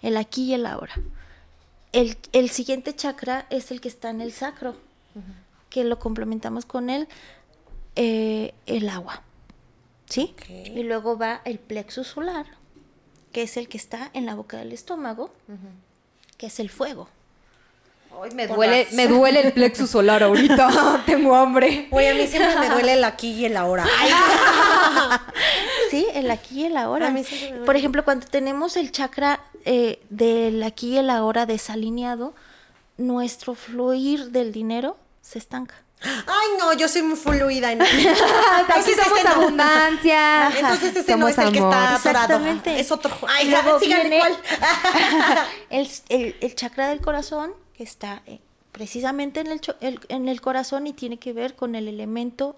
El 0.00 0.16
aquí 0.16 0.44
y 0.44 0.54
el 0.54 0.66
ahora. 0.66 0.94
El, 1.92 2.16
el 2.32 2.48
siguiente 2.50 2.94
chakra 2.96 3.46
es 3.50 3.70
el 3.70 3.80
que 3.80 3.88
está 3.88 4.10
en 4.10 4.20
el 4.20 4.32
sacro, 4.32 4.76
que 5.68 5.84
lo 5.84 5.98
complementamos 5.98 6.64
con 6.64 6.90
el, 6.90 7.06
eh, 7.96 8.54
el 8.66 8.88
agua. 8.88 9.22
¿Sí? 10.08 10.34
Y 10.74 10.82
luego 10.84 11.16
va 11.18 11.42
el 11.44 11.58
plexus 11.58 12.06
solar, 12.08 12.46
que 13.32 13.42
es 13.42 13.56
el 13.56 13.68
que 13.68 13.76
está 13.78 14.10
en 14.14 14.26
la 14.26 14.34
boca 14.34 14.58
del 14.58 14.72
estómago, 14.72 15.32
que 16.38 16.46
es 16.46 16.60
el 16.60 16.70
fuego. 16.70 17.08
Ay, 18.22 18.30
me 18.34 18.46
duele, 18.46 18.86
me 18.92 19.06
duele 19.08 19.40
el 19.40 19.52
plexus 19.52 19.90
solar 19.90 20.22
ahorita. 20.22 21.02
Tengo 21.06 21.34
hambre. 21.34 21.88
Oye, 21.90 22.10
a 22.10 22.14
mí 22.14 22.26
siempre 22.26 22.56
me 22.58 22.68
duele 22.68 22.94
el 22.94 23.04
aquí 23.04 23.30
y 23.32 23.44
el 23.46 23.56
ahora. 23.56 23.84
Ay, 23.98 24.10
Sí, 25.90 26.06
el 26.14 26.30
aquí 26.30 26.62
y 26.62 26.64
el 26.66 26.76
ahora. 26.76 27.08
A 27.08 27.10
mí 27.10 27.22
me 27.22 27.48
duele. 27.50 27.64
Por 27.64 27.76
ejemplo, 27.76 28.04
cuando 28.04 28.26
tenemos 28.26 28.76
el 28.76 28.92
chakra 28.92 29.40
eh, 29.64 30.00
del 30.10 30.62
aquí 30.62 30.94
y 30.94 30.98
el 30.98 31.10
ahora 31.10 31.46
desalineado, 31.46 32.34
nuestro 32.96 33.54
fluir 33.54 34.30
del 34.30 34.52
dinero 34.52 34.96
se 35.20 35.38
estanca. 35.38 35.74
Ay, 36.04 36.48
no, 36.58 36.72
yo 36.72 36.88
soy 36.88 37.02
muy 37.02 37.16
fluida. 37.16 37.70
En... 37.72 37.80
Aquí 37.82 37.96
Entonces 38.08 38.96
somos 39.04 39.18
este 39.18 39.28
no. 39.28 39.34
abundancia. 39.42 40.50
Entonces 40.58 40.96
ese 40.96 41.16
no 41.16 41.28
es 41.28 41.38
el 41.38 41.52
que 41.52 41.58
está 41.60 41.94
atorado. 41.94 42.24
Exactamente. 42.24 42.80
Es 42.80 42.90
otro. 42.90 43.12
Ay, 43.28 43.54
viene- 43.80 44.18
cuál. 44.18 44.36
el, 45.70 45.88
el- 46.08 46.36
el 46.40 46.54
chakra 46.56 46.88
del 46.88 47.00
corazón, 47.00 47.52
está 47.82 48.22
eh, 48.26 48.40
precisamente 48.72 49.40
en 49.40 49.48
el, 49.48 49.60
en 50.08 50.28
el 50.28 50.40
corazón 50.40 50.86
y 50.86 50.92
tiene 50.92 51.18
que 51.18 51.32
ver 51.32 51.54
con 51.54 51.74
el 51.74 51.88
elemento 51.88 52.56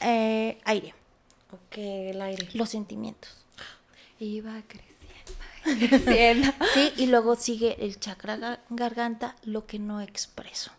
eh, 0.00 0.58
aire, 0.64 0.94
ok, 1.52 1.76
el 1.78 2.22
aire. 2.22 2.48
los 2.54 2.68
sentimientos. 2.70 3.30
Iba 4.20 4.60
creciendo. 4.66 4.98
creciendo. 5.88 6.52
Sí, 6.74 6.92
y 6.96 7.06
luego 7.06 7.36
sigue 7.36 7.76
el 7.84 7.98
chakra 7.98 8.36
ga- 8.36 8.58
garganta, 8.70 9.36
lo 9.44 9.66
que 9.66 9.78
no 9.78 10.00
expreso. 10.00 10.70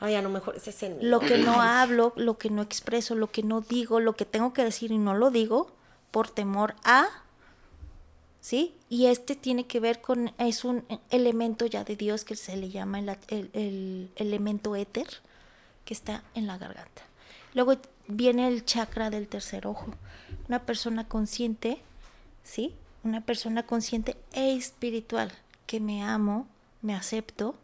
Ay, 0.00 0.14
a 0.14 0.22
lo 0.22 0.30
mejor 0.30 0.56
ese 0.56 0.70
es 0.70 0.82
el 0.82 0.94
mío. 0.96 1.08
Lo 1.08 1.20
que 1.20 1.38
no 1.38 1.60
hablo, 1.62 2.12
lo 2.16 2.38
que 2.38 2.50
no 2.50 2.62
expreso, 2.62 3.14
lo 3.14 3.30
que 3.30 3.42
no 3.42 3.60
digo, 3.60 4.00
lo 4.00 4.14
que 4.16 4.24
tengo 4.24 4.52
que 4.52 4.64
decir 4.64 4.90
y 4.92 4.98
no 4.98 5.14
lo 5.14 5.30
digo 5.30 5.70
por 6.10 6.28
temor 6.30 6.74
a 6.84 7.06
¿sí? 8.50 8.74
Y 8.88 9.06
este 9.06 9.36
tiene 9.36 9.64
que 9.64 9.78
ver 9.78 10.00
con, 10.00 10.32
es 10.38 10.64
un 10.64 10.84
elemento 11.10 11.66
ya 11.66 11.84
de 11.84 11.94
Dios 11.94 12.24
que 12.24 12.34
se 12.34 12.56
le 12.56 12.68
llama 12.68 12.98
el, 12.98 13.08
el- 13.28 13.50
el 13.52 14.10
elemento 14.16 14.74
éter, 14.74 15.06
que 15.84 15.94
está 15.94 16.24
en 16.34 16.48
la 16.48 16.58
garganta. 16.58 17.02
Luego 17.54 17.76
viene 18.08 18.48
el 18.48 18.64
chakra 18.64 19.08
del 19.08 19.28
tercer 19.28 19.68
ojo. 19.68 19.94
Una 20.48 20.58
persona 20.66 21.06
consciente, 21.06 21.78
¿sí? 22.42 22.74
Una 23.04 23.20
persona 23.20 23.62
consciente 23.64 24.16
e 24.32 24.52
espiritual, 24.56 25.30
que 25.68 25.78
me 25.78 26.02
amo, 26.02 26.48
me 26.82 26.96
acepto 26.96 27.54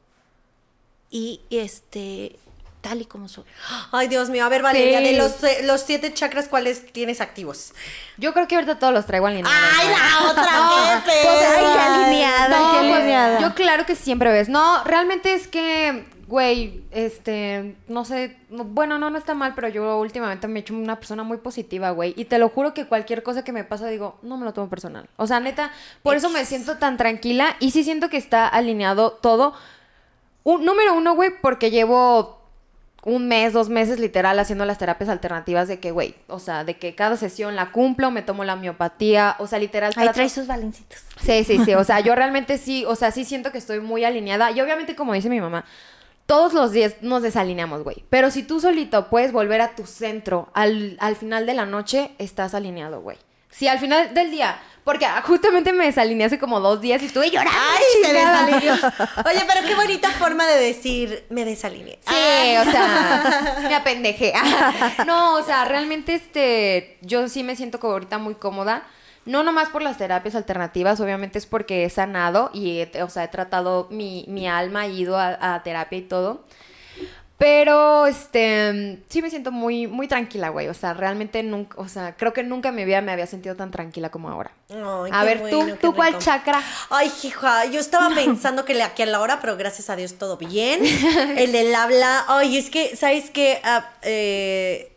y 1.10 1.40
este, 1.50 2.38
tal 2.86 3.00
y 3.00 3.04
como 3.06 3.28
soy. 3.28 3.44
Ay, 3.90 4.06
Dios 4.06 4.30
mío. 4.30 4.44
A 4.44 4.48
ver, 4.48 4.62
Valeria, 4.62 4.98
Sí. 5.00 5.04
de 5.04 5.12
los, 5.18 5.42
eh, 5.42 5.62
los 5.64 5.80
siete 5.82 6.14
chakras, 6.14 6.46
¿cuáles 6.46 6.92
tienes 6.92 7.20
activos? 7.20 7.72
Yo 8.16 8.32
creo 8.32 8.46
que 8.46 8.54
ahorita 8.54 8.78
todos 8.78 8.92
los 8.94 9.06
traigo 9.06 9.26
alineados. 9.26 9.52
¡Ay, 9.76 9.88
güey. 9.88 9.98
la 9.98 10.30
otra 10.30 10.52
No, 10.52 10.76
vez! 10.92 11.02
pues, 11.04 11.16
Ay, 11.26 11.64
qué 11.74 11.80
alineada, 11.80 12.48
no, 12.60 12.70
qué 12.72 12.78
pues, 12.78 12.92
alineada. 12.98 13.40
Yo 13.40 13.54
claro 13.54 13.86
que 13.86 13.96
siempre 13.96 14.30
ves. 14.30 14.48
No, 14.48 14.84
realmente 14.84 15.34
es 15.34 15.48
que, 15.48 16.06
güey, 16.28 16.84
este, 16.92 17.74
no 17.88 18.04
sé, 18.04 18.36
no- 18.50 18.62
bueno, 18.64 18.98
no, 18.98 19.10
no 19.10 19.18
está 19.18 19.34
mal, 19.34 19.54
pero 19.56 19.66
yo 19.68 19.98
últimamente 19.98 20.46
me 20.46 20.60
he 20.60 20.62
hecho 20.62 20.74
una 20.74 20.96
persona 20.96 21.24
muy 21.24 21.38
positiva, 21.38 21.90
güey. 21.90 22.14
Y 22.16 22.26
te 22.26 22.38
lo 22.38 22.48
juro 22.48 22.72
que 22.72 22.86
cualquier 22.86 23.24
cosa 23.24 23.42
que 23.42 23.50
me 23.52 23.64
pasa 23.64 23.88
digo, 23.88 24.18
no 24.22 24.36
me 24.36 24.44
lo 24.44 24.52
tomo 24.52 24.68
personal. 24.70 25.08
O 25.16 25.26
sea, 25.26 25.40
neta, 25.40 25.72
por 26.04 26.16
eso 26.16 26.30
me 26.30 26.44
siento 26.44 26.76
tan 26.78 26.96
tranquila 26.96 27.56
y 27.58 27.72
sí 27.72 27.82
siento 27.82 28.08
que 28.08 28.16
está 28.16 28.46
alineado 28.46 29.10
todo. 29.12 29.54
Un, 30.44 30.64
número 30.64 30.94
uno, 30.94 31.16
güey, 31.16 31.30
porque 31.42 31.72
llevo 31.72 32.40
un 33.06 33.28
mes, 33.28 33.52
dos 33.52 33.68
meses 33.68 34.00
literal 34.00 34.36
haciendo 34.40 34.64
las 34.64 34.78
terapias 34.78 35.08
alternativas 35.08 35.68
de 35.68 35.78
que, 35.78 35.92
güey, 35.92 36.16
o 36.26 36.40
sea, 36.40 36.64
de 36.64 36.76
que 36.76 36.96
cada 36.96 37.16
sesión 37.16 37.54
la 37.54 37.70
cumplo, 37.70 38.10
me 38.10 38.20
tomo 38.20 38.42
la 38.42 38.56
miopatía, 38.56 39.36
o 39.38 39.46
sea, 39.46 39.60
literal. 39.60 39.92
Ahí 39.94 40.08
trae 40.12 40.28
sus 40.28 40.48
balencitos. 40.48 40.98
Sí, 41.22 41.44
sí, 41.44 41.64
sí. 41.64 41.74
O 41.74 41.84
sea, 41.84 42.00
yo 42.00 42.14
realmente 42.16 42.58
sí, 42.58 42.84
o 42.84 42.96
sea, 42.96 43.12
sí 43.12 43.24
siento 43.24 43.52
que 43.52 43.58
estoy 43.58 43.78
muy 43.78 44.02
alineada. 44.02 44.50
Y 44.50 44.60
obviamente, 44.60 44.96
como 44.96 45.12
dice 45.12 45.30
mi 45.30 45.40
mamá, 45.40 45.64
todos 46.26 46.52
los 46.52 46.72
días 46.72 46.96
nos 47.00 47.22
desalineamos, 47.22 47.84
güey. 47.84 48.04
Pero 48.10 48.32
si 48.32 48.42
tú 48.42 48.58
solito 48.58 49.08
puedes 49.08 49.30
volver 49.30 49.60
a 49.60 49.76
tu 49.76 49.86
centro 49.86 50.50
al, 50.52 50.96
al 50.98 51.14
final 51.14 51.46
de 51.46 51.54
la 51.54 51.64
noche, 51.64 52.10
estás 52.18 52.54
alineado, 52.54 53.02
güey. 53.02 53.18
Si 53.56 53.68
al 53.68 53.78
final 53.78 54.12
del 54.12 54.30
día, 54.30 54.58
porque 54.84 55.06
justamente 55.24 55.72
me 55.72 55.86
desalineé 55.86 56.26
hace 56.26 56.38
como 56.38 56.60
dos 56.60 56.80
días 56.80 57.02
y 57.02 57.06
estuve 57.06 57.30
llorando. 57.30 57.52
¡Ay, 57.58 58.04
se 58.04 58.12
desalineó! 58.12 58.74
Oye, 58.74 59.44
pero 59.46 59.66
qué 59.66 59.74
bonita 59.74 60.10
forma 60.18 60.46
de 60.46 60.60
decir, 60.60 61.24
me 61.30 61.44
desalineé. 61.44 61.98
Sí, 62.06 62.56
o 62.60 62.70
sea, 62.70 63.56
me 63.68 63.74
apendejé. 63.74 64.32
No, 65.06 65.36
o 65.36 65.42
sea, 65.42 65.64
realmente 65.64 66.14
este, 66.14 66.98
yo 67.02 67.28
sí 67.28 67.42
me 67.42 67.56
siento 67.56 67.80
como 67.80 67.94
ahorita 67.94 68.18
muy 68.18 68.34
cómoda. 68.34 68.82
No 69.24 69.42
nomás 69.42 69.70
por 69.70 69.82
las 69.82 69.98
terapias 69.98 70.34
alternativas, 70.36 71.00
obviamente 71.00 71.38
es 71.38 71.46
porque 71.46 71.84
he 71.84 71.90
sanado 71.90 72.50
y, 72.54 72.80
he- 72.94 73.02
o 73.02 73.08
sea, 73.10 73.24
he 73.24 73.28
tratado 73.28 73.88
mi, 73.90 74.24
mi 74.28 74.46
alma, 74.46 74.86
he 74.86 74.90
ido 74.90 75.18
a, 75.18 75.54
a 75.54 75.62
terapia 75.64 75.98
y 75.98 76.02
todo. 76.02 76.44
Pero, 77.38 78.06
este, 78.06 79.02
sí 79.08 79.20
me 79.20 79.28
siento 79.28 79.52
muy, 79.52 79.86
muy 79.86 80.08
tranquila, 80.08 80.48
güey. 80.48 80.68
O 80.68 80.74
sea, 80.74 80.94
realmente 80.94 81.42
nunca, 81.42 81.78
o 81.78 81.86
sea, 81.86 82.16
creo 82.16 82.32
que 82.32 82.42
nunca 82.42 82.70
en 82.70 82.76
mi 82.76 82.84
vida 82.86 83.02
me 83.02 83.12
había 83.12 83.26
sentido 83.26 83.54
tan 83.54 83.70
tranquila 83.70 84.08
como 84.08 84.30
ahora. 84.30 84.52
Ay, 84.70 85.10
a 85.12 85.20
qué 85.20 85.26
ver, 85.26 85.38
bueno, 85.40 85.58
tú, 85.58 85.66
qué 85.66 85.72
tú 85.74 85.94
cuál 85.94 86.18
chakra. 86.18 86.62
Ay, 86.88 87.12
hija, 87.22 87.66
yo 87.66 87.78
estaba 87.78 88.14
pensando 88.14 88.64
que 88.64 88.72
le 88.72 88.82
aquí 88.82 89.02
a 89.02 89.06
la 89.06 89.20
hora, 89.20 89.38
pero 89.40 89.56
gracias 89.58 89.90
a 89.90 89.96
Dios 89.96 90.14
todo 90.14 90.38
bien. 90.38 90.80
El 91.36 91.52
del 91.52 91.74
habla, 91.74 92.24
ay, 92.26 92.56
es 92.56 92.70
que, 92.70 92.96
¿sabes 92.96 93.30
qué? 93.30 93.60
Ah, 93.62 93.90
eh, 94.00 94.96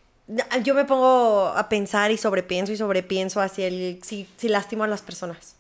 yo 0.63 0.75
me 0.75 0.85
pongo 0.85 1.47
a 1.47 1.67
pensar 1.67 2.11
y 2.11 2.17
sobrepienso 2.17 2.71
y 2.71 2.77
sobrepienso 2.77 3.41
hacia 3.41 3.67
el 3.67 3.99
si, 4.03 4.27
si 4.37 4.47
lastimo 4.47 4.83
a 4.83 4.87
las 4.87 5.01
personas. 5.01 5.55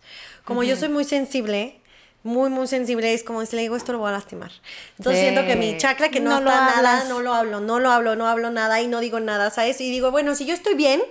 Como 0.45 0.63
yo 0.63 0.75
soy 0.75 0.89
muy 0.89 1.03
sensible, 1.03 1.78
muy, 2.23 2.49
muy 2.49 2.67
sensible, 2.67 3.13
es 3.13 3.23
como 3.23 3.45
si 3.45 3.55
le 3.55 3.61
digo 3.63 3.75
esto 3.75 3.93
lo 3.93 3.99
voy 3.99 4.09
a 4.09 4.11
lastimar. 4.13 4.51
Entonces 4.97 5.21
Sí. 5.21 5.29
siento 5.29 5.45
que 5.47 5.55
mi 5.55 5.77
chakra 5.77 6.09
que 6.09 6.19
no, 6.19 6.31
No 6.31 6.37
está 6.51 6.65
nada, 6.65 7.03
no 7.05 7.21
lo 7.21 7.33
hablo, 7.33 7.59
no 7.61 7.79
lo 7.79 7.91
hablo, 7.91 8.15
no 8.15 8.27
hablo 8.27 8.51
nada 8.51 8.81
y 8.81 8.87
no 8.87 8.99
digo 8.99 9.19
nada, 9.19 9.49
¿sabes? 9.51 9.79
Y 9.81 9.89
digo, 9.89 10.11
bueno, 10.11 10.35
si 10.35 10.45
yo 10.45 10.53
estoy 10.53 10.73
bien, 10.75 11.01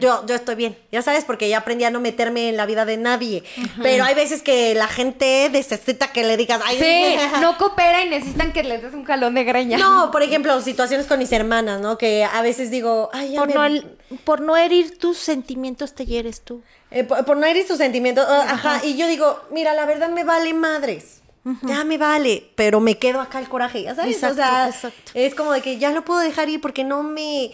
yo, 0.00 0.24
yo 0.26 0.34
estoy 0.34 0.54
bien, 0.54 0.78
ya 0.90 1.02
sabes, 1.02 1.24
porque 1.24 1.48
ya 1.50 1.58
aprendí 1.58 1.84
a 1.84 1.90
no 1.90 2.00
meterme 2.00 2.48
en 2.48 2.56
la 2.56 2.64
vida 2.64 2.84
de 2.86 2.96
nadie. 2.96 3.44
Pero 3.82 4.04
hay 4.04 4.14
veces 4.14 4.40
que 4.42 4.74
la 4.74 4.88
gente 4.88 5.48
necesita 5.52 6.08
que 6.12 6.24
le 6.24 6.36
digas, 6.38 6.62
ay, 6.64 6.78
Sí, 6.80 7.16
no 7.42 7.58
coopera 7.58 8.02
y 8.04 8.08
necesitan 8.08 8.52
que 8.52 8.62
les 8.62 8.80
des 8.82 8.94
un 8.94 9.04
jalón 9.04 9.34
de 9.34 9.44
greña. 9.44 9.76
No, 9.78 10.10
por 10.10 10.22
ejemplo, 10.22 10.58
situaciones 10.62 11.06
con 11.06 11.18
mis 11.18 11.30
hermanas, 11.32 11.80
¿no? 11.80 11.98
Que 11.98 12.24
a 12.24 12.40
veces 12.42 12.70
digo, 12.70 13.10
ay, 13.12 13.32
ya 13.32 13.40
Por 13.40 13.48
me- 13.48 13.54
no, 13.54 13.64
el- 13.66 13.96
por 14.24 14.40
no 14.40 14.56
herir 14.56 14.96
tus 14.98 15.18
sentimientos 15.18 15.94
te 15.94 16.06
hieres 16.06 16.40
tú. 16.40 16.62
eh, 16.90 17.04
por, 17.04 17.24
por 17.26 17.36
no 17.36 17.46
herir 17.46 17.66
sus 17.66 17.76
sentimientos, 17.78 18.24
ajá. 18.28 18.80
Y 18.84 18.96
yo 18.96 19.06
digo, 19.08 19.40
mira, 19.50 19.74
la 19.74 19.84
verdad 19.84 20.08
me 20.08 20.24
vale 20.24 20.54
madres. 20.54 21.20
Ya 21.62 21.84
me 21.84 21.96
vale, 21.96 22.50
pero 22.56 22.80
me 22.80 22.98
quedo 22.98 23.20
acá 23.20 23.38
el 23.38 23.48
coraje, 23.48 23.82
ya 23.84 23.94
sabes, 23.94 24.16
Exacto, 24.16 24.34
o 24.34 24.44
sea, 24.44 24.66
exacto. 24.68 25.12
es 25.14 25.32
como 25.36 25.52
de 25.52 25.60
que 25.62 25.78
ya 25.78 25.92
lo 25.92 26.04
puedo 26.04 26.18
dejar 26.18 26.48
ir 26.48 26.60
porque 26.60 26.82
no 26.82 27.04
me 27.04 27.52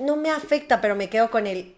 no 0.00 0.16
me 0.16 0.30
afecta, 0.30 0.80
pero 0.80 0.94
me 0.94 1.08
quedo 1.08 1.30
con 1.30 1.46
el 1.46 1.74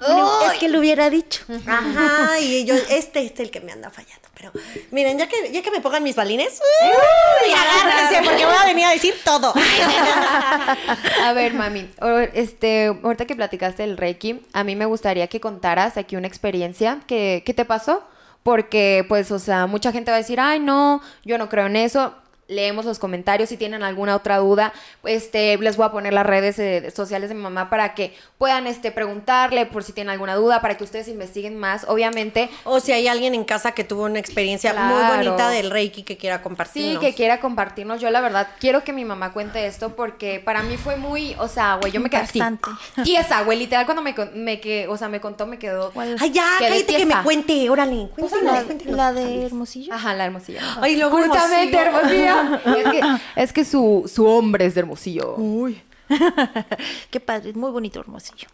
Es 0.00 0.58
que 0.58 0.68
lo 0.68 0.78
hubiera 0.80 1.08
dicho. 1.08 1.44
Ajá, 1.66 2.38
y 2.40 2.64
yo, 2.64 2.74
este 2.90 3.24
es 3.24 3.38
el 3.40 3.50
que 3.50 3.60
me 3.60 3.72
anda 3.72 3.90
fallando. 3.90 4.28
Pero 4.36 4.52
miren, 4.90 5.18
ya 5.18 5.26
que, 5.28 5.50
ya 5.50 5.62
que 5.62 5.70
me 5.70 5.80
pongan 5.80 6.02
mis 6.02 6.14
balines, 6.14 6.60
¡uy! 6.60 7.52
agárrense, 7.52 8.22
porque 8.22 8.44
voy 8.44 8.54
a 8.54 8.66
venir 8.66 8.84
a 8.84 8.90
decir 8.90 9.14
todo. 9.24 9.54
A 11.24 11.32
ver, 11.32 11.54
mami, 11.54 11.88
este, 12.34 12.88
ahorita 13.02 13.24
que 13.24 13.34
platicaste 13.34 13.82
del 13.82 13.96
Reiki, 13.96 14.42
a 14.52 14.62
mí 14.62 14.76
me 14.76 14.84
gustaría 14.84 15.26
que 15.28 15.40
contaras 15.40 15.96
aquí 15.96 16.16
una 16.16 16.26
experiencia 16.26 17.00
que, 17.06 17.42
que 17.46 17.54
te 17.54 17.64
pasó, 17.64 18.04
porque, 18.42 19.06
pues, 19.08 19.30
o 19.32 19.38
sea, 19.38 19.66
mucha 19.66 19.90
gente 19.90 20.10
va 20.10 20.18
a 20.18 20.20
decir, 20.20 20.38
ay, 20.38 20.60
no, 20.60 21.00
yo 21.24 21.38
no 21.38 21.48
creo 21.48 21.66
en 21.66 21.76
eso. 21.76 22.14
Leemos 22.48 22.84
los 22.84 22.98
comentarios 22.98 23.48
si 23.48 23.56
tienen 23.56 23.82
alguna 23.82 24.14
otra 24.14 24.38
duda, 24.38 24.72
este, 25.04 25.56
les 25.58 25.76
voy 25.76 25.86
a 25.86 25.90
poner 25.92 26.12
las 26.12 26.24
redes 26.26 26.58
eh, 26.58 26.90
sociales 26.94 27.28
de 27.28 27.34
mi 27.34 27.42
mamá 27.42 27.70
para 27.70 27.94
que 27.94 28.14
puedan, 28.38 28.66
este, 28.66 28.92
preguntarle 28.92 29.66
por 29.66 29.82
si 29.82 29.92
tienen 29.92 30.10
alguna 30.10 30.34
duda, 30.36 30.60
para 30.60 30.76
que 30.76 30.84
ustedes 30.84 31.08
investiguen 31.08 31.58
más, 31.58 31.84
obviamente. 31.88 32.48
O 32.64 32.80
si 32.80 32.92
hay 32.92 33.08
alguien 33.08 33.34
en 33.34 33.44
casa 33.44 33.72
que 33.72 33.84
tuvo 33.84 34.04
una 34.04 34.18
experiencia 34.18 34.72
muy 34.74 35.02
bonita 35.16 35.50
del 35.50 35.70
Reiki 35.70 36.02
que 36.02 36.16
quiera 36.16 36.36
Sí, 36.36 36.42
compartir. 36.42 36.98
que 37.00 37.14
quiera 37.14 37.40
compartirnos. 37.40 38.00
Yo 38.00 38.10
la 38.10 38.20
verdad 38.20 38.48
quiero 38.60 38.84
que 38.84 38.92
mi 38.92 39.04
mamá 39.04 39.32
cuente 39.32 39.66
esto 39.66 39.96
porque 39.96 40.40
para 40.44 40.62
mí 40.62 40.76
fue 40.76 40.96
muy, 40.96 41.34
o 41.38 41.48
sea, 41.48 41.76
güey, 41.80 41.92
yo 41.92 42.00
me 42.00 42.10
quedé 42.10 42.20
así. 42.20 42.38
Bastante. 42.38 42.70
Tiesa, 43.02 43.42
güey, 43.42 43.58
literal 43.58 43.86
cuando 43.86 44.02
me, 44.02 44.14
me 44.34 44.60
que, 44.60 44.86
o 44.88 44.96
sea, 44.96 45.08
me 45.08 45.20
contó 45.20 45.46
me 45.46 45.58
quedó. 45.58 45.92
Ay, 45.96 46.30
ya, 46.30 46.44
cállate 46.58 46.96
que 46.96 47.06
me 47.06 47.22
cuente, 47.22 47.68
órale. 47.70 48.02
La, 48.02 48.08
Cuéntanos, 48.08 48.64
cuéntanos. 48.64 48.96
la 48.96 49.12
de 49.12 49.46
Hermosillo. 49.46 49.92
Ajá, 49.94 50.14
la 50.14 50.26
hermosilla. 50.26 50.60
Ay, 50.80 50.96
luego 50.96 51.16
Justamente, 51.18 51.76
Hermosillo. 51.76 52.35
Hermosilla. 52.36 52.76
es 52.76 52.90
que, 52.90 53.42
es 53.42 53.52
que 53.52 53.64
su, 53.64 54.10
su 54.12 54.26
hombre 54.26 54.66
es 54.66 54.74
de 54.74 54.80
hermosillo. 54.80 55.34
Uy. 55.36 55.80
Qué 57.10 57.20
padre, 57.20 57.50
es 57.50 57.56
muy 57.56 57.70
bonito 57.70 58.00
Hermosillo. 58.00 58.48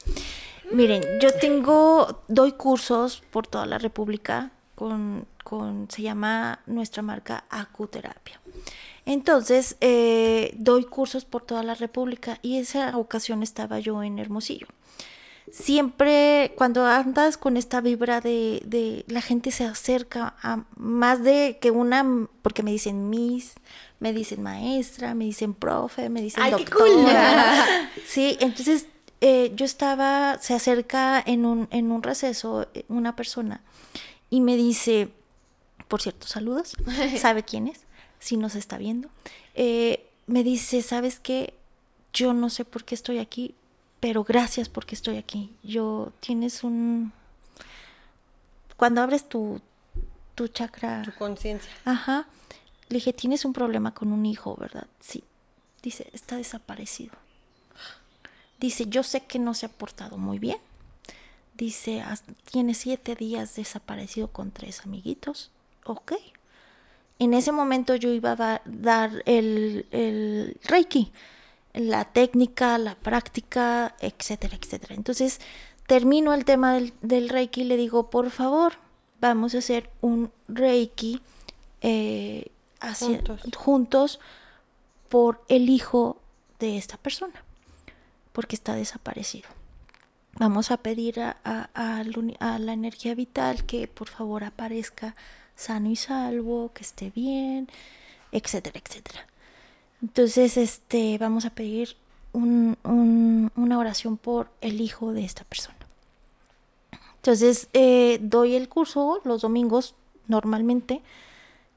Miren, 0.70 1.02
yo 1.20 1.32
tengo, 1.38 2.22
doy 2.28 2.52
cursos 2.52 3.22
por 3.30 3.46
toda 3.46 3.66
la 3.66 3.78
República 3.78 4.50
con, 4.74 5.26
con 5.44 5.88
se 5.90 6.02
llama 6.02 6.60
nuestra 6.66 7.02
marca 7.02 7.44
Acuterapia. 7.50 8.40
Entonces, 9.04 9.76
eh, 9.80 10.54
doy 10.56 10.84
cursos 10.84 11.24
por 11.24 11.42
toda 11.42 11.62
la 11.62 11.74
República 11.74 12.38
y 12.40 12.58
esa 12.58 12.96
ocasión 12.96 13.42
estaba 13.42 13.80
yo 13.80 14.02
en 14.02 14.18
Hermosillo. 14.18 14.66
Siempre 15.50 16.52
cuando 16.56 16.86
andas 16.86 17.36
con 17.36 17.56
esta 17.56 17.80
vibra 17.80 18.20
de, 18.20 18.62
de 18.64 19.04
la 19.08 19.20
gente 19.20 19.50
se 19.50 19.64
acerca 19.64 20.34
a 20.42 20.64
más 20.76 21.22
de 21.24 21.58
que 21.60 21.70
una, 21.70 22.28
porque 22.42 22.62
me 22.62 22.70
dicen 22.70 23.10
Miss, 23.10 23.54
me 23.98 24.12
dicen 24.12 24.42
maestra, 24.42 25.14
me 25.14 25.24
dicen 25.24 25.54
profe, 25.54 26.08
me 26.08 26.22
dicen 26.22 26.42
Ay, 26.42 26.52
qué 26.56 26.64
doctora. 26.64 27.90
Sí, 28.06 28.36
entonces 28.40 28.86
eh, 29.20 29.52
yo 29.54 29.64
estaba, 29.64 30.38
se 30.40 30.54
acerca 30.54 31.22
en 31.24 31.46
un, 31.46 31.68
en 31.70 31.92
un 31.92 32.02
receso 32.02 32.66
eh, 32.74 32.84
una 32.88 33.14
persona 33.14 33.62
y 34.30 34.40
me 34.40 34.56
dice, 34.56 35.10
por 35.86 36.02
cierto, 36.02 36.26
saludos, 36.26 36.74
¿sabe 37.20 37.44
quién 37.44 37.68
es? 37.68 37.82
Si 38.18 38.36
nos 38.36 38.56
está 38.56 38.78
viendo. 38.78 39.08
Eh, 39.54 40.08
me 40.26 40.42
dice, 40.42 40.82
¿sabes 40.82 41.20
qué? 41.20 41.54
Yo 42.12 42.32
no 42.32 42.50
sé 42.50 42.64
por 42.64 42.84
qué 42.84 42.96
estoy 42.96 43.18
aquí, 43.18 43.54
pero 44.02 44.24
gracias 44.24 44.68
porque 44.68 44.96
estoy 44.96 45.16
aquí. 45.16 45.54
Yo 45.62 46.12
tienes 46.18 46.64
un... 46.64 47.12
Cuando 48.76 49.00
abres 49.00 49.28
tu, 49.28 49.60
tu 50.34 50.48
chakra... 50.48 51.02
Tu 51.02 51.14
conciencia. 51.14 51.70
Ajá. 51.84 52.26
Le 52.88 52.96
dije, 52.96 53.12
tienes 53.12 53.44
un 53.44 53.52
problema 53.52 53.94
con 53.94 54.12
un 54.12 54.26
hijo, 54.26 54.56
¿verdad? 54.58 54.88
Sí. 54.98 55.22
Dice, 55.84 56.10
está 56.12 56.36
desaparecido. 56.36 57.12
Dice, 58.58 58.86
yo 58.88 59.04
sé 59.04 59.20
que 59.20 59.38
no 59.38 59.54
se 59.54 59.66
ha 59.66 59.68
portado 59.68 60.18
muy 60.18 60.40
bien. 60.40 60.58
Dice, 61.54 62.00
"Has- 62.00 62.24
tiene 62.50 62.74
siete 62.74 63.14
días 63.14 63.54
desaparecido 63.54 64.28
con 64.32 64.50
tres 64.50 64.80
amiguitos. 64.84 65.52
Ok. 65.84 66.14
En 67.20 67.34
ese 67.34 67.52
momento 67.52 67.94
yo 67.94 68.10
iba 68.12 68.32
a 68.32 68.36
da- 68.36 68.62
dar 68.64 69.22
el, 69.26 69.86
el 69.92 70.58
Reiki, 70.64 71.12
la 71.74 72.04
técnica, 72.04 72.76
la 72.78 72.94
práctica, 72.94 73.94
etcétera, 74.00 74.56
etcétera. 74.60 74.94
Entonces, 74.94 75.40
termino 75.86 76.34
el 76.34 76.44
tema 76.44 76.74
del, 76.74 76.92
del 77.02 77.28
Reiki 77.28 77.62
y 77.62 77.64
le 77.64 77.76
digo, 77.76 78.10
por 78.10 78.30
favor, 78.30 78.74
vamos 79.20 79.54
a 79.54 79.58
hacer 79.58 79.90
un 80.00 80.30
Reiki 80.48 81.20
eh, 81.80 82.48
hacia- 82.80 83.08
Juntos. 83.18 83.40
juntos 83.56 84.20
por 85.08 85.42
el 85.48 85.68
hijo 85.70 86.18
de 86.58 86.76
esta 86.78 86.96
persona, 86.96 87.42
porque 88.32 88.54
está 88.56 88.74
desaparecido. 88.74 89.48
Vamos 90.34 90.70
a 90.70 90.76
pedir 90.78 91.20
a, 91.20 91.36
a- 91.44 91.68
a 91.74 92.58
la 92.58 92.72
energía 92.72 93.14
vital 93.14 93.64
que 93.64 93.86
por 93.88 94.08
favor 94.08 94.44
aparezca 94.44 95.14
sano 95.56 95.90
y 95.90 95.96
salvo, 95.96 96.70
que 96.72 96.82
esté 96.82 97.10
bien, 97.10 97.68
etcétera, 98.32 98.80
etcétera. 98.84 99.26
Entonces, 100.02 100.56
este, 100.56 101.16
vamos 101.18 101.44
a 101.44 101.50
pedir 101.50 101.96
un- 102.32 102.76
un- 102.84 103.52
una 103.56 103.78
oración 103.78 104.16
por 104.16 104.48
el 104.60 104.80
hijo 104.80 105.12
de 105.12 105.24
esta 105.24 105.44
persona. 105.44 105.76
Entonces, 107.16 107.68
eh, 107.72 108.18
doy 108.20 108.56
el 108.56 108.68
curso 108.68 109.20
los 109.24 109.42
domingos 109.42 109.94
normalmente. 110.26 111.02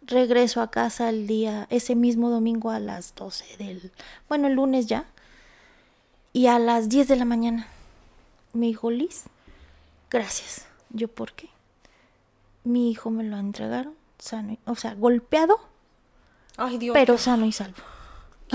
Regreso 0.02 0.62
a 0.62 0.72
casa 0.72 1.10
el 1.10 1.28
día, 1.28 1.68
ese 1.70 1.96
mismo 1.96 2.30
domingo 2.30 2.70
a 2.72 2.80
las 2.80 3.14
12 3.16 3.58
del, 3.58 3.92
bueno, 4.28 4.48
el 4.48 4.54
lunes 4.54 4.88
ya. 4.88 5.06
Y 6.34 6.48
a 6.48 6.60
las 6.60 6.90
10 6.90 7.08
de 7.08 7.16
la 7.16 7.26
mañana 7.26 7.68
me 8.54 8.68
dijo, 8.68 8.90
Liz, 8.92 9.24
gracias. 10.10 10.68
Yo, 10.90 11.08
¿por 11.08 11.34
qué? 11.34 11.50
Mi 12.64 12.90
hijo 12.92 13.10
me 13.12 13.24
lo 13.24 13.38
entregaron, 13.38 13.94
sano, 14.20 14.54
y- 14.54 14.60
o 14.66 14.76
sea, 14.76 14.96
golpeado, 14.96 15.60
Ay, 16.58 16.78
Dios. 16.78 16.94
pero 16.94 17.18
sano 17.18 17.46
y 17.46 17.52
salvo. 17.52 17.78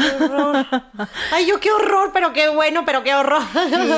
Qué 0.01 0.25
horror. 0.25 0.67
Ay, 1.33 1.47
yo 1.47 1.61
qué 1.61 1.71
horror, 1.71 2.11
pero 2.13 2.33
qué 2.33 2.49
bueno, 2.49 2.85
pero 2.85 3.03
qué 3.03 3.15
horror. 3.15 3.43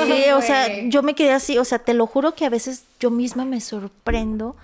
Sí, 0.05 0.29
o 0.31 0.41
sea, 0.41 0.67
yo 0.85 1.03
me 1.03 1.15
quedé 1.15 1.31
así, 1.31 1.57
o 1.57 1.65
sea, 1.65 1.79
te 1.79 1.93
lo 1.93 2.07
juro 2.07 2.35
que 2.35 2.45
a 2.45 2.49
veces 2.49 2.83
yo 2.99 3.09
misma 3.09 3.45
me 3.45 3.61
sorprendo 3.61 4.55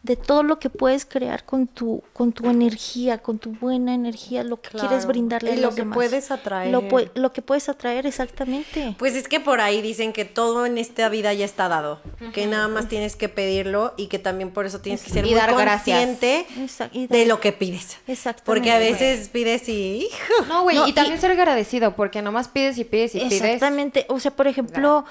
de 0.00 0.14
todo 0.14 0.44
lo 0.44 0.60
que 0.60 0.70
puedes 0.70 1.04
crear 1.04 1.44
con 1.44 1.66
tu, 1.66 2.02
con 2.12 2.32
tu 2.32 2.48
energía, 2.48 3.18
con 3.18 3.38
tu 3.40 3.50
buena 3.50 3.92
energía, 3.94 4.44
lo 4.44 4.60
que 4.60 4.70
quieres 4.70 5.06
brindarle 5.06 5.50
y 5.50 5.52
a 5.54 5.56
lo 5.56 5.62
los 5.62 5.74
que 5.74 5.80
demás. 5.82 5.96
puedes 5.96 6.30
atraer. 6.30 6.70
Lo, 6.70 6.84
lo 7.14 7.32
que 7.32 7.42
puedes 7.42 7.68
atraer, 7.68 8.06
exactamente. 8.06 8.94
Pues 8.96 9.16
es 9.16 9.26
que 9.26 9.40
por 9.40 9.60
ahí 9.60 9.82
dicen 9.82 10.12
que 10.12 10.24
todo 10.24 10.66
en 10.66 10.78
esta 10.78 11.08
vida 11.08 11.34
ya 11.34 11.44
está 11.44 11.68
dado, 11.68 12.00
que 12.32 12.46
nada 12.46 12.68
más 12.68 12.88
tienes 12.88 13.16
que 13.16 13.28
pedirlo 13.28 13.92
y 13.96 14.06
que 14.06 14.20
también 14.20 14.52
por 14.52 14.66
eso 14.66 14.80
tienes 14.80 15.02
que 15.02 15.10
ser 15.10 15.26
Y 15.26 15.30
muy 15.30 15.36
dar 15.38 15.52
gracias. 15.54 15.98
consciente 16.06 16.46
y 16.92 17.08
de 17.08 17.26
lo 17.26 17.40
que 17.40 17.52
pides. 17.52 17.98
Exactamente. 18.06 18.44
Porque 18.46 18.70
a 18.70 18.78
veces 18.78 19.28
pides 19.30 19.68
y 19.68 20.06
hijo. 20.06 20.44
No, 20.48 20.62
güey, 20.62 20.76
No, 20.76 20.86
y 20.86 20.90
y- 20.90 20.92
también 20.94 21.20
ser 21.20 21.32
agradecido, 21.32 21.96
porque 21.96 22.22
nomás 22.22 22.46
pides 22.48 22.78
y 22.78 22.84
pides 22.84 23.16
y 23.16 23.18
pides. 23.18 23.32
Exactamente. 23.42 24.06
O 24.08 24.20
sea, 24.20 24.30
por 24.30 24.46
ejemplo, 24.46 25.04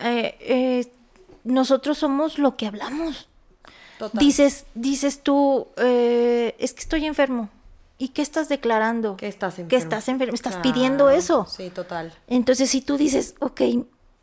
eh, 0.00 0.36
eh, 0.40 0.86
nosotros 1.44 1.96
somos 1.98 2.38
lo 2.38 2.56
que 2.56 2.66
hablamos. 2.66 3.28
Total. 4.02 4.18
Dices, 4.24 4.66
dices 4.74 5.20
tú, 5.22 5.68
eh, 5.76 6.56
es 6.58 6.72
que 6.74 6.80
estoy 6.80 7.06
enfermo. 7.06 7.48
¿Y 7.98 8.08
qué 8.08 8.20
estás 8.22 8.48
declarando? 8.48 9.16
que 9.16 9.28
estás 9.28 9.60
enfermo. 9.60 9.68
Que 9.68 9.76
estás 9.76 10.08
enfermo. 10.08 10.34
Estás 10.34 10.54
Claro, 10.56 10.72
pidiendo 10.72 11.08
eso. 11.10 11.46
Sí, 11.48 11.70
total. 11.70 12.12
Entonces, 12.26 12.68
si 12.68 12.80
tú 12.80 12.96
dices, 12.96 13.36
ok, 13.38 13.60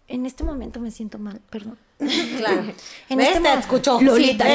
en 0.09 0.25
este 0.25 0.43
momento 0.43 0.81
me 0.81 0.91
siento 0.91 1.17
mal, 1.17 1.39
perdón. 1.49 1.77
Claro. 2.37 2.63
En 3.07 3.17
¿Ves? 3.19 3.29
este 3.29 3.39
Te. 3.41 4.01
Lolita, 4.01 4.43
Sí, 4.45 4.51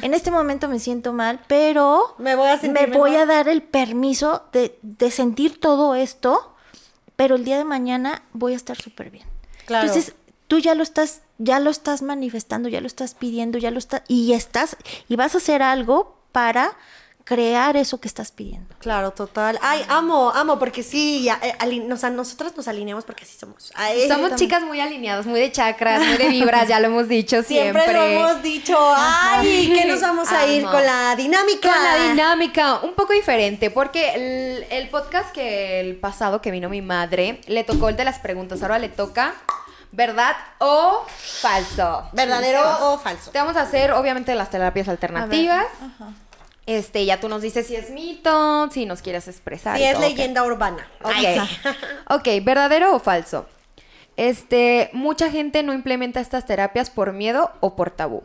te. 0.00 0.06
En 0.06 0.14
este 0.14 0.30
momento 0.30 0.68
me 0.70 0.78
siento 0.78 1.12
mal, 1.12 1.40
pero 1.48 2.14
Me 2.16 2.34
voy 2.34 2.48
a 2.48 2.58
sentir 2.58 2.88
me 2.88 2.96
voy 2.96 3.10
mejor. 3.10 3.28
a 3.30 3.34
dar 3.34 3.48
el 3.48 3.62
permiso 3.62 4.44
de, 4.54 4.78
de 4.80 5.10
sentir 5.10 5.60
todo 5.60 5.94
esto, 5.94 6.54
pero 7.14 7.36
el 7.36 7.44
día 7.44 7.58
de 7.58 7.64
mañana 7.64 8.22
voy 8.32 8.54
a 8.54 8.56
estar 8.56 8.76
súper 8.80 9.10
bien. 9.10 9.26
Claro. 9.66 9.86
Entonces, 9.86 10.14
tú 10.48 10.58
ya 10.58 10.74
lo 10.74 10.82
estás, 10.82 11.22
ya 11.38 11.60
lo 11.60 11.70
estás 11.70 12.02
manifestando, 12.02 12.68
ya 12.68 12.80
lo 12.80 12.86
estás 12.86 13.14
pidiendo, 13.14 13.58
ya 13.58 13.70
lo 13.70 13.78
estás, 13.78 14.02
y 14.08 14.32
estás, 14.32 14.76
y 15.08 15.16
vas 15.16 15.34
a 15.34 15.38
hacer 15.38 15.62
algo 15.62 16.16
para 16.32 16.76
crear 17.26 17.76
eso 17.76 18.00
que 18.00 18.06
estás 18.06 18.30
pidiendo. 18.30 18.72
Claro, 18.78 19.10
total. 19.10 19.58
Ay, 19.60 19.84
amo, 19.88 20.30
amo, 20.30 20.60
porque 20.60 20.84
sí, 20.84 21.24
ya, 21.24 21.40
eh, 21.42 21.92
o 21.92 21.96
sea, 21.96 22.08
nosotras 22.08 22.56
nos 22.56 22.68
alineamos 22.68 23.04
porque 23.04 23.24
así 23.24 23.36
somos. 23.36 23.72
Ay, 23.74 24.06
Somos 24.06 24.36
chicas 24.36 24.62
muy 24.62 24.78
alineadas, 24.78 25.26
muy 25.26 25.40
de 25.40 25.50
chakras, 25.50 26.06
muy 26.06 26.18
de 26.18 26.28
vibras, 26.28 26.68
ya 26.68 26.78
lo 26.78 26.86
hemos 26.86 27.08
dicho 27.08 27.42
siempre. 27.42 27.82
Siempre, 27.82 27.92
lo 27.94 28.04
hemos 28.04 28.42
dicho. 28.44 28.78
Ay, 28.96 29.72
¿qué 29.74 29.86
nos 29.86 30.00
vamos 30.00 30.30
a 30.30 30.46
ir 30.46 30.62
con 30.66 30.80
la 30.80 31.16
dinámica? 31.16 31.72
Con 31.72 31.82
la 31.82 32.10
dinámica, 32.10 32.80
un 32.84 32.94
poco 32.94 33.12
diferente, 33.12 33.72
porque 33.72 34.14
el, 34.14 34.64
el 34.70 34.88
podcast 34.88 35.32
que 35.32 35.80
el 35.80 35.96
pasado 35.96 36.40
que 36.40 36.52
vino 36.52 36.68
mi 36.68 36.80
madre, 36.80 37.40
le 37.48 37.64
tocó 37.64 37.88
el 37.88 37.96
de 37.96 38.04
las 38.04 38.20
preguntas, 38.20 38.62
ahora 38.62 38.78
le 38.78 38.88
toca 38.88 39.34
verdad 39.96 40.36
o 40.58 41.04
falso. 41.40 42.08
¿Verdadero 42.12 42.92
o 42.92 42.98
falso? 42.98 43.30
Te 43.30 43.38
vamos 43.38 43.56
a 43.56 43.62
hacer, 43.62 43.92
obviamente, 43.92 44.34
las 44.34 44.50
terapias 44.50 44.88
alternativas. 44.88 45.66
Este, 46.66 47.04
ya 47.06 47.20
tú 47.20 47.28
nos 47.28 47.42
dices 47.42 47.66
si 47.66 47.76
es 47.76 47.90
mito, 47.90 48.68
si 48.70 48.86
nos 48.86 49.00
quieres 49.00 49.26
expresar. 49.28 49.76
Si 49.76 49.84
es 49.84 49.94
todo, 49.94 50.02
leyenda 50.02 50.42
urbana. 50.44 50.86
Ok. 51.02 51.12
Ay, 51.14 51.40
sí. 51.40 51.68
ok, 52.10 52.44
¿verdadero 52.44 52.94
o 52.94 52.98
falso? 52.98 53.46
Este, 54.16 54.90
mucha 54.92 55.30
gente 55.30 55.62
no 55.62 55.72
implementa 55.72 56.20
estas 56.20 56.44
terapias 56.46 56.90
por 56.90 57.12
miedo 57.12 57.52
o 57.60 57.76
por 57.76 57.90
tabú. 57.90 58.22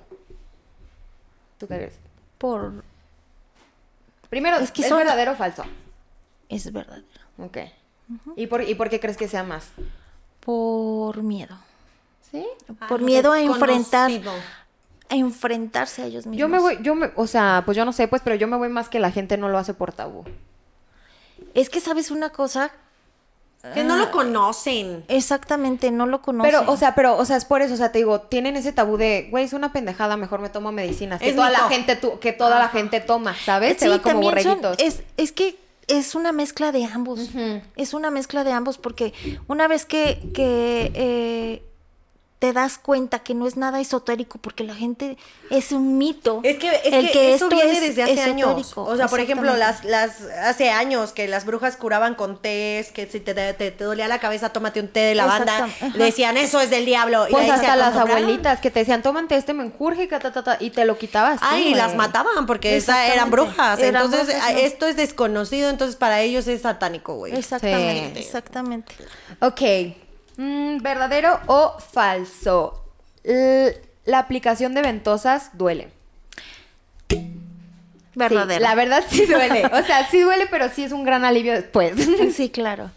¿Tú 1.58 1.68
qué 1.68 1.76
crees? 1.76 1.94
Por, 2.38 2.84
Primero, 4.30 4.58
Es 4.58 4.64
¿es, 4.64 4.72
que 4.72 4.88
son- 4.88 4.98
verdadero 5.00 5.34
o 5.34 5.36
falso? 5.36 5.64
es 6.50 6.72
verdad, 6.74 7.02
Ok. 7.38 7.58
¿Y, 8.36 8.48
por, 8.48 8.62
¿Y 8.64 8.76
por 8.76 8.90
qué 8.90 9.00
crees 9.00 9.16
que 9.18 9.28
sea 9.28 9.44
más? 9.44 9.70
Por 10.42 11.24
miedo. 11.24 11.56
¿Sí? 12.32 12.46
Por 12.88 12.94
Algo 13.00 13.06
miedo 13.06 13.32
a 13.32 13.42
enfrentar, 13.42 14.10
a 15.10 15.16
enfrentarse 15.16 16.02
a 16.02 16.06
ellos 16.06 16.26
mismos. 16.26 16.38
Yo 16.40 16.48
me 16.48 16.60
voy, 16.60 16.78
yo 16.82 16.96
me, 16.96 17.12
o 17.16 17.28
sea, 17.28 17.64
pues 17.66 17.76
yo 17.78 17.84
no 17.86 17.92
sé, 17.94 18.08
pues, 18.08 18.22
pero 18.24 18.36
yo 18.36 18.48
me 18.48 18.56
voy 18.58 18.70
más 18.70 18.88
que 18.90 19.00
la 19.00 19.12
gente 19.12 19.38
no 19.38 19.50
lo 19.50 19.58
hace 19.58 19.74
por 19.74 19.92
tabú. 19.92 20.24
Es 21.54 21.70
que 21.70 21.82
sabes 21.82 22.12
una 22.12 22.30
cosa, 22.30 22.72
Que 23.74 23.84
no 23.84 23.98
lo 23.98 24.10
conocen. 24.12 25.04
exactamente, 25.10 25.92
no 25.92 26.06
lo 26.06 26.22
conocen. 26.22 26.52
Pero, 26.52 26.72
o 26.72 26.78
sea, 26.78 26.96
pero, 26.96 27.18
o 27.18 27.26
sea, 27.26 27.36
es 27.36 27.44
por 27.46 27.62
eso, 27.62 27.74
o 27.74 27.78
sea, 27.78 27.92
te 27.92 27.98
digo, 28.00 28.22
tienen 28.22 28.56
ese 28.56 28.72
tabú 28.72 28.96
de, 28.98 29.28
güey, 29.30 29.44
es 29.44 29.52
una 29.54 29.74
pendejada, 29.74 30.16
mejor 30.16 30.40
me 30.40 30.50
tomo 30.50 30.72
medicinas. 30.72 31.20
Que 31.20 31.30
Es 31.32 31.36
toda 31.36 31.50
la 31.52 31.68
gente, 31.68 31.96
tu- 31.98 32.20
que 32.20 32.32
toda 32.32 32.58
la 32.60 32.70
gente 32.70 33.02
toma, 33.02 33.36
¿sabes? 33.36 33.74
Se 33.78 33.86
Sí, 33.86 33.92
va 33.92 34.00
como 34.02 34.32
también 34.32 34.62
son- 34.64 34.76
es, 34.78 35.04
es 35.18 35.32
que 35.34 35.60
es 35.88 36.16
una 36.16 36.32
mezcla 36.32 36.72
de 36.72 36.86
ambos. 36.86 37.30
Es 37.76 37.94
una 37.94 38.12
mezcla 38.12 38.44
de 38.44 38.52
ambos 38.52 38.78
porque 38.78 39.14
una 39.48 39.68
vez 39.68 39.86
que, 39.86 40.20
que 40.34 40.92
eh, 40.94 41.64
te 42.42 42.54
das 42.54 42.80
cuenta 42.80 43.20
que 43.20 43.36
no 43.36 43.46
es 43.46 43.56
nada 43.56 43.80
esotérico 43.80 44.40
porque 44.40 44.64
la 44.64 44.74
gente 44.74 45.16
es 45.52 45.72
un 45.72 46.00
mito. 46.00 46.40
Es 46.42 46.58
que, 46.58 46.70
es 46.70 46.92
el 46.92 47.12
que, 47.12 47.36
eso 47.36 47.46
esto 47.46 47.56
viene 47.56 47.74
es 47.74 47.82
desde 47.82 48.02
hace 48.02 48.20
años. 48.24 48.74
O 48.76 48.98
sea, 48.98 49.08
por 49.08 49.20
ejemplo, 49.20 49.56
las, 49.56 49.86
las 49.86 50.22
hace 50.44 50.72
años 50.72 51.12
que 51.12 51.28
las 51.28 51.46
brujas 51.46 51.78
curaban 51.78 52.16
con 52.16 52.42
tés, 52.42 52.92
que 52.92 53.06
si 53.06 53.20
te, 53.20 53.36
te, 53.36 53.54
te 53.70 53.84
dolía 53.84 54.08
la 54.08 54.18
cabeza, 54.20 54.50
tómate 54.50 54.80
un 54.80 54.88
té 54.88 55.02
de 55.02 55.14
lavanda. 55.14 55.70
Decían, 55.94 56.36
eso 56.36 56.60
es 56.60 56.72
del 56.72 56.84
diablo. 56.84 57.28
y 57.28 57.32
Pues 57.32 57.44
ahí 57.44 57.52
hasta 57.52 57.76
las 57.76 57.96
abuelitas 57.96 58.60
que 58.60 58.72
te 58.72 58.80
decían, 58.80 59.04
tómate 59.04 59.36
este 59.36 59.54
menjurje 59.54 60.08
que 60.08 60.18
ta, 60.18 60.32
ta, 60.32 60.44
ta", 60.44 60.58
y 60.60 60.72
te 60.72 60.84
lo 60.86 60.98
quitabas. 60.98 61.38
Ay, 61.44 61.76
las 61.76 61.94
mataban 61.96 62.48
porque 62.48 62.76
esa- 62.76 63.06
eran 63.14 63.30
brujas. 63.30 63.78
Eran 63.80 64.04
entonces, 64.04 64.30
brujas, 64.34 64.50
a- 64.50 64.54
¿no? 64.54 64.58
esto 64.58 64.88
es 64.88 64.96
desconocido, 64.96 65.70
entonces 65.70 65.96
para 65.96 66.22
ellos 66.22 66.48
es 66.48 66.64
satánico, 66.64 67.14
güey. 67.18 67.38
Exactamente, 67.38 68.20
Sí. 68.20 68.26
exactamente. 68.26 68.96
Ok. 69.42 69.62
Mm, 70.38 70.78
¿Verdadero 70.82 71.40
o 71.48 71.78
falso? 71.80 72.84
L- 73.24 73.82
la 74.06 74.20
aplicación 74.20 74.74
de 74.74 74.82
ventosas 74.82 75.52
duele. 75.58 75.90
Verdadero. 78.16 78.60
Sí, 78.60 78.64
la 78.64 78.76
verdad 78.76 79.04
sí 79.10 79.26
duele. 79.26 79.66
O 79.74 79.84
sea, 79.84 80.08
sí 80.10 80.20
duele, 80.22 80.48
pero 80.50 80.70
sí 80.70 80.84
es 80.84 80.92
un 80.92 81.04
gran 81.04 81.24
alivio 81.26 81.54
después. 81.54 81.94
Sí, 82.36 82.50
claro. 82.50 82.92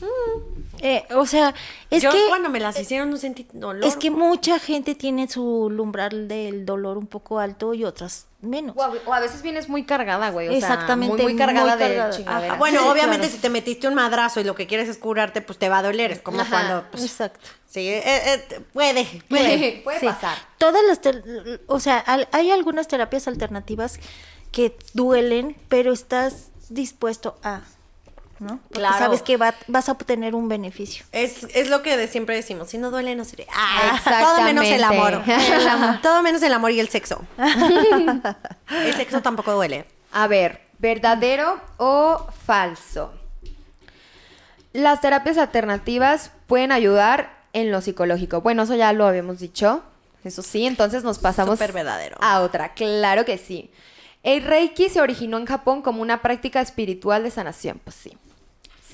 Eh, 0.80 1.04
o 1.14 1.24
sea, 1.26 1.54
es 1.90 2.02
Yo 2.02 2.10
que 2.10 2.18
cuando 2.28 2.50
me 2.50 2.60
las 2.60 2.78
hicieron 2.78 3.08
no 3.10 3.16
sentí 3.16 3.46
dolor. 3.52 3.84
es 3.84 3.96
que 3.96 4.10
mucha 4.10 4.58
gente 4.58 4.94
tiene 4.94 5.28
su 5.28 5.42
umbral 5.66 6.28
del 6.28 6.66
dolor 6.66 6.98
un 6.98 7.06
poco 7.06 7.38
alto 7.38 7.72
y 7.74 7.84
otras 7.84 8.26
menos. 8.42 8.76
O 8.76 8.82
a, 8.82 8.92
o 9.06 9.14
a 9.14 9.20
veces 9.20 9.40
vienes 9.40 9.68
muy 9.70 9.84
cargada, 9.84 10.28
güey. 10.30 10.48
O 10.48 10.50
sea, 10.50 10.58
Exactamente, 10.58 11.14
Muy, 11.14 11.22
muy 11.32 11.36
cargada 11.36 11.76
muy 11.76 11.78
cargada. 11.78 12.16
de. 12.16 12.24
Ajá. 12.26 12.56
Bueno, 12.56 12.80
Sí, 12.80 12.86
obviamente 12.88 13.20
claro. 13.26 13.32
si 13.34 13.38
te 13.38 13.48
metiste 13.48 13.88
un 13.88 13.94
madrazo 13.94 14.40
y 14.40 14.44
lo 14.44 14.54
que 14.54 14.66
quieres 14.66 14.88
es 14.88 14.98
curarte, 14.98 15.40
pues 15.40 15.58
te 15.58 15.68
va 15.70 15.78
a 15.78 15.82
doler. 15.82 16.10
Es 16.12 16.20
como 16.20 16.40
Ajá, 16.40 16.50
cuando... 16.50 16.90
pues, 16.90 17.04
Exacto. 17.04 17.40
sí, 17.66 17.88
eh, 17.88 18.02
eh, 18.04 18.60
puede, 18.74 19.06
puede. 19.28 19.80
Puede 19.84 20.00
Sí. 20.00 20.06
pasar. 20.06 20.36
Todas 20.58 20.82
las, 20.86 21.00
o 21.66 21.80
sea, 21.80 21.98
al- 21.98 22.28
hay 22.32 22.50
algunas 22.50 22.88
terapias 22.88 23.26
alternativas 23.28 23.98
que 24.52 24.76
duelen, 24.92 25.56
pero 25.68 25.92
estás 25.92 26.48
dispuesto 26.68 27.38
a, 27.42 27.60
¿no? 28.40 28.58
Porque 28.58 28.74
Claro. 28.80 28.98
sabes 28.98 29.22
que 29.22 29.36
va- 29.36 29.54
vas 29.68 29.88
a 29.88 29.92
obtener 29.92 30.34
un 30.34 30.48
beneficio. 30.48 31.04
Es, 31.12 31.44
es 31.54 31.70
lo 31.70 31.82
que 31.82 31.96
de 31.96 32.08
siempre 32.08 32.34
decimos, 32.34 32.68
si 32.70 32.78
no 32.78 32.90
duele, 32.90 33.14
no 33.14 33.24
sirve. 33.24 33.46
Ah, 33.54 33.92
Exactamente. 33.96 34.24
todo 34.24 34.42
menos 34.44 34.64
el 34.66 34.84
amor. 34.84 35.22
El 35.26 35.68
amor. 35.68 36.00
Todo 36.02 36.22
menos 36.22 36.42
el 36.42 36.52
amor 36.52 36.70
y 36.72 36.80
el 36.80 36.88
sexo. 36.88 37.22
el 37.38 38.94
sexo 38.94 39.22
tampoco 39.22 39.52
duele. 39.52 39.86
A 40.12 40.26
ver, 40.26 40.60
¿verdadero 40.78 41.60
o 41.76 42.26
falso? 42.46 43.12
Las 44.72 45.00
terapias 45.00 45.38
alternativas 45.38 46.30
pueden 46.46 46.72
ayudar 46.72 47.32
en 47.52 47.70
lo 47.70 47.80
psicológico. 47.80 48.40
Bueno, 48.40 48.64
eso 48.64 48.74
ya 48.74 48.92
lo 48.92 49.06
habíamos 49.06 49.38
dicho. 49.38 49.82
Eso 50.24 50.42
sí, 50.42 50.66
entonces 50.66 51.04
nos 51.04 51.18
pasamos 51.18 51.58
verdadero. 51.58 52.16
a 52.20 52.40
otra. 52.40 52.72
Claro 52.74 53.24
que 53.24 53.38
sí. 53.38 53.70
El 54.22 54.42
Reiki 54.42 54.88
se 54.88 55.00
originó 55.02 55.36
en 55.36 55.44
Japón 55.46 55.82
como 55.82 56.00
una 56.00 56.22
práctica 56.22 56.60
espiritual 56.62 57.22
de 57.22 57.30
sanación. 57.30 57.78
Pues 57.84 57.94
sí. 57.94 58.16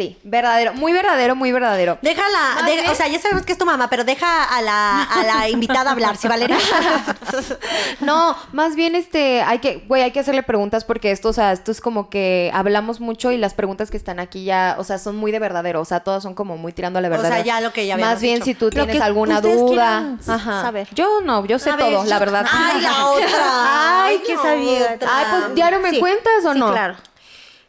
Sí, 0.01 0.19
verdadero. 0.25 0.73
Muy 0.73 0.95
verdadero, 0.95 1.37
muy 1.37 1.53
verdadero. 1.53 1.99
Déjala, 2.01 2.63
bien- 2.65 2.89
o 2.89 2.95
sea, 2.95 3.07
ya 3.09 3.19
sabemos 3.19 3.45
que 3.45 3.53
es 3.53 3.59
tu 3.59 3.67
mamá, 3.67 3.91
pero 3.91 4.03
deja 4.03 4.45
a 4.45 4.63
la, 4.63 5.03
a 5.03 5.23
la 5.25 5.49
invitada 5.51 5.91
hablar, 5.91 6.17
¿sí, 6.17 6.27
Valeria? 6.27 6.57
No, 8.01 8.35
más 8.53 8.77
bien 8.77 8.95
este, 8.95 9.43
hay 9.43 9.59
que, 9.59 9.85
güey, 9.87 10.03
hay 10.03 10.11
que 10.11 10.21
hacerle 10.21 10.43
preguntas 10.43 10.85
porque 10.85 11.11
esto, 11.11 11.29
o 11.29 11.33
sea, 11.35 11.53
esto 11.53 11.71
es 11.71 11.81
como 11.83 12.09
que 12.09 12.51
hablamos 12.55 13.01
mucho 13.01 13.31
y 13.31 13.37
las 13.37 13.53
preguntas 13.53 13.91
que 13.91 13.97
están 13.99 14.21
aquí 14.21 14.45
ya, 14.45 14.77
o 14.79 14.85
sea, 14.85 14.99
son 14.99 15.17
muy 15.17 15.33
de 15.33 15.39
verdadero, 15.39 15.81
o 15.81 15.85
sea, 15.85 16.01
todas 16.01 16.23
son 16.23 16.35
como 16.35 16.57
muy 16.57 16.73
tirando 16.73 16.99
a 16.99 17.03
la 17.03 17.09
O 17.09 17.11
verdad. 17.11 17.29
sea, 17.29 17.45
ya 17.45 17.61
lo 17.61 17.73
que 17.73 17.87
ya 17.87 17.97
Más 17.99 18.21
bien 18.23 18.37
dicho. 18.37 18.47
si 18.47 18.55
tú 18.55 18.71
tienes 18.71 19.01
alguna 19.03 19.41
duda. 19.43 20.17
Ajá. 20.27 20.63
saber. 20.63 20.89
Yo 20.95 21.21
no, 21.23 21.45
yo 21.45 21.59
sé 21.59 21.73
todo, 21.75 22.05
la 22.05 22.19
verdad. 22.19 22.47
Ay, 22.51 22.81
la 22.81 23.07
otra. 23.07 23.27
Ay, 24.05 24.23
qué 24.27 24.35
la 24.37 24.43
sabía. 24.43 24.99
Ay, 25.07 25.25
pues 25.31 25.55
diario 25.55 25.81
me 25.81 25.91
Sí, 25.91 26.01
cuentas 26.01 26.45
o 26.47 26.53
sí, 26.55 26.59
no? 26.59 26.71
claro. 26.73 26.95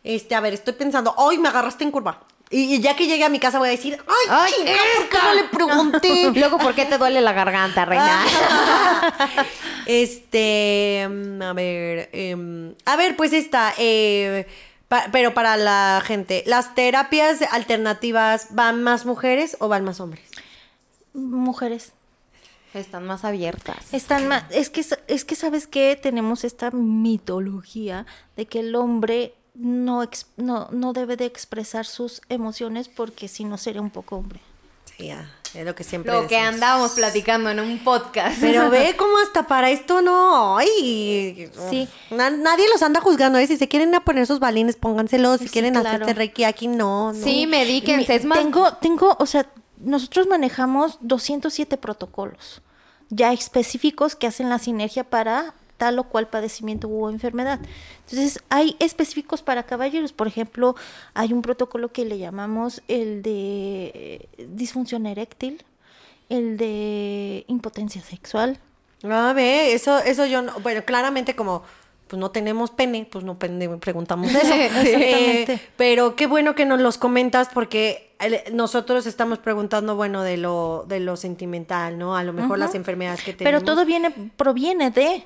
Este, 0.04 0.36
a 0.36 0.39
ver, 0.39 0.54
estoy 0.54 0.74
pensando, 0.74 1.14
hoy 1.18 1.38
me 1.38 1.49
agarraste 1.49 1.84
en 1.84 1.91
curva. 1.91 2.22
Y, 2.49 2.76
y 2.76 2.82
ya 2.82 2.95
que 2.97 3.08
llegue 3.08 3.24
a 3.24 3.30
mi 3.30 3.39
casa 3.39 3.60
voy 3.60 3.70
a 3.70 3.72
decir, 3.72 3.97
ay, 4.08 4.28
Ay, 4.30 4.54
chinga, 4.58 4.72
¿por 4.97 5.10
qué 5.10 5.18
no 5.24 5.34
le 5.34 5.43
pregunté? 5.45 6.32
Luego, 6.39 6.58
¿por 6.58 6.74
qué 6.76 6.86
te 6.86 6.97
duele 6.97 7.22
la 7.22 7.32
garganta, 7.32 7.86
reina? 7.86 8.26
este, 9.86 11.08
mm, 11.10 11.41
a 11.41 11.54
ver, 11.54 12.10
em, 12.14 12.76
a 12.86 12.95
ver, 12.95 13.16
pues 13.16 13.34
esta, 13.34 13.74
eh, 13.78 14.47
pa- 14.88 15.08
pero 15.12 15.34
para 15.34 15.56
la 15.58 16.02
gente, 16.06 16.43
¿las 16.45 16.76
terapias 16.76 17.41
alternativas 17.52 18.47
van 18.52 18.84
más 18.84 19.06
mujeres 19.06 19.56
o 19.60 19.68
van 19.68 19.84
más 19.86 19.99
hombres? 19.99 20.24
Mujeres. 21.14 21.93
Están 22.74 23.06
más 23.06 23.26
abiertas. 23.26 23.93
Están 23.93 24.28
ma- 24.30 24.47
es 24.49 24.70
que 24.70 24.86
es 25.08 25.26
que 25.26 25.36
sabes 25.36 25.68
que 25.68 25.97
tenemos 26.02 26.45
esta 26.45 26.72
mitología 26.72 28.06
de 28.38 28.45
que 28.45 28.60
el 28.62 28.76
hombre 28.76 29.34
no, 29.54 30.04
ex- 30.04 30.28
no 30.38 30.70
no 30.72 30.93
debe 30.93 31.18
de 31.18 31.26
expresar 31.26 31.86
sus 31.86 32.22
emociones 32.30 32.88
porque 32.88 33.28
si 33.28 33.43
no 33.43 33.58
sería 33.58 33.82
un 33.82 33.89
poco 33.91 34.16
hombre. 34.18 34.39
Sí, 34.97 35.08
ya, 35.08 35.30
es 35.54 35.66
lo 35.66 35.76
que 35.76 35.84
siempre 35.84 36.12
Lo 36.14 36.28
que 36.28 36.38
andábamos 36.38 36.91
platicando 36.91 37.49
en 37.49 37.60
un 37.60 37.80
podcast. 37.84 38.38
Pero 38.41 38.70
ve 38.70 38.95
cómo 38.97 39.18
hasta 39.20 39.47
para 39.47 39.70
esto 39.70 40.02
no. 40.02 40.58
Ay, 40.58 41.49
Sí. 41.70 41.88
Na- 42.10 42.30
nadie 42.30 42.68
los 42.70 42.82
anda 42.82 42.99
juzgando. 43.02 43.38
¿eh? 43.39 43.47
Si 43.47 43.58
se 43.58 43.68
quieren 43.68 43.93
a 43.95 44.04
poner 44.04 44.24
esos 44.24 44.39
balines, 44.39 44.76
pónganselos. 44.76 45.39
Si 45.39 45.45
Sí, 45.47 45.52
quieren 45.54 45.74
claro. 45.74 45.89
hacerse 45.89 46.14
reiki 46.14 46.43
aquí, 46.45 46.68
no. 46.68 47.14
no. 47.14 47.24
Sí, 47.24 47.45
medíquense, 47.47 48.16
es 48.16 48.26
más... 48.26 48.39
Tengo 48.39 48.74
tengo, 48.76 49.16
o 49.20 49.26
sea, 49.26 49.47
nosotros 49.78 50.28
manejamos 50.28 50.97
207 51.02 51.78
protocolos 51.78 52.62
ya 53.14 53.34
específicos 53.34 54.16
que 54.16 54.26
hacen 54.28 54.49
la 54.49 54.58
sinergia 54.58 55.04
para 55.04 55.54
tal 55.82 55.97
o 55.97 56.03
cual 56.03 56.27
padecimiento 56.27 56.88
u 56.88 57.09
enfermedad. 57.09 57.59
Entonces, 58.05 58.39
hay 58.49 58.75
específicos 58.77 59.41
para 59.41 59.63
caballeros. 59.63 60.13
Por 60.13 60.27
ejemplo, 60.27 60.75
hay 61.15 61.34
un 61.34 61.41
protocolo 61.41 61.91
que 61.91 62.05
le 62.05 62.19
llamamos 62.19 62.84
el 62.88 63.23
de 63.23 63.91
eh, 63.95 64.45
disfunción 64.49 65.07
eréctil, 65.07 65.63
el 66.29 66.57
de 66.57 67.45
impotencia 67.47 67.99
sexual. 68.03 68.59
A 69.09 69.34
ver, 69.34 69.71
eso, 69.71 69.97
eso 69.97 70.27
yo 70.27 70.43
no. 70.43 70.59
Bueno, 70.59 70.86
claramente 70.86 71.36
como. 71.36 71.63
Pues 72.07 72.19
no 72.19 72.29
tenemos 72.29 72.71
pene, 72.71 73.07
pues 73.09 73.23
no 73.23 73.39
preguntamos 73.39 74.29
eso. 74.29 74.39
Exactamente. 74.53 75.53
Eh, 75.53 75.61
pero 75.77 76.15
qué 76.17 76.27
bueno 76.27 76.55
que 76.55 76.65
nos 76.65 76.82
los 76.82 76.97
comentas 76.97 77.47
porque 77.53 78.13
eh, 78.19 78.51
nosotros 78.51 79.05
estamos 79.05 79.39
preguntando, 79.39 79.95
bueno, 79.95 80.21
de 80.21 80.36
lo, 80.36 80.84
de 80.89 80.99
lo 80.99 81.15
sentimental, 81.15 81.97
¿no? 81.97 82.17
A 82.17 82.23
lo 82.23 82.34
mejor 82.34 82.59
las 82.59 82.75
enfermedades 82.75 83.23
que 83.23 83.32
tenemos. 83.32 83.61
Pero 83.61 83.65
todo 83.65 83.86
viene, 83.86 84.11
proviene 84.36 84.91
de 84.91 85.23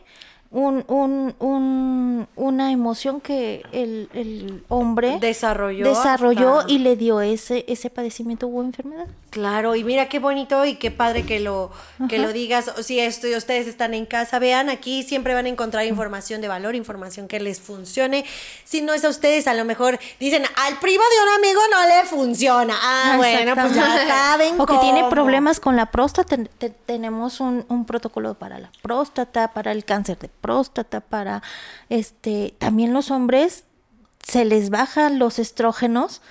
un, 0.55 0.85
un, 0.87 1.35
un- 1.39 2.27
una 2.37 2.71
emoción 2.71 3.19
que 3.19 3.61
el, 3.73 4.09
el 4.13 4.63
hombre 4.69 5.17
Desarrolló 5.19 5.85
desarrolló 5.87 6.59
hasta- 6.59 6.71
y 6.71 6.79
le 6.79 6.95
dio 6.95 7.19
ese, 7.21 7.65
ese 7.67 7.89
padecimiento 7.89 8.47
u 8.47 8.61
enfermedad. 8.61 9.07
Claro, 9.31 9.75
y 9.75 9.83
mira 9.83 10.07
qué 10.07 10.19
bonito 10.19 10.63
y 10.63 10.75
qué 10.75 10.91
padre 10.91 11.25
que 11.25 11.41
lo, 11.41 11.69
que 12.07 12.19
lo 12.19 12.31
digas. 12.31 12.71
Si 12.81 13.01
esto, 13.01 13.27
ustedes 13.35 13.67
están 13.67 13.93
en 13.93 14.05
casa, 14.05 14.39
vean, 14.39 14.69
aquí 14.69 15.03
siempre 15.03 15.33
van 15.33 15.45
a 15.45 15.49
encontrar 15.49 15.85
información 15.85 16.39
de 16.39 16.47
valor, 16.47 16.73
información 16.73 17.27
que 17.27 17.41
les 17.41 17.59
funcione. 17.59 18.23
Si 18.63 18.81
no 18.81 18.93
es 18.93 19.03
a 19.03 19.09
ustedes, 19.09 19.47
a 19.47 19.53
lo 19.53 19.65
mejor 19.65 19.99
dicen, 20.21 20.43
al 20.65 20.79
primo 20.79 21.03
de 21.03 21.23
un 21.27 21.35
amigo 21.45 21.59
no 21.69 21.85
le 21.85 22.05
funciona. 22.07 22.75
Ah, 22.81 23.15
bueno, 23.17 23.55
pues 23.55 23.75
ya 23.75 24.07
saben. 24.07 24.59
O 24.61 24.65
que 24.65 24.77
tiene 24.77 25.03
problemas 25.09 25.59
con 25.59 25.75
la 25.75 25.87
próstata. 25.87 26.37
te- 26.37 26.45
te- 26.45 26.69
tenemos 26.69 27.41
un, 27.41 27.65
un 27.67 27.83
protocolo 27.85 28.35
para 28.35 28.57
la 28.59 28.71
próstata, 28.81 29.51
para 29.51 29.73
el 29.73 29.83
cáncer 29.83 30.17
de 30.17 30.29
próstata, 30.29 30.44
para 31.09 31.41
este. 31.89 32.55
También 32.57 32.93
los 32.93 33.11
hombres 33.11 33.65
se 34.25 34.45
les 34.45 34.69
bajan 34.69 35.19
los 35.19 35.39
estrógenos 35.39 36.21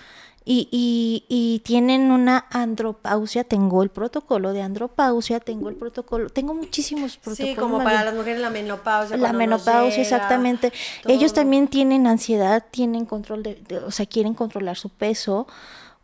y, 0.47 0.69
y- 0.71 1.25
y 1.29 1.61
tienen 1.61 2.11
una 2.11 2.47
andropausia. 2.51 3.45
Tengo 3.45 3.83
el 3.83 3.89
protocolo 3.89 4.53
de 4.53 4.61
andropausia, 4.63 5.41
tengo 5.41 5.69
el 5.71 5.77
protocolo, 5.77 6.29
tengo 6.29 6.53
muchísimos 6.55 7.17
protocolos. 7.17 7.55
Sí, 7.55 7.59
como 7.59 7.79
para 7.79 8.05
las 8.05 8.15
mujeres 8.15 8.41
la 8.41 8.51
menopausia. 8.51 9.17
La 9.17 9.33
menopausia, 9.33 9.91
llega, 9.91 10.03
exactamente. 10.03 10.73
todo. 11.03 11.13
Ellos 11.13 11.33
también 11.33 11.69
tienen 11.69 12.07
ansiedad, 12.07 12.63
tienen 12.71 13.07
control 13.07 13.43
de, 13.43 13.55
de- 13.55 13.79
o 13.79 13.91
sea, 13.91 14.05
quieren 14.07 14.35
controlar 14.35 14.77
su 14.77 14.91
peso. 14.91 15.47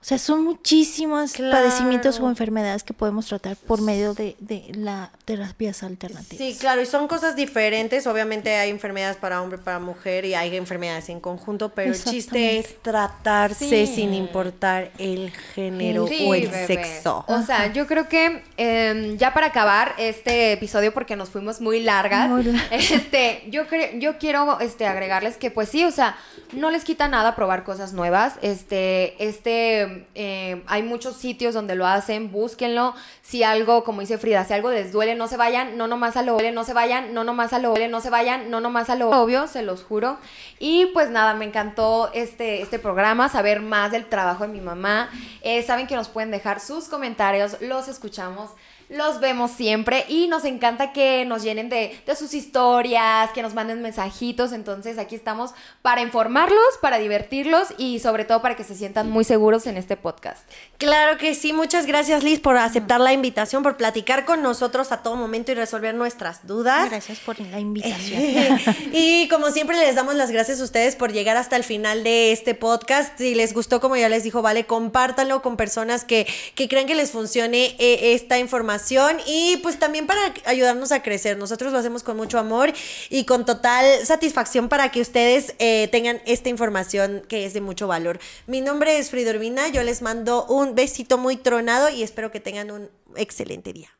O 0.00 0.04
sea, 0.04 0.16
son 0.16 0.44
muchísimos 0.44 1.32
Claro. 1.34 1.52
padecimientos 1.52 2.18
o 2.20 2.28
enfermedades 2.30 2.82
que 2.82 2.94
podemos 2.94 3.26
tratar 3.26 3.54
por 3.56 3.82
medio 3.82 4.14
de, 4.14 4.34
de 4.40 4.72
las 4.74 5.10
terapias 5.26 5.82
alternativas. 5.82 6.38
Sí, 6.38 6.56
claro, 6.58 6.80
y 6.80 6.86
son 6.86 7.06
cosas 7.06 7.36
diferentes. 7.36 8.06
Obviamente 8.06 8.54
hay 8.56 8.70
enfermedades 8.70 9.18
para 9.18 9.42
hombre, 9.42 9.58
para 9.58 9.78
mujer 9.78 10.24
y 10.24 10.32
hay 10.34 10.56
enfermedades 10.56 11.10
en 11.10 11.20
conjunto, 11.20 11.68
pero 11.74 11.92
el 11.92 12.02
chiste 12.02 12.58
es 12.58 12.80
tratarse 12.80 13.86
Sí. 13.86 13.94
sin 13.94 14.14
importar 14.14 14.90
el 14.96 15.30
género 15.54 16.06
Sí, 16.06 16.24
o 16.26 16.34
el 16.34 16.48
bebé. 16.48 16.66
sexo. 16.66 17.24
O 17.28 17.42
sea, 17.42 17.70
yo 17.72 17.86
creo 17.86 18.08
que 18.08 18.42
em, 18.56 19.18
ya 19.18 19.34
para 19.34 19.48
acabar 19.48 19.94
este 19.98 20.52
episodio, 20.52 20.94
porque 20.94 21.14
nos 21.14 21.28
fuimos 21.28 21.60
muy 21.60 21.80
largas, 21.80 22.30
Muy 22.30 22.44
este, 22.70 23.44
yo 23.50 23.64
yo 23.98 24.16
quiero 24.18 24.60
este, 24.60 24.86
agregarles 24.86 25.36
que, 25.36 25.50
pues 25.50 25.68
sí, 25.68 25.84
o 25.84 25.90
sea, 25.90 26.16
no 26.52 26.70
les 26.70 26.84
quita 26.84 27.06
nada 27.06 27.36
probar 27.36 27.64
cosas 27.64 27.92
nuevas. 27.92 28.34
Este, 28.40 29.22
este, 29.22 29.88
eh, 30.14 30.62
hay 30.66 30.82
muchos 30.82 31.16
sitios 31.16 31.54
donde 31.54 31.74
lo 31.74 31.86
hacen, 31.86 32.30
búsquenlo. 32.32 32.94
Si 33.22 33.42
algo, 33.42 33.84
como 33.84 34.00
dice 34.00 34.18
Frida, 34.18 34.44
si 34.44 34.54
algo 34.54 34.70
les 34.70 34.92
duele, 34.92 35.14
no 35.14 35.28
se 35.28 35.36
vayan, 35.36 35.76
no 35.76 35.86
nomás 35.86 36.16
a 36.16 36.22
lo 36.22 36.38
no 36.52 36.64
se 36.64 36.72
vayan, 36.72 37.14
no 37.14 37.24
nomás 37.24 37.52
a 37.52 37.58
lo 37.58 37.74
no 37.88 38.00
se 38.00 38.10
vayan, 38.10 38.50
no 38.50 38.60
nomás 38.60 38.90
a 38.90 38.96
lo 38.96 39.10
obvio, 39.10 39.46
se 39.46 39.62
los 39.62 39.82
juro. 39.82 40.18
Y 40.58 40.86
pues 40.86 41.10
nada, 41.10 41.34
me 41.34 41.44
encantó 41.44 42.10
este, 42.14 42.62
este 42.62 42.78
programa, 42.78 43.28
saber 43.28 43.60
más 43.60 43.92
del 43.92 44.06
trabajo 44.06 44.46
de 44.46 44.52
mi 44.52 44.60
mamá. 44.60 45.10
Eh, 45.42 45.62
saben 45.62 45.86
que 45.86 45.96
nos 45.96 46.08
pueden 46.08 46.30
dejar 46.30 46.60
sus 46.60 46.88
comentarios, 46.88 47.60
los 47.60 47.88
escuchamos. 47.88 48.50
Los 48.90 49.20
vemos 49.20 49.52
siempre 49.52 50.04
y 50.08 50.26
nos 50.26 50.44
encanta 50.44 50.92
que 50.92 51.24
nos 51.24 51.44
llenen 51.44 51.68
de, 51.68 51.96
de 52.04 52.16
sus 52.16 52.34
historias, 52.34 53.30
que 53.30 53.40
nos 53.40 53.54
manden 53.54 53.82
mensajitos. 53.82 54.50
Entonces 54.52 54.98
aquí 54.98 55.14
estamos 55.14 55.52
para 55.80 56.00
informarlos, 56.00 56.58
para 56.82 56.98
divertirlos 56.98 57.68
y 57.78 58.00
sobre 58.00 58.24
todo 58.24 58.42
para 58.42 58.56
que 58.56 58.64
se 58.64 58.74
sientan 58.74 59.08
muy 59.08 59.22
seguros 59.22 59.68
en 59.68 59.76
este 59.76 59.96
podcast. 59.96 60.42
Claro 60.76 61.18
que 61.18 61.36
sí, 61.36 61.52
muchas 61.52 61.86
gracias 61.86 62.24
Liz 62.24 62.40
por 62.40 62.56
aceptar 62.56 63.00
la 63.00 63.12
invitación, 63.12 63.62
por 63.62 63.76
platicar 63.76 64.24
con 64.24 64.42
nosotros 64.42 64.90
a 64.90 65.04
todo 65.04 65.14
momento 65.14 65.52
y 65.52 65.54
resolver 65.54 65.94
nuestras 65.94 66.48
dudas. 66.48 66.90
Gracias 66.90 67.20
por 67.20 67.38
la 67.38 67.60
invitación. 67.60 68.20
y 68.92 69.28
como 69.28 69.52
siempre 69.52 69.76
les 69.76 69.94
damos 69.94 70.16
las 70.16 70.32
gracias 70.32 70.60
a 70.60 70.64
ustedes 70.64 70.96
por 70.96 71.12
llegar 71.12 71.36
hasta 71.36 71.54
el 71.54 71.62
final 71.62 72.02
de 72.02 72.32
este 72.32 72.56
podcast. 72.56 73.16
Si 73.18 73.36
les 73.36 73.54
gustó, 73.54 73.80
como 73.80 73.94
ya 73.94 74.08
les 74.08 74.24
dijo, 74.24 74.42
vale, 74.42 74.66
compártanlo 74.66 75.42
con 75.42 75.56
personas 75.56 76.04
que, 76.04 76.26
que 76.56 76.68
crean 76.68 76.88
que 76.88 76.96
les 76.96 77.12
funcione 77.12 77.76
eh, 77.78 78.14
esta 78.14 78.40
información 78.40 78.79
y 79.26 79.58
pues 79.62 79.78
también 79.78 80.06
para 80.06 80.20
ayudarnos 80.46 80.92
a 80.92 81.02
crecer. 81.02 81.36
Nosotros 81.36 81.72
lo 81.72 81.78
hacemos 81.78 82.02
con 82.02 82.16
mucho 82.16 82.38
amor 82.38 82.72
y 83.08 83.24
con 83.24 83.44
total 83.44 83.84
satisfacción 84.04 84.68
para 84.68 84.90
que 84.90 85.00
ustedes 85.00 85.54
eh, 85.58 85.88
tengan 85.92 86.20
esta 86.26 86.48
información 86.48 87.22
que 87.28 87.46
es 87.46 87.54
de 87.54 87.60
mucho 87.60 87.86
valor. 87.86 88.18
Mi 88.46 88.60
nombre 88.60 88.98
es 88.98 89.10
Frida 89.10 89.30
Urbina, 89.30 89.68
yo 89.68 89.82
les 89.82 90.02
mando 90.02 90.46
un 90.46 90.74
besito 90.74 91.18
muy 91.18 91.36
tronado 91.36 91.88
y 91.88 92.02
espero 92.02 92.30
que 92.30 92.40
tengan 92.40 92.70
un 92.70 92.90
excelente 93.16 93.72
día. 93.72 93.90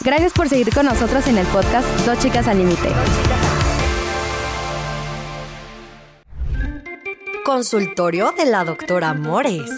Gracias 0.00 0.32
por 0.32 0.48
seguir 0.48 0.72
con 0.72 0.86
nosotros 0.86 1.26
en 1.26 1.38
el 1.38 1.46
podcast 1.48 1.86
Dos 2.06 2.18
Chicas 2.20 2.46
al 2.46 2.58
Límite. 2.58 2.88
Consultorio 7.44 8.32
de 8.36 8.44
la 8.44 8.64
doctora 8.64 9.14
Mores. 9.14 9.70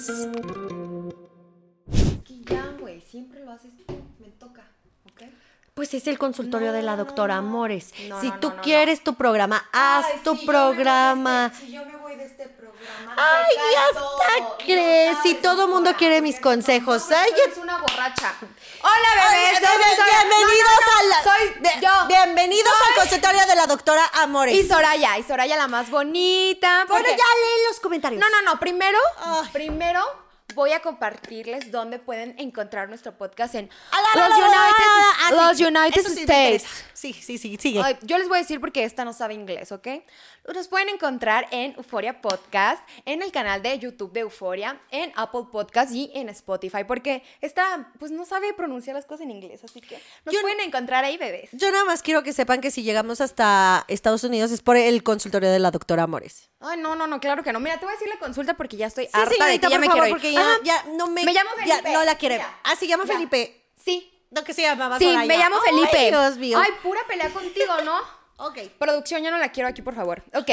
Pues 5.81 5.95
es 5.95 6.07
el 6.09 6.19
consultorio 6.19 6.73
de 6.75 6.83
la 6.83 6.95
doctora 6.95 7.37
Amores. 7.39 7.95
No, 8.07 8.21
si 8.21 8.31
tú 8.33 8.53
quieres 8.63 9.03
tu 9.03 9.15
programa, 9.15 9.67
haz 9.73 10.05
Ay, 10.05 10.21
tu 10.23 10.33
si 10.37 10.37
yo 10.37 10.41
de 10.41 10.47
programa. 10.47 11.47
este- 11.55 11.65
si 11.67 11.73
yo 11.73 11.87
me 11.87 11.97
voy 11.97 12.17
de 12.17 12.25
este 12.27 12.49
programa. 12.49 13.15
Ay, 13.17 13.57
ya 13.73 13.87
hasta 13.87 14.57
crees. 14.63 15.17
Si 15.23 15.35
todo 15.37 15.69
mundo 15.69 15.95
quiere 15.97 16.21
mis 16.21 16.39
consejos. 16.39 17.11
Ay, 17.11 17.31
Eres 17.47 17.57
una 17.57 17.79
borracha. 17.79 18.35
Hola, 18.83 19.09
bebés. 19.33 19.59
bienvenidos 19.59 19.97
No, 20.29 20.85
no, 20.85 20.93
no, 20.93 20.99
a 20.99 21.03
la- 21.05 21.23
Soy 21.23 21.61
Bien- 21.61 21.81
yo. 21.81 22.07
Bienvenidos 22.09 22.73
al 22.91 22.95
consultorio 22.97 23.47
de 23.47 23.55
la 23.57 23.67
doctora 23.67 24.03
Amores. 24.21 24.55
Y 24.57 24.69
Soraya. 24.69 25.17
Y 25.17 25.23
Soraya 25.23 25.57
la 25.57 25.67
más 25.67 25.89
bonita. 25.89 26.85
Bueno, 26.89 27.09
ya 27.09 27.15
lee 27.15 27.69
los 27.71 27.81
comentarios. 27.81 28.21
No, 28.21 28.29
no, 28.29 28.43
no. 28.43 28.61
Primero, 28.61 28.99
Ay. 29.25 29.49
primero 29.51 30.05
voy 30.55 30.73
a 30.73 30.81
compartirles 30.81 31.71
dónde 31.71 31.99
pueden 31.99 32.35
encontrar 32.39 32.89
nuestro 32.89 33.17
podcast 33.17 33.55
en 33.55 33.71
los 34.15 34.31
United, 34.31 35.37
los 35.37 35.57
sí, 35.57 35.65
United 35.65 36.07
States. 36.23 36.85
Sí, 36.93 37.13
sí, 37.13 37.39
sí, 37.39 37.57
sigue. 37.59 37.83
Yo 38.03 38.19
les 38.19 38.29
voy 38.29 38.39
a 38.39 38.41
decir 38.41 38.61
porque 38.61 38.85
esta 38.85 39.05
no 39.05 39.13
sabe 39.13 39.35
inglés, 39.35 39.73
¿ok? 39.73 39.89
Nos 40.55 40.67
pueden 40.69 40.89
encontrar 40.89 41.47
en 41.53 41.75
Euforia 41.77 42.21
Podcast, 42.21 42.83
en 43.05 43.23
el 43.23 43.31
canal 43.31 43.63
de 43.63 43.79
YouTube 43.79 44.13
de 44.13 44.21
Euforia, 44.21 44.81
en 44.91 45.13
Apple 45.15 45.43
Podcast 45.51 45.93
y 45.95 46.11
en 46.15 46.29
Spotify, 46.29 46.83
porque 46.87 47.23
esta, 47.41 47.93
pues 48.01 48.11
no 48.11 48.25
sabe 48.27 48.53
pronunciar 48.53 48.97
las 48.97 49.07
cosas 49.07 49.23
en 49.23 49.31
inglés, 49.31 49.63
así 49.65 49.81
que 49.81 50.03
nos 50.25 50.35
Yo- 50.35 50.41
pueden 50.43 50.59
encontrar 50.61 51.05
ahí, 51.05 51.17
bebés. 51.17 51.51
Yo 51.53 51.71
nada 51.71 51.85
más 51.85 52.03
quiero 52.03 52.23
que 52.25 52.33
sepan 52.33 52.61
que 52.61 52.71
si 52.73 52.83
llegamos 52.83 53.21
hasta 53.21 53.85
Estados 53.89 54.25
Unidos 54.25 54.51
es 54.51 54.61
por 54.61 54.77
el 54.77 55.03
consultorio 55.05 55.51
de 55.51 55.61
la 55.61 55.71
doctora 55.71 56.03
Amores. 56.03 56.51
Ay, 56.61 56.79
no, 56.79 56.97
no, 56.97 57.07
no, 57.07 57.21
claro 57.21 57.43
que 57.45 57.53
no. 57.53 57.61
Mira, 57.61 57.79
te 57.79 57.85
voy 57.85 57.93
a 57.93 57.97
decir 57.97 58.09
la 58.13 58.19
consulta 58.19 58.55
porque 58.55 58.77
ya 58.77 58.89
estoy 58.89 59.05
Sí, 59.07 59.11
harta 59.15 59.31
de 59.31 59.37
señorita, 59.37 59.67
ti, 59.69 59.73
ya 59.73 59.77
por 59.79 59.81
me 59.81 59.87
favor, 59.87 60.03
quiero 60.03 60.07
ir. 60.07 60.13
porque 60.15 60.33
ya, 60.33 60.57
ya 60.65 60.85
no 60.97 61.07
me... 61.07 61.25
Me 61.25 61.33
llamo 61.33 61.51
ya 61.65 61.77
Felipe. 61.77 61.93
no 61.93 62.05
la 62.05 62.15
quiere. 62.19 62.35
Mira, 62.37 62.59
Ah, 62.65 62.75
se 62.77 62.87
llama 62.89 63.05
ya. 63.07 63.15
Felipe. 63.15 63.67
Sí, 63.77 64.07
No, 64.33 64.45
que 64.45 64.53
se 64.55 64.63
llamaba 64.63 64.99
sí, 64.99 65.05
Soraya. 65.07 65.27
me 65.27 65.39
llamo 65.39 65.57
Ay, 65.65 65.71
Felipe. 65.89 66.09
Dios 66.11 66.37
mío. 66.39 66.59
Ay, 66.59 66.71
pura 66.83 67.01
pelea 67.09 67.31
contigo, 67.31 67.73
¿no? 67.85 67.99
Ok. 68.41 68.59
Producción, 68.79 69.23
ya 69.23 69.31
no 69.31 69.39
la 69.39 69.51
quiero 69.53 69.69
aquí, 69.69 69.83
por 69.83 69.95
favor. 69.95 70.23
Ok. 70.35 70.51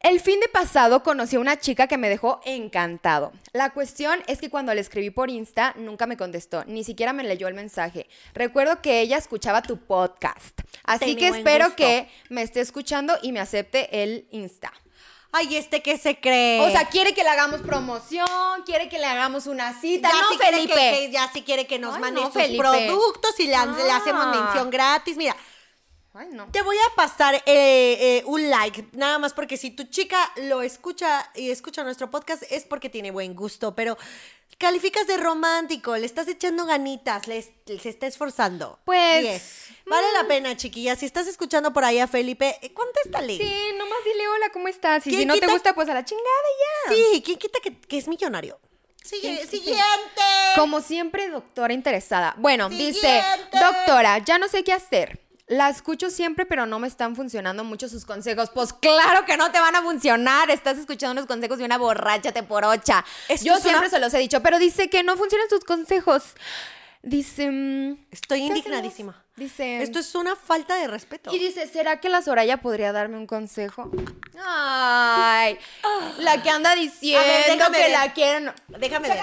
El 0.00 0.20
fin 0.20 0.38
de 0.40 0.48
pasado 0.48 1.02
conocí 1.02 1.36
a 1.36 1.40
una 1.40 1.58
chica 1.58 1.86
que 1.86 1.96
me 1.96 2.08
dejó 2.08 2.40
encantado. 2.44 3.32
La 3.52 3.70
cuestión 3.70 4.22
es 4.26 4.38
que 4.40 4.50
cuando 4.50 4.72
le 4.74 4.80
escribí 4.80 5.10
por 5.10 5.30
Insta, 5.30 5.74
nunca 5.76 6.06
me 6.06 6.16
contestó, 6.16 6.64
ni 6.66 6.84
siquiera 6.84 7.12
me 7.12 7.24
leyó 7.24 7.48
el 7.48 7.54
mensaje. 7.54 8.06
Recuerdo 8.34 8.80
que 8.82 9.00
ella 9.00 9.16
escuchaba 9.16 9.62
tu 9.62 9.78
podcast. 9.78 10.60
Así 10.84 11.16
que 11.16 11.28
espero 11.28 11.64
gusto. 11.66 11.76
que 11.76 12.08
me 12.28 12.42
esté 12.42 12.60
escuchando 12.60 13.14
y 13.22 13.32
me 13.32 13.40
acepte 13.40 14.02
el 14.02 14.28
Insta. 14.30 14.72
Ay, 15.32 15.56
este 15.56 15.82
que 15.82 15.98
se 15.98 16.18
cree. 16.20 16.60
O 16.60 16.70
sea, 16.70 16.88
quiere 16.88 17.12
que 17.12 17.22
le 17.22 17.28
hagamos 17.28 17.60
promoción, 17.60 18.26
quiere 18.64 18.88
que 18.88 18.98
le 18.98 19.04
hagamos 19.06 19.46
una 19.46 19.78
cita. 19.80 20.08
ya 20.10 20.22
no, 20.22 20.28
si 20.30 20.38
quiere 20.38 20.56
Felipe. 20.58 20.74
que- 20.74 20.90
que- 21.06 21.10
ya 21.10 21.30
si 21.32 21.42
quiere 21.42 21.66
que 21.66 21.78
nos 21.78 21.94
Ay, 21.96 22.00
mande 22.00 22.20
no, 22.20 22.26
sus 22.28 22.34
Felipe. 22.40 22.62
productos 22.62 23.38
y 23.40 23.44
le, 23.44 23.48
le 23.50 23.90
hacemos 23.92 24.24
Ah. 24.26 24.40
mención 24.44 24.70
gratis. 24.70 25.16
Mira, 25.16 25.36
Ay, 26.16 26.28
no. 26.32 26.50
te 26.50 26.62
voy 26.62 26.76
a 26.76 26.94
pasar 26.94 27.34
eh, 27.34 27.42
eh, 27.46 28.22
un 28.26 28.48
like, 28.48 28.86
nada 28.92 29.18
más 29.18 29.32
porque 29.32 29.56
si 29.56 29.70
tu 29.70 29.84
chica 29.84 30.18
lo 30.36 30.62
escucha 30.62 31.30
y 31.34 31.50
escucha 31.50 31.84
nuestro 31.84 32.10
podcast 32.10 32.42
es 32.50 32.64
porque 32.64 32.88
tiene 32.88 33.10
buen 33.10 33.34
gusto, 33.34 33.74
pero 33.74 33.98
calificas 34.58 35.06
de 35.06 35.18
romántico, 35.18 35.96
le 35.96 36.06
estás 36.06 36.28
echando 36.28 36.64
ganitas, 36.64 37.26
le, 37.26 37.42
se 37.42 37.88
está 37.88 38.06
esforzando. 38.06 38.78
Pues. 38.84 39.68
Vale 39.84 40.06
la 40.14 40.26
pena, 40.26 40.56
chiquilla. 40.56 40.96
Si 40.96 41.06
estás 41.06 41.26
escuchando 41.26 41.72
por 41.72 41.84
ahí 41.84 41.98
a 41.98 42.06
Felipe, 42.06 42.56
eh, 42.62 42.72
contéstale. 42.72 43.36
Sí, 43.36 43.72
nomás 43.76 43.98
dile 44.04 44.28
hola, 44.28 44.50
¿cómo 44.52 44.68
estás? 44.68 45.06
Y 45.06 45.10
¿Quién 45.10 45.22
si 45.22 45.26
no 45.26 45.38
te 45.38 45.46
gusta, 45.46 45.74
pues 45.74 45.88
a 45.88 45.94
la 45.94 46.04
chingada 46.04 46.26
ya. 46.88 46.94
Sí, 46.94 47.22
¿quién 47.22 47.38
quita 47.38 47.60
que, 47.62 47.78
que 47.78 47.98
es 47.98 48.08
millonario? 48.08 48.58
Sigue, 49.06 49.46
siguiente. 49.46 50.22
Como 50.56 50.80
siempre, 50.80 51.28
doctora 51.28 51.72
interesada. 51.72 52.34
Bueno, 52.38 52.68
dice, 52.68 53.22
doctora, 53.52 54.18
ya 54.18 54.38
no 54.38 54.48
sé 54.48 54.64
qué 54.64 54.72
hacer. 54.72 55.25
La 55.48 55.68
escucho 55.68 56.10
siempre, 56.10 56.44
pero 56.44 56.66
no 56.66 56.80
me 56.80 56.88
están 56.88 57.14
funcionando 57.14 57.62
mucho 57.62 57.88
sus 57.88 58.04
consejos. 58.04 58.50
Pues 58.52 58.72
claro 58.72 59.24
que 59.24 59.36
no 59.36 59.52
te 59.52 59.60
van 59.60 59.76
a 59.76 59.82
funcionar. 59.82 60.50
Estás 60.50 60.76
escuchando 60.76 61.14
los 61.14 61.26
consejos 61.26 61.58
de 61.58 61.64
una 61.64 61.78
borracha 61.78 62.32
te 62.32 62.42
por 62.42 62.64
ocha. 62.64 63.04
Yo 63.42 63.56
siempre 63.58 63.78
una- 63.86 63.88
se 63.90 64.00
los 64.00 64.12
he 64.14 64.18
dicho, 64.18 64.42
pero 64.42 64.58
dice 64.58 64.90
que 64.90 65.04
no 65.04 65.16
funcionan 65.16 65.48
sus 65.48 65.60
consejos. 65.64 66.34
Dice. 67.08 67.48
mm, 67.50 68.06
Estoy 68.10 68.40
¿qué 68.40 68.46
indignadísima. 68.46 69.22
Dice. 69.36 69.80
Esto 69.82 70.00
es 70.00 70.12
una 70.16 70.34
falta 70.34 70.74
de 70.76 70.88
respeto. 70.88 71.32
Y 71.32 71.38
dice, 71.38 71.68
¿será 71.68 72.00
que 72.00 72.08
la 72.08 72.20
Soraya 72.20 72.56
podría 72.56 72.90
darme 72.92 73.16
un 73.16 73.26
consejo? 73.28 73.90
Ay, 74.44 75.56
la 76.18 76.42
que 76.42 76.50
anda 76.50 76.74
diciendo 76.74 77.24
déjame 77.46 77.76
que 77.76 77.82
ver. 77.84 77.90
la 77.92 78.12
quieren. 78.12 78.52
Déjame 78.68 79.08
ver. 79.08 79.18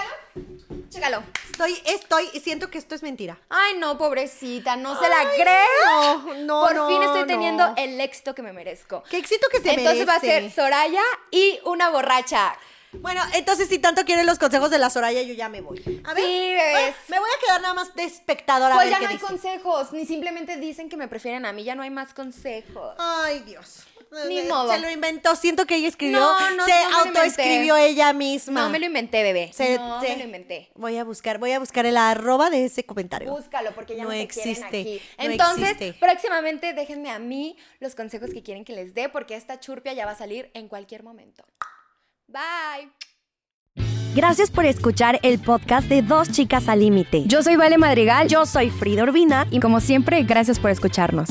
Chécalo. 0.88 1.22
Estoy, 1.50 1.76
estoy, 1.84 2.26
siento 2.40 2.70
que 2.70 2.78
esto 2.78 2.94
es 2.94 3.02
mentira. 3.02 3.38
Ay, 3.50 3.74
no, 3.78 3.98
pobrecita, 3.98 4.76
no 4.76 4.98
se 4.98 5.08
la 5.08 5.24
creo. 5.36 6.18
no, 6.24 6.34
no, 6.44 6.60
Por 6.66 6.74
no, 6.74 6.88
fin 6.88 7.02
estoy 7.02 7.20
no. 7.20 7.26
teniendo 7.26 7.74
el 7.76 8.00
éxito 8.00 8.34
que 8.34 8.42
me 8.42 8.52
merezco. 8.52 9.02
Qué 9.10 9.18
éxito 9.18 9.46
que 9.52 9.60
se 9.60 9.74
Entonces 9.74 10.08
va 10.08 10.14
a 10.16 10.20
merece. 10.20 10.50
ser 10.50 10.52
Soraya 10.52 11.02
y 11.30 11.60
una 11.64 11.90
borracha. 11.90 12.56
Bueno, 13.00 13.22
entonces 13.34 13.68
si 13.68 13.78
tanto 13.78 14.04
quieren 14.04 14.26
los 14.26 14.38
consejos 14.38 14.70
de 14.70 14.78
la 14.78 14.90
Soraya, 14.90 15.22
yo 15.22 15.34
ya 15.34 15.48
me 15.48 15.60
voy. 15.60 15.78
A 16.04 16.14
ver, 16.14 16.24
Sí, 16.24 16.52
bebés. 16.52 16.94
me 17.08 17.18
voy 17.18 17.28
a 17.36 17.40
quedar 17.46 17.60
nada 17.62 17.74
más 17.74 17.94
de 17.94 18.04
espectadora. 18.04 18.74
a 18.74 18.78
Pues 18.78 18.86
ver 18.86 18.92
ya 18.94 18.98
qué 18.98 19.04
no 19.04 19.10
hay 19.10 19.16
dice. 19.16 19.26
consejos, 19.26 19.92
ni 19.92 20.06
simplemente 20.06 20.56
dicen 20.56 20.88
que 20.88 20.96
me 20.96 21.08
prefieren 21.08 21.44
a 21.46 21.52
mí, 21.52 21.64
ya 21.64 21.74
no 21.74 21.82
hay 21.82 21.90
más 21.90 22.14
consejos. 22.14 22.94
Ay, 22.98 23.40
Dios. 23.40 23.84
Ni 24.28 24.38
Eh, 24.38 24.44
modo. 24.48 24.70
Se 24.72 24.78
lo 24.78 24.88
inventó. 24.88 25.34
Siento 25.34 25.66
que 25.66 25.74
ella 25.74 25.88
escribió. 25.88 26.20
No, 26.20 26.50
no, 26.52 26.64
se 26.64 26.70
no 26.88 26.98
autoescribió 26.98 27.74
ella 27.76 28.12
misma. 28.12 28.60
No 28.62 28.68
me 28.70 28.78
lo 28.78 28.86
inventé, 28.86 29.24
bebé. 29.24 29.50
Se- 29.52 29.76
no 29.76 30.00
se- 30.00 30.10
me 30.10 30.16
lo 30.18 30.24
inventé. 30.24 30.70
Voy 30.76 30.96
a 30.98 31.02
buscar, 31.04 31.38
voy 31.38 31.50
a 31.50 31.58
buscar 31.58 31.84
el 31.84 31.96
arroba 31.96 32.48
de 32.48 32.64
ese 32.66 32.84
comentario. 32.84 33.28
Búscalo 33.32 33.72
porque 33.72 33.96
ya 33.96 34.04
no, 34.04 34.10
No 34.10 34.14
te 34.14 34.22
existe, 34.22 34.68
quieren 34.70 34.80
aquí. 34.98 35.02
Entonces, 35.18 35.70
existe. 35.72 35.98
próximamente 35.98 36.74
déjenme 36.74 37.10
a 37.10 37.18
mí 37.18 37.56
los 37.80 37.96
consejos 37.96 38.30
que 38.32 38.42
quieren 38.44 38.64
que 38.64 38.72
les 38.74 38.94
dé 38.94 39.08
porque 39.08 39.34
esta 39.34 39.58
churpia 39.58 39.92
ya 39.94 40.06
va 40.06 40.12
a 40.12 40.16
salir 40.16 40.48
en 40.54 40.68
cualquier 40.68 41.02
momento. 41.02 41.44
Bye. 42.28 42.90
Gracias 44.14 44.50
por 44.50 44.64
escuchar 44.64 45.18
el 45.22 45.40
podcast 45.40 45.88
de 45.88 46.00
Dos 46.02 46.30
Chicas 46.30 46.68
al 46.68 46.80
Límite. 46.80 47.24
Yo 47.26 47.42
soy 47.42 47.56
Vale 47.56 47.78
Madrigal, 47.78 48.28
yo 48.28 48.46
soy 48.46 48.70
Frida 48.70 49.02
Urbina 49.02 49.46
y 49.50 49.58
como 49.58 49.80
siempre, 49.80 50.22
gracias 50.22 50.60
por 50.60 50.70
escucharnos. 50.70 51.30